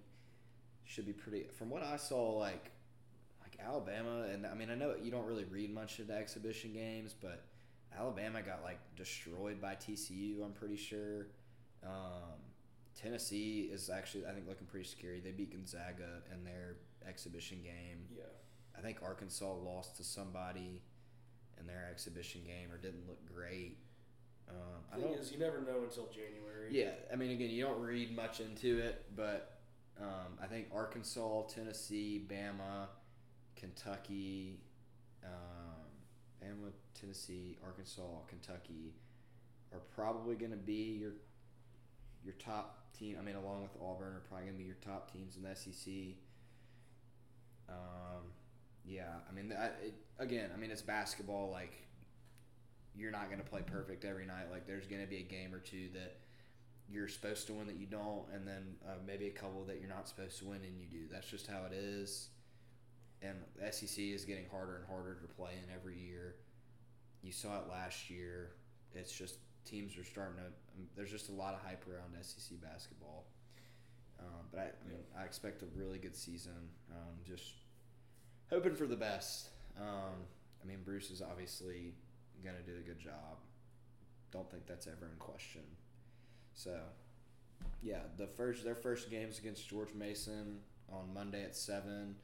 should 0.84 1.06
be 1.06 1.12
pretty. 1.12 1.44
From 1.58 1.70
what 1.70 1.82
I 1.82 1.96
saw, 1.96 2.32
like 2.38 2.70
like 3.42 3.58
Alabama, 3.60 4.22
and 4.30 4.46
I 4.46 4.54
mean, 4.54 4.70
I 4.70 4.74
know 4.74 4.94
you 5.02 5.10
don't 5.10 5.26
really 5.26 5.44
read 5.44 5.72
much 5.72 5.98
into 6.00 6.12
exhibition 6.14 6.72
games, 6.72 7.14
but 7.18 7.44
Alabama 7.96 8.42
got 8.42 8.62
like 8.62 8.78
destroyed 8.96 9.60
by 9.60 9.74
TCU. 9.74 10.44
I'm 10.44 10.52
pretty 10.52 10.76
sure. 10.76 11.28
Um, 11.84 12.40
Tennessee 13.00 13.70
is 13.72 13.90
actually, 13.90 14.26
I 14.26 14.32
think, 14.32 14.46
looking 14.48 14.66
pretty 14.66 14.86
scary. 14.88 15.20
They 15.20 15.32
beat 15.32 15.52
Gonzaga 15.52 16.22
in 16.32 16.44
their 16.44 16.76
exhibition 17.06 17.58
game. 17.62 18.06
Yeah. 18.16 18.24
I 18.76 18.80
think 18.80 18.98
Arkansas 19.02 19.52
lost 19.52 19.96
to 19.96 20.04
somebody 20.04 20.82
in 21.58 21.66
their 21.66 21.88
exhibition 21.90 22.42
game 22.44 22.70
or 22.72 22.78
didn't 22.78 23.06
look 23.08 23.24
great. 23.32 23.78
Um, 24.48 24.56
I 24.92 24.96
Thing 24.96 25.04
don't. 25.12 25.18
is, 25.18 25.32
you 25.32 25.38
never 25.38 25.60
know 25.60 25.82
until 25.84 26.06
January. 26.06 26.68
Yeah, 26.70 26.90
I 27.12 27.16
mean, 27.16 27.30
again, 27.30 27.50
you 27.50 27.64
don't 27.64 27.80
read 27.80 28.14
much 28.14 28.40
into 28.40 28.78
it, 28.78 29.04
but 29.16 29.58
um, 30.00 30.38
I 30.42 30.46
think 30.46 30.66
Arkansas, 30.74 31.42
Tennessee, 31.42 32.26
Bama, 32.28 32.88
Kentucky, 33.56 34.60
um, 35.24 35.84
Bama, 36.42 36.70
Tennessee, 37.00 37.56
Arkansas, 37.64 38.02
Kentucky 38.28 38.92
are 39.72 39.80
probably 39.94 40.34
going 40.36 40.50
to 40.50 40.56
be 40.56 40.98
your 41.00 41.12
your 42.24 42.34
top 42.34 42.78
team. 42.98 43.16
I 43.18 43.22
mean, 43.22 43.36
along 43.36 43.62
with 43.62 43.72
Auburn, 43.82 44.14
are 44.14 44.22
probably 44.28 44.46
going 44.46 44.56
to 44.56 44.62
be 44.62 44.66
your 44.66 44.76
top 44.76 45.12
teams 45.12 45.36
in 45.36 45.42
the 45.42 45.54
SEC. 45.54 46.16
Um, 47.68 48.24
yeah, 48.84 49.12
I 49.28 49.32
mean, 49.34 49.52
I, 49.58 49.66
it, 49.66 49.94
again, 50.18 50.50
I 50.54 50.58
mean, 50.58 50.70
it's 50.70 50.82
basketball. 50.82 51.50
Like, 51.50 51.72
you're 52.96 53.10
not 53.10 53.26
going 53.26 53.42
to 53.42 53.48
play 53.48 53.62
perfect 53.62 54.04
every 54.04 54.26
night. 54.26 54.50
Like, 54.50 54.66
there's 54.66 54.86
going 54.86 55.02
to 55.02 55.08
be 55.08 55.18
a 55.18 55.22
game 55.22 55.54
or 55.54 55.58
two 55.58 55.88
that 55.94 56.18
you're 56.88 57.08
supposed 57.08 57.46
to 57.46 57.54
win 57.54 57.66
that 57.66 57.76
you 57.76 57.86
don't, 57.86 58.24
and 58.32 58.46
then 58.46 58.76
uh, 58.86 58.96
maybe 59.06 59.26
a 59.26 59.30
couple 59.30 59.64
that 59.64 59.80
you're 59.80 59.88
not 59.88 60.08
supposed 60.08 60.38
to 60.38 60.44
win 60.46 60.60
and 60.64 60.78
you 60.78 60.86
do. 60.86 61.06
That's 61.10 61.28
just 61.28 61.46
how 61.46 61.64
it 61.64 61.72
is. 61.72 62.28
And 63.22 63.36
SEC 63.72 63.98
is 63.98 64.24
getting 64.24 64.44
harder 64.50 64.76
and 64.76 64.86
harder 64.86 65.14
to 65.14 65.26
play 65.28 65.52
in 65.52 65.74
every 65.74 65.98
year. 65.98 66.36
You 67.22 67.32
saw 67.32 67.58
it 67.60 67.70
last 67.70 68.10
year. 68.10 68.50
It's 68.92 69.16
just 69.16 69.36
teams 69.64 69.96
are 69.96 70.04
starting 70.04 70.36
to. 70.36 70.50
Um, 70.76 70.86
there's 70.96 71.10
just 71.10 71.28
a 71.28 71.32
lot 71.32 71.54
of 71.54 71.60
hype 71.60 71.84
around 71.88 72.14
SEC 72.22 72.60
basketball. 72.60 73.26
Um, 74.20 74.46
but 74.50 74.60
I, 74.60 74.62
I 74.62 74.88
mean, 74.88 75.00
I 75.18 75.24
expect 75.24 75.62
a 75.62 75.66
really 75.74 75.98
good 75.98 76.16
season. 76.16 76.70
Um, 76.90 77.14
just 77.26 77.52
hoping 78.50 78.74
for 78.74 78.86
the 78.86 78.96
best. 78.96 79.48
Um, 79.78 80.26
I 80.62 80.66
mean, 80.66 80.78
Bruce 80.84 81.10
is 81.10 81.20
obviously 81.20 81.94
going 82.42 82.56
to 82.56 82.62
do 82.62 82.78
a 82.78 82.82
good 82.82 82.98
job. 82.98 83.38
Don't 84.32 84.50
think 84.50 84.66
that's 84.66 84.86
ever 84.86 85.06
in 85.06 85.18
question. 85.18 85.62
So, 86.54 86.78
yeah, 87.82 88.00
the 88.16 88.26
first 88.26 88.64
their 88.64 88.74
first 88.74 89.10
games 89.10 89.38
against 89.38 89.68
George 89.68 89.94
Mason 89.94 90.60
on 90.90 91.12
Monday 91.12 91.42
at 91.44 91.56
seven. 91.56 92.16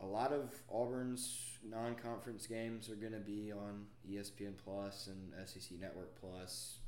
A 0.00 0.06
lot 0.06 0.32
of 0.32 0.54
Auburn's 0.68 1.58
non-conference 1.68 2.46
games 2.46 2.88
are 2.88 2.94
going 2.94 3.12
to 3.12 3.18
be 3.18 3.52
on 3.52 3.86
ESPN 4.08 4.52
Plus 4.56 5.08
and 5.08 5.48
SEC 5.48 5.78
Network 5.80 6.14
Plus, 6.20 6.78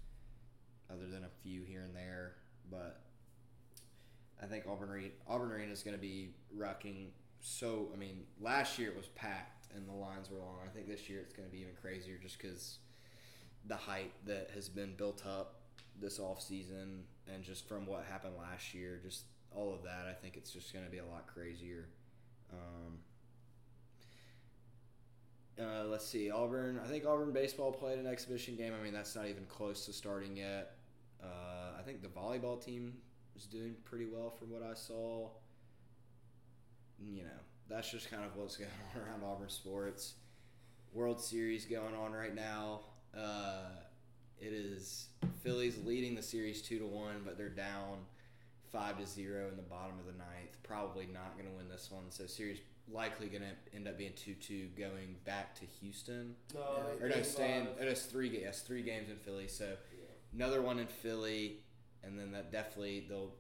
other 0.93 1.07
than 1.07 1.25
a 1.25 1.31
few 1.43 1.63
here 1.63 1.83
and 1.83 1.95
there. 1.95 2.35
But 2.71 3.01
I 4.43 4.47
think 4.47 4.65
Auburn 4.69 4.91
Arena, 4.91 5.11
Auburn 5.29 5.53
Arena 5.53 5.73
is 5.73 5.83
going 5.83 5.97
to 5.97 6.01
be 6.01 6.31
rocking. 6.55 7.13
So 7.41 7.89
I 7.93 7.97
mean, 7.97 8.25
last 8.41 8.79
year 8.79 8.91
it 8.91 8.97
was 8.97 9.09
packed 9.09 9.67
and 9.75 9.89
the 9.89 9.93
lines 9.93 10.31
were 10.31 10.39
long. 10.39 10.59
I 10.65 10.69
think 10.69 10.89
this 10.89 11.09
year 11.09 11.21
it's 11.21 11.33
going 11.33 11.49
to 11.49 11.53
be 11.53 11.61
even 11.61 11.75
crazier 11.81 12.19
just 12.21 12.39
because 12.39 12.79
the 13.67 13.77
hype 13.77 14.13
that 14.27 14.51
has 14.55 14.69
been 14.69 14.95
built 14.97 15.25
up 15.27 15.61
this 16.01 16.19
off 16.19 16.41
season 16.41 17.05
and 17.33 17.43
just 17.45 17.69
from 17.69 17.87
what 17.87 18.05
happened 18.05 18.35
last 18.39 18.75
year, 18.75 19.01
just 19.03 19.25
all 19.55 19.73
of 19.73 19.83
that. 19.83 20.07
I 20.09 20.13
think 20.13 20.37
it's 20.37 20.51
just 20.51 20.73
going 20.73 20.85
to 20.85 20.91
be 20.91 20.99
a 20.99 21.05
lot 21.05 21.27
crazier. 21.27 21.89
Um, 22.53 22.99
uh, 25.61 25.85
let's 25.85 26.07
see, 26.07 26.31
Auburn. 26.31 26.81
I 26.83 26.89
think 26.89 27.05
Auburn 27.07 27.33
baseball 27.33 27.73
played 27.73 27.99
an 27.99 28.07
exhibition 28.07 28.57
game. 28.57 28.73
I 28.79 28.83
mean, 28.83 28.95
that's 28.95 29.15
not 29.15 29.27
even 29.27 29.45
close 29.47 29.85
to 29.87 29.93
starting 29.93 30.37
yet. 30.37 30.77
Uh, 31.23 31.79
I 31.79 31.83
think 31.83 32.03
the 32.03 32.09
volleyball 32.09 32.63
team 32.63 32.95
is 33.37 33.45
doing 33.45 33.75
pretty 33.85 34.07
well 34.07 34.31
from 34.31 34.51
what 34.51 34.63
I 34.63 34.75
saw. 34.75 35.29
You 36.99 37.23
know, 37.23 37.41
that's 37.69 37.91
just 37.91 38.11
kind 38.11 38.25
of 38.25 38.37
what's 38.37 38.57
going 38.59 38.71
on 38.95 39.03
around 39.03 39.23
Auburn 39.25 39.49
sports. 39.49 40.15
World 40.93 41.21
Series 41.21 41.65
going 41.67 41.95
on 41.95 42.13
right 42.13 42.35
now. 42.35 42.81
Uh, 43.17 43.69
it 44.39 44.53
is 44.53 45.09
Phillies 45.43 45.79
leading 45.85 46.15
the 46.15 46.23
series 46.23 46.63
two 46.63 46.79
to 46.79 46.87
one, 46.87 47.23
but 47.25 47.37
they're 47.37 47.49
down 47.49 47.99
five 48.73 48.99
to 48.99 49.07
zero 49.07 49.49
in 49.49 49.57
the 49.57 49.63
bottom 49.63 49.99
of 49.99 50.07
the 50.07 50.19
ninth. 50.19 50.57
Probably 50.63 51.07
not 51.13 51.37
going 51.37 51.49
to 51.49 51.57
win 51.57 51.69
this 51.69 51.91
one. 51.91 52.05
So 52.11 52.27
series 52.27 52.59
likely 52.93 53.29
going 53.29 53.43
to 53.43 53.77
end 53.77 53.87
up 53.87 53.97
being 53.99 54.13
two 54.17 54.35
two 54.35 54.69
going 54.77 55.17
back 55.25 55.55
to 55.61 55.67
Houston. 55.81 56.35
No, 56.55 56.61
Yeah. 56.99 57.05
Or 57.05 57.09
no, 57.09 57.23
staying. 57.23 57.69
It 57.81 57.87
is 57.87 58.03
three. 58.03 58.41
Yes, 58.43 58.63
three 58.63 58.83
games 58.83 59.11
in 59.11 59.17
Philly. 59.17 59.49
So. 59.49 59.67
Another 60.35 60.63
one 60.63 60.79
in 60.79 60.87
Philly, 60.87 61.59
and 62.03 62.19
then 62.19 62.33
that 62.33 62.51
definitely 62.53 63.07
they'll 63.09 63.35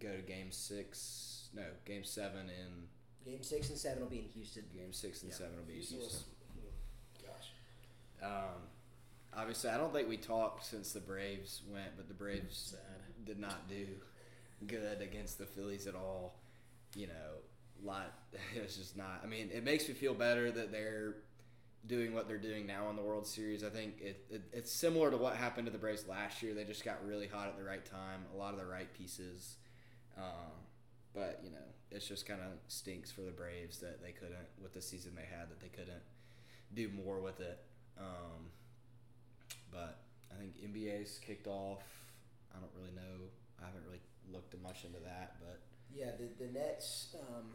go 0.00 0.14
to 0.16 0.22
game 0.22 0.50
six. 0.50 1.48
No, 1.54 1.64
game 1.84 2.04
seven 2.04 2.48
in 2.48 3.30
game 3.30 3.42
six 3.42 3.68
and 3.70 3.78
seven 3.78 4.00
will 4.02 4.08
be 4.10 4.18
in 4.20 4.28
Houston. 4.34 4.64
game 4.74 4.92
six 4.92 5.22
and 5.22 5.30
Yeah. 5.30 5.36
seven 5.38 5.56
will 5.56 5.64
be 5.64 5.74
in 5.74 5.78
Houston 5.80 6.00
Houston. 6.00 6.32
Gosh. 7.22 7.52
Um, 8.22 8.62
obviously, 9.34 9.70
I 9.70 9.76
don't 9.76 9.92
think 9.92 10.08
we 10.08 10.16
talked 10.16 10.64
since 10.64 10.92
the 10.92 11.00
Braves 11.00 11.62
went, 11.68 11.96
but 11.96 12.08
the 12.08 12.14
Braves 12.14 12.74
Sad. 12.76 13.24
did 13.24 13.38
not 13.38 13.68
do 13.68 13.86
good 14.66 15.00
against 15.02 15.38
the 15.38 15.46
Phillies 15.46 15.86
at 15.86 15.94
all. 15.94 16.38
You 16.94 17.06
know, 17.08 17.38
lot 17.82 18.12
it 18.56 18.62
was 18.62 18.76
just 18.76 18.96
not. 18.96 19.20
I 19.22 19.26
mean, 19.26 19.50
it 19.52 19.62
makes 19.64 19.86
me 19.88 19.94
feel 19.94 20.14
better 20.14 20.50
that 20.50 20.72
they're 20.72 21.16
doing 21.86 22.14
what 22.14 22.28
they're 22.28 22.38
doing 22.38 22.66
now 22.66 22.88
in 22.90 22.96
the 22.96 23.02
World 23.02 23.26
Series. 23.26 23.64
I 23.64 23.68
think 23.68 24.00
it, 24.00 24.24
it 24.30 24.42
it's 24.52 24.72
similar 24.72 25.10
to 25.10 25.16
what 25.16 25.36
happened 25.36 25.66
to 25.66 25.72
the 25.72 25.78
Braves 25.78 26.06
last 26.08 26.42
year. 26.42 26.54
They 26.54 26.64
just 26.64 26.84
got 26.84 27.04
really 27.06 27.26
hot 27.26 27.48
at 27.48 27.56
the 27.56 27.64
right 27.64 27.84
time, 27.84 28.24
a 28.34 28.36
lot 28.36 28.52
of 28.52 28.60
the 28.60 28.66
right 28.66 28.92
pieces. 28.94 29.56
Um, 30.16 30.52
but 31.14 31.40
you 31.44 31.50
know, 31.50 31.64
it's 31.90 32.06
just 32.06 32.26
kind 32.26 32.40
of 32.40 32.52
stinks 32.68 33.10
for 33.10 33.22
the 33.22 33.30
Braves 33.30 33.78
that 33.78 34.02
they 34.02 34.12
couldn't 34.12 34.48
with 34.62 34.72
the 34.72 34.82
season 34.82 35.12
they 35.14 35.22
had 35.22 35.50
that 35.50 35.60
they 35.60 35.68
couldn't 35.68 36.02
do 36.74 36.88
more 36.88 37.20
with 37.20 37.40
it. 37.40 37.58
Um, 37.98 38.50
but 39.70 39.98
I 40.32 40.38
think 40.38 40.54
NBA's 40.56 41.18
kicked 41.18 41.46
off. 41.46 41.82
I 42.54 42.60
don't 42.60 42.70
really 42.78 42.94
know. 42.94 43.26
I 43.60 43.66
haven't 43.66 43.84
really 43.86 44.00
looked 44.32 44.54
much 44.62 44.84
into 44.84 45.00
that, 45.00 45.36
but 45.40 45.60
Yeah, 45.94 46.12
the 46.18 46.44
the 46.44 46.50
Nets. 46.52 47.16
Um, 47.20 47.54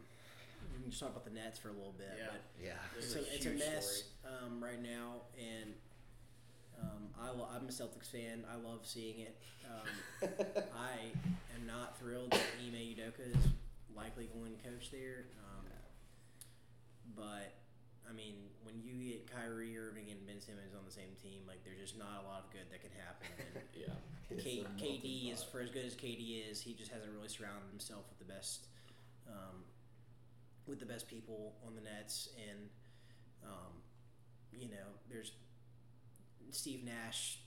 we 0.74 0.82
can 0.82 0.90
just 0.90 1.00
talk 1.00 1.10
about 1.10 1.24
the 1.24 1.30
Nets 1.30 1.58
for 1.58 1.68
a 1.68 1.72
little 1.72 1.94
bit. 1.96 2.10
Yeah. 2.18 2.26
But 2.30 2.42
yeah, 2.62 2.72
it's 2.98 3.14
This 3.14 3.16
a, 3.16 3.30
a 3.30 3.34
it's 3.34 3.46
a 3.46 3.50
mess 3.74 4.02
um, 4.26 4.62
right 4.62 4.82
now, 4.82 5.22
and 5.38 5.74
um, 6.80 7.08
I 7.20 7.30
lo- 7.30 7.48
I'm 7.54 7.66
a 7.66 7.72
Celtics 7.72 8.10
fan. 8.10 8.44
I 8.50 8.56
love 8.56 8.80
seeing 8.84 9.20
it. 9.20 9.36
Um, 9.66 10.28
I 10.76 11.10
am 11.54 11.66
not 11.66 11.98
thrilled 11.98 12.30
that 12.32 12.46
Ime 12.64 12.74
Udoka 12.94 13.26
is 13.28 13.42
likely 13.96 14.28
going 14.38 14.54
to 14.56 14.62
coach 14.62 14.90
there. 14.90 15.26
Um, 15.42 15.66
but 17.16 17.52
I 18.08 18.12
mean, 18.14 18.34
when 18.62 18.80
you 18.80 18.94
get 19.10 19.30
Kyrie 19.30 19.76
Irving 19.76 20.06
and 20.10 20.24
Ben 20.26 20.40
Simmons 20.40 20.72
on 20.76 20.84
the 20.86 20.92
same 20.92 21.12
team, 21.20 21.42
like 21.46 21.64
there's 21.64 21.78
just 21.80 21.98
not 21.98 22.24
a 22.24 22.26
lot 22.28 22.46
of 22.46 22.50
good 22.52 22.70
that 22.70 22.80
can 22.80 22.94
happen. 22.94 23.28
And 23.54 23.64
Yeah. 23.74 23.94
K, 24.38 24.64
KD 24.78 25.32
is 25.32 25.42
for 25.42 25.60
as 25.60 25.70
good 25.70 25.84
as 25.86 25.94
KD 25.94 26.50
is, 26.50 26.60
he 26.60 26.74
just 26.74 26.90
hasn't 26.92 27.10
really 27.12 27.28
surrounded 27.28 27.68
himself 27.70 28.04
with 28.10 28.18
the 28.26 28.30
best, 28.32 28.66
um, 29.26 29.64
with 30.68 30.78
the 30.78 30.86
best 30.86 31.08
people 31.08 31.54
on 31.66 31.74
the 31.74 31.80
Nets, 31.80 32.28
and 32.48 32.68
um, 33.44 33.72
you 34.52 34.68
know, 34.68 34.88
there's 35.10 35.32
Steve 36.50 36.84
Nash 36.84 37.38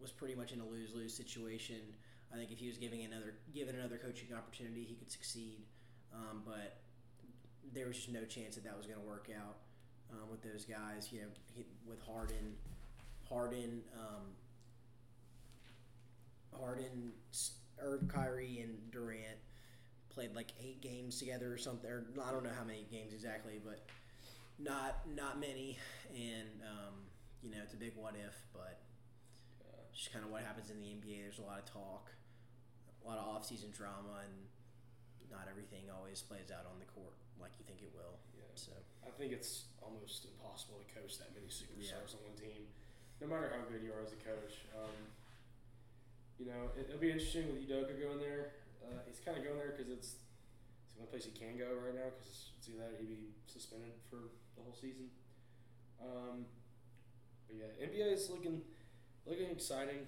was 0.00 0.10
pretty 0.10 0.34
much 0.34 0.52
in 0.52 0.60
a 0.60 0.66
lose 0.66 0.94
lose 0.94 1.14
situation. 1.14 1.80
I 2.32 2.36
think 2.36 2.50
if 2.50 2.58
he 2.58 2.66
was 2.66 2.78
giving 2.78 3.04
another 3.04 3.34
given 3.54 3.76
another 3.76 3.96
coaching 3.98 4.28
opportunity, 4.36 4.84
he 4.84 4.94
could 4.94 5.10
succeed. 5.10 5.62
Um, 6.12 6.42
but 6.44 6.78
there 7.72 7.86
was 7.86 7.96
just 7.96 8.10
no 8.10 8.24
chance 8.24 8.54
that 8.56 8.64
that 8.64 8.76
was 8.76 8.86
going 8.86 8.98
to 8.98 9.06
work 9.06 9.28
out 9.36 9.56
um, 10.12 10.30
with 10.30 10.42
those 10.42 10.64
guys. 10.64 11.08
You 11.12 11.22
know, 11.22 11.28
he, 11.52 11.66
with 11.88 12.00
Harden, 12.02 12.54
Harden, 13.28 13.82
um, 13.98 14.34
Harden, 16.60 17.12
Irv, 17.78 18.08
Kyrie, 18.08 18.60
and 18.60 18.90
Durant 18.90 19.38
played 20.14 20.34
like 20.34 20.52
eight 20.62 20.80
games 20.80 21.18
together 21.18 21.52
or 21.52 21.58
something. 21.58 21.90
Or 21.90 22.04
I 22.24 22.30
don't 22.30 22.44
know 22.44 22.54
how 22.56 22.64
many 22.64 22.86
games 22.90 23.12
exactly, 23.12 23.60
but 23.64 23.84
not 24.58 25.02
not 25.14 25.40
many. 25.40 25.78
And 26.14 26.48
um, 26.62 26.94
you 27.42 27.50
know, 27.50 27.58
it's 27.62 27.74
a 27.74 27.76
big 27.76 27.92
what 27.96 28.14
if, 28.14 28.34
but 28.52 28.80
just 29.94 30.12
kind 30.12 30.26
of 30.26 30.30
what 30.30 30.42
happens 30.42 30.70
in 30.70 30.82
the 30.82 30.90
NBA. 30.90 31.22
There's 31.22 31.38
a 31.38 31.46
lot 31.46 31.62
of 31.62 31.66
talk, 31.70 32.10
a 32.10 33.04
lot 33.06 33.16
of 33.16 33.30
off-season 33.30 33.70
drama, 33.70 34.26
and 34.26 34.34
not 35.30 35.46
everything 35.46 35.86
always 35.86 36.18
plays 36.18 36.50
out 36.50 36.66
on 36.66 36.82
the 36.82 36.88
court 36.90 37.14
like 37.38 37.54
you 37.58 37.64
think 37.64 37.78
it 37.80 37.94
will. 37.94 38.18
Yeah. 38.34 38.50
So 38.58 38.74
I 39.06 39.10
think 39.14 39.30
it's 39.30 39.70
almost 39.78 40.26
impossible 40.26 40.82
to 40.82 40.86
coach 40.90 41.18
that 41.22 41.30
many 41.30 41.46
superstars 41.46 42.18
on 42.18 42.26
one 42.26 42.34
team, 42.34 42.66
no 43.22 43.30
matter 43.30 43.54
how 43.54 43.62
good 43.70 43.86
you 43.86 43.94
are 43.94 44.02
as 44.02 44.10
a 44.10 44.20
coach. 44.20 44.66
Um, 44.74 44.98
you 46.42 46.50
know, 46.50 46.74
it, 46.74 46.90
will 46.90 46.98
be 46.98 47.14
interesting 47.14 47.46
with 47.46 47.62
Udoka 47.62 47.94
going 47.94 48.18
there. 48.18 48.58
Uh, 48.84 49.00
he's 49.06 49.20
kind 49.24 49.36
of 49.36 49.44
going 49.44 49.56
there 49.56 49.74
because 49.76 49.90
it's 49.90 50.20
it's 50.84 50.92
the 50.94 51.00
only 51.00 51.10
place 51.10 51.24
he 51.24 51.32
can 51.32 51.56
go 51.56 51.72
right 51.80 51.94
now 51.94 52.12
because 52.12 52.52
it's 52.58 52.68
either 52.68 52.84
that 52.84 53.00
he'd 53.00 53.08
be 53.08 53.32
suspended 53.46 53.92
for 54.10 54.30
the 54.56 54.62
whole 54.62 54.76
season. 54.76 55.08
Um, 56.00 56.44
but 57.48 57.56
yeah, 57.56 57.86
NBA 57.86 58.12
is 58.12 58.30
looking 58.30 58.62
looking 59.26 59.50
exciting. 59.50 60.06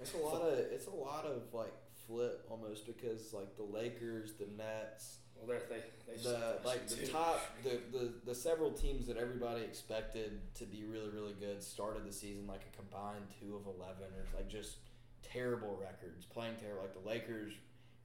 It's 0.00 0.14
a 0.14 0.18
lot 0.18 0.42
of 0.42 0.58
it's 0.58 0.86
a 0.86 0.94
lot 0.94 1.24
of 1.24 1.52
like 1.52 1.74
flip 2.06 2.46
almost 2.50 2.86
because 2.86 3.32
like 3.32 3.56
the 3.56 3.64
Lakers, 3.64 4.32
the 4.34 4.46
Nets, 4.56 5.18
well, 5.36 5.58
they 5.68 5.76
they 6.06 6.22
the 6.22 6.58
like 6.64 6.88
the 6.88 7.06
top 7.06 7.40
the, 7.62 7.80
the 7.92 8.12
the 8.24 8.34
several 8.34 8.70
teams 8.70 9.06
that 9.06 9.16
everybody 9.16 9.62
expected 9.62 10.40
to 10.54 10.64
be 10.64 10.84
really 10.84 11.10
really 11.10 11.34
good 11.38 11.62
started 11.62 12.04
the 12.06 12.12
season 12.12 12.46
like 12.46 12.62
a 12.72 12.76
combined 12.76 13.24
two 13.40 13.54
of 13.56 13.66
eleven 13.66 14.06
or 14.16 14.24
like 14.34 14.48
just 14.48 14.78
terrible 15.22 15.78
records 15.80 16.24
playing 16.24 16.54
terrible 16.60 16.82
like 16.82 16.94
the 16.94 17.08
Lakers 17.08 17.52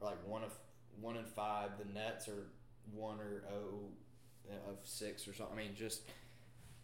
are 0.04 0.10
like 0.10 0.28
one 0.28 0.44
of 0.44 0.54
one 1.00 1.18
and 1.18 1.28
five 1.28 1.72
the 1.78 1.86
Nets 1.94 2.28
are 2.28 2.48
one 2.94 3.20
or 3.20 3.44
oh 3.52 3.90
of 4.70 4.78
six 4.84 5.28
or 5.28 5.34
something 5.34 5.58
I 5.58 5.64
mean 5.64 5.76
just 5.76 6.02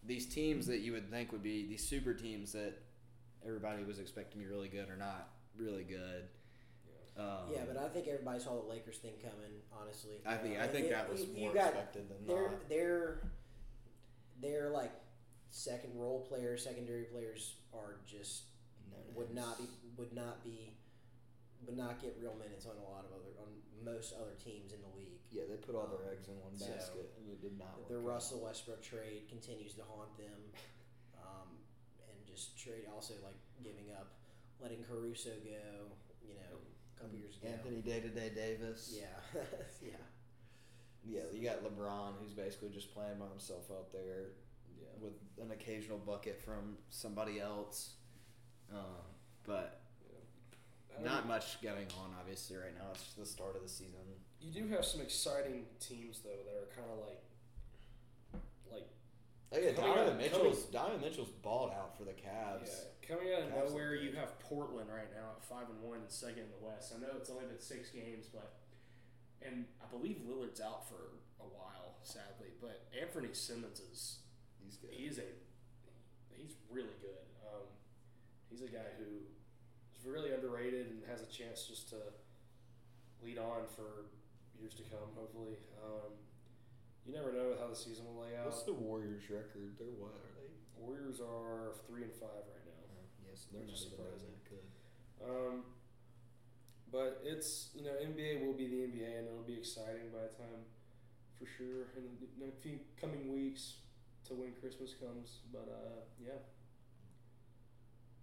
these 0.05 0.25
teams 0.25 0.65
that 0.67 0.79
you 0.79 0.93
would 0.93 1.11
think 1.11 1.31
would 1.31 1.43
be 1.43 1.67
these 1.67 1.87
super 1.87 2.13
teams 2.13 2.53
that 2.53 2.73
everybody 3.45 3.83
was 3.83 3.99
expecting 3.99 4.41
to 4.41 4.47
be 4.47 4.51
really 4.51 4.69
good 4.69 4.89
or 4.89 4.95
not 4.95 5.29
really 5.57 5.83
good. 5.83 6.23
Um, 7.17 7.51
yeah, 7.51 7.61
but 7.67 7.77
I 7.77 7.89
think 7.89 8.07
everybody 8.07 8.39
saw 8.39 8.61
the 8.61 8.69
Lakers 8.69 8.97
thing 8.97 9.13
coming. 9.21 9.51
Honestly, 9.81 10.13
I 10.25 10.35
think 10.35 10.57
uh, 10.57 10.63
I 10.63 10.67
think 10.67 10.85
it, 10.87 10.91
that 10.91 11.11
was 11.11 11.25
more 11.37 11.53
got, 11.53 11.67
expected 11.67 12.09
than 12.09 12.25
they're, 12.25 12.43
not. 12.43 12.69
They're 12.69 13.19
they're 14.41 14.69
like 14.69 14.91
second 15.49 15.91
role 15.95 16.25
players, 16.29 16.63
secondary 16.63 17.03
players 17.03 17.55
are 17.73 17.95
just 18.07 18.43
no 18.89 18.97
would 19.15 19.33
not 19.35 19.57
be 19.57 19.65
would 19.97 20.13
not 20.13 20.41
be 20.45 20.71
would 21.65 21.77
not 21.77 22.01
get 22.01 22.15
real 22.19 22.35
minutes 22.39 22.65
on 22.65 22.75
a 22.77 22.85
lot 22.87 23.03
of 23.03 23.11
other 23.11 23.31
on 23.39 23.51
most 23.83 24.15
other 24.15 24.35
teams 24.39 24.71
in 24.71 24.79
the 24.81 24.91
league. 24.95 25.19
Yeah, 25.31 25.43
they 25.49 25.57
put 25.57 25.75
all 25.75 25.87
their 25.87 26.09
um, 26.09 26.15
eggs 26.15 26.27
in 26.27 26.35
one 26.39 26.55
basket, 26.55 27.11
so 27.11 27.19
and 27.19 27.29
it 27.29 27.41
did 27.41 27.57
not. 27.57 27.87
The 27.87 27.99
Russell 27.99 28.41
Westbrook 28.43 28.81
trade 28.81 29.27
continues 29.29 29.73
to 29.75 29.83
haunt 29.87 30.15
them, 30.17 30.39
um, 31.23 31.59
and 32.07 32.17
just 32.25 32.57
trade 32.57 32.87
also 32.93 33.13
like 33.23 33.37
giving 33.63 33.91
up, 33.93 34.15
letting 34.61 34.83
Caruso 34.83 35.35
go. 35.43 35.93
You 36.23 36.35
know, 36.35 36.61
a 36.61 37.01
couple 37.01 37.17
years 37.17 37.37
ago. 37.37 37.49
Anthony 37.51 37.81
Day 37.81 37.99
to 38.01 38.09
Day 38.09 38.31
Davis. 38.33 38.95
Yeah, 38.95 39.17
yeah. 39.81 40.03
Yeah, 41.05 41.21
you 41.31 41.41
got 41.41 41.63
LeBron, 41.63 42.19
who's 42.21 42.33
basically 42.33 42.69
just 42.69 42.93
playing 42.93 43.17
by 43.19 43.27
himself 43.27 43.71
out 43.71 43.91
there, 43.93 44.31
yeah. 44.77 44.89
with 45.01 45.13
an 45.41 45.51
occasional 45.51 45.97
bucket 45.97 46.41
from 46.41 46.77
somebody 46.89 47.39
else. 47.39 47.93
Um, 48.71 49.07
but. 49.45 49.81
Not 51.03 51.27
much 51.27 51.61
going 51.61 51.87
on, 52.01 52.11
obviously, 52.19 52.57
right 52.57 52.75
now. 52.75 52.91
It's 52.93 53.13
the 53.13 53.25
start 53.25 53.55
of 53.55 53.63
the 53.63 53.69
season. 53.69 54.03
You 54.41 54.51
do 54.51 54.67
have 54.75 54.83
some 54.83 55.01
exciting 55.01 55.65
teams, 55.79 56.19
though, 56.23 56.43
that 56.45 56.55
are 56.55 56.67
kind 56.75 56.87
of 56.91 57.07
like 57.07 57.23
like. 58.71 58.87
Oh 59.51 59.59
yeah, 59.59 59.71
Donovan 59.71 60.17
Mitchell's 60.17 60.67
coming, 60.67 60.73
Donovan 60.73 61.01
Mitchell's 61.01 61.31
balled 61.41 61.71
out 61.71 61.97
for 61.97 62.03
the 62.03 62.11
Cavs. 62.11 62.67
Yeah, 62.67 63.15
coming 63.15 63.33
out 63.33 63.43
of 63.43 63.49
Cavs 63.49 63.71
nowhere, 63.71 63.95
you 63.95 64.11
have 64.13 64.37
Portland 64.39 64.89
right 64.93 65.09
now 65.15 65.37
at 65.37 65.43
five 65.43 65.69
and 65.69 65.81
one 65.81 65.99
and 65.99 66.11
second 66.11 66.43
in 66.43 66.51
the 66.59 66.67
West. 66.67 66.93
I 66.95 66.99
know 66.99 67.15
it's 67.15 67.29
only 67.29 67.45
been 67.45 67.59
six 67.59 67.89
games, 67.89 68.27
but 68.27 68.59
and 69.41 69.65
I 69.81 69.87
believe 69.87 70.17
Lillard's 70.27 70.59
out 70.59 70.87
for 70.87 71.15
a 71.39 71.47
while, 71.47 71.95
sadly. 72.03 72.51
But 72.59 72.91
Anfernee 72.91 73.35
Simons 73.35 73.79
is 73.79 74.19
he's 74.63 74.75
good. 74.75 74.91
He 74.91 75.05
is 75.05 75.17
a 75.17 75.27
he's 76.35 76.55
really 76.69 76.95
good. 77.01 77.23
Um, 77.47 77.67
he's 78.49 78.61
a 78.61 78.67
guy 78.67 78.91
who 78.99 79.23
is 79.99 80.07
really 80.07 80.31
underrated 80.31 80.87
and 80.87 81.03
has 81.09 81.21
a 81.21 81.27
chance 81.27 81.67
just 81.67 81.89
to 81.89 81.99
lead 83.21 83.37
on 83.37 83.67
for 83.75 84.07
years 84.59 84.73
to 84.75 84.83
come. 84.83 85.11
Hopefully. 85.15 85.59
Um, 85.83 86.15
you 87.05 87.13
never 87.13 87.33
know 87.33 87.55
how 87.59 87.67
the 87.67 87.75
season 87.75 88.05
will 88.05 88.23
lay 88.23 88.37
out. 88.37 88.45
What's 88.45 88.63
the 88.63 88.73
Warriors' 88.73 89.29
record? 89.29 89.75
They're 89.79 89.97
what 89.97 90.13
are 90.15 90.31
they? 90.39 90.51
Warriors 90.77 91.19
are 91.19 91.75
three 91.87 92.03
and 92.03 92.13
five 92.13 92.45
right 92.47 92.65
now. 92.67 92.83
Uh, 92.85 93.03
yes, 93.27 93.47
they're 93.51 93.67
just 93.67 93.89
surprising. 93.89 94.35
Good. 94.47 94.67
Um, 95.19 95.63
but 96.91 97.21
it's 97.25 97.69
you 97.75 97.83
know 97.83 97.91
NBA 97.91 98.45
will 98.45 98.53
be 98.53 98.67
the 98.67 98.87
NBA 98.87 99.19
and 99.19 99.27
it'll 99.27 99.47
be 99.47 99.57
exciting 99.57 100.13
by 100.13 100.29
the 100.29 100.35
time, 100.37 100.63
for 101.37 101.45
sure, 101.45 101.91
in 101.97 102.47
a 102.47 102.55
few 102.61 102.79
coming 102.99 103.33
weeks 103.33 103.81
to 104.27 104.33
when 104.33 104.53
Christmas 104.61 104.93
comes. 104.93 105.39
But 105.51 105.67
uh, 105.67 105.99
yeah. 106.23 106.39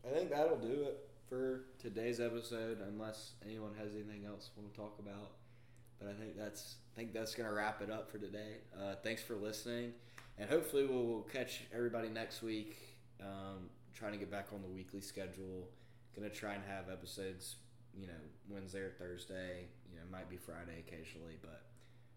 I 0.06 0.14
think 0.14 0.30
that'll 0.30 0.58
do 0.58 0.86
it 0.86 1.06
for 1.28 1.64
today's 1.78 2.20
episode, 2.20 2.78
unless 2.86 3.32
anyone 3.44 3.72
has 3.78 3.94
anything 3.94 4.24
else 4.26 4.50
want 4.56 4.72
to 4.72 4.78
talk 4.78 4.98
about. 4.98 5.32
But 5.98 6.08
I 6.08 6.12
think 6.12 6.36
that's 6.36 6.76
I 6.94 6.98
think 6.98 7.12
that's 7.12 7.34
gonna 7.34 7.52
wrap 7.52 7.82
it 7.82 7.90
up 7.90 8.10
for 8.10 8.18
today. 8.18 8.58
Uh, 8.78 8.94
thanks 9.02 9.22
for 9.22 9.34
listening, 9.34 9.92
and 10.38 10.48
hopefully 10.48 10.86
we'll, 10.86 11.04
we'll 11.04 11.22
catch 11.22 11.62
everybody 11.74 12.08
next 12.08 12.42
week. 12.42 12.76
Um, 13.20 13.70
trying 13.94 14.12
to 14.12 14.18
get 14.18 14.30
back 14.30 14.48
on 14.52 14.62
the 14.62 14.68
weekly 14.68 15.00
schedule. 15.00 15.68
Gonna 16.14 16.30
try 16.30 16.54
and 16.54 16.62
have 16.64 16.90
episodes, 16.90 17.56
you 17.94 18.06
know, 18.06 18.12
Wednesday 18.48 18.80
or 18.80 18.90
Thursday. 18.98 19.68
You 19.90 19.96
know, 19.96 20.02
might 20.10 20.28
be 20.28 20.36
Friday 20.36 20.84
occasionally, 20.86 21.38
but 21.40 21.62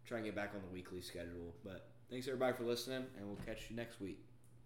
try 0.06 0.18
and 0.18 0.26
get 0.26 0.36
back 0.36 0.52
on 0.56 0.62
the 0.62 0.74
weekly 0.74 1.02
schedule. 1.02 1.56
But 1.64 1.88
thanks 2.10 2.28
everybody 2.28 2.56
for 2.58 2.64
listening, 2.64 3.06
and 3.18 3.28
we'll 3.28 3.46
catch 3.46 3.70
you 3.70 3.76
next 3.76 4.02
week. 4.02 4.29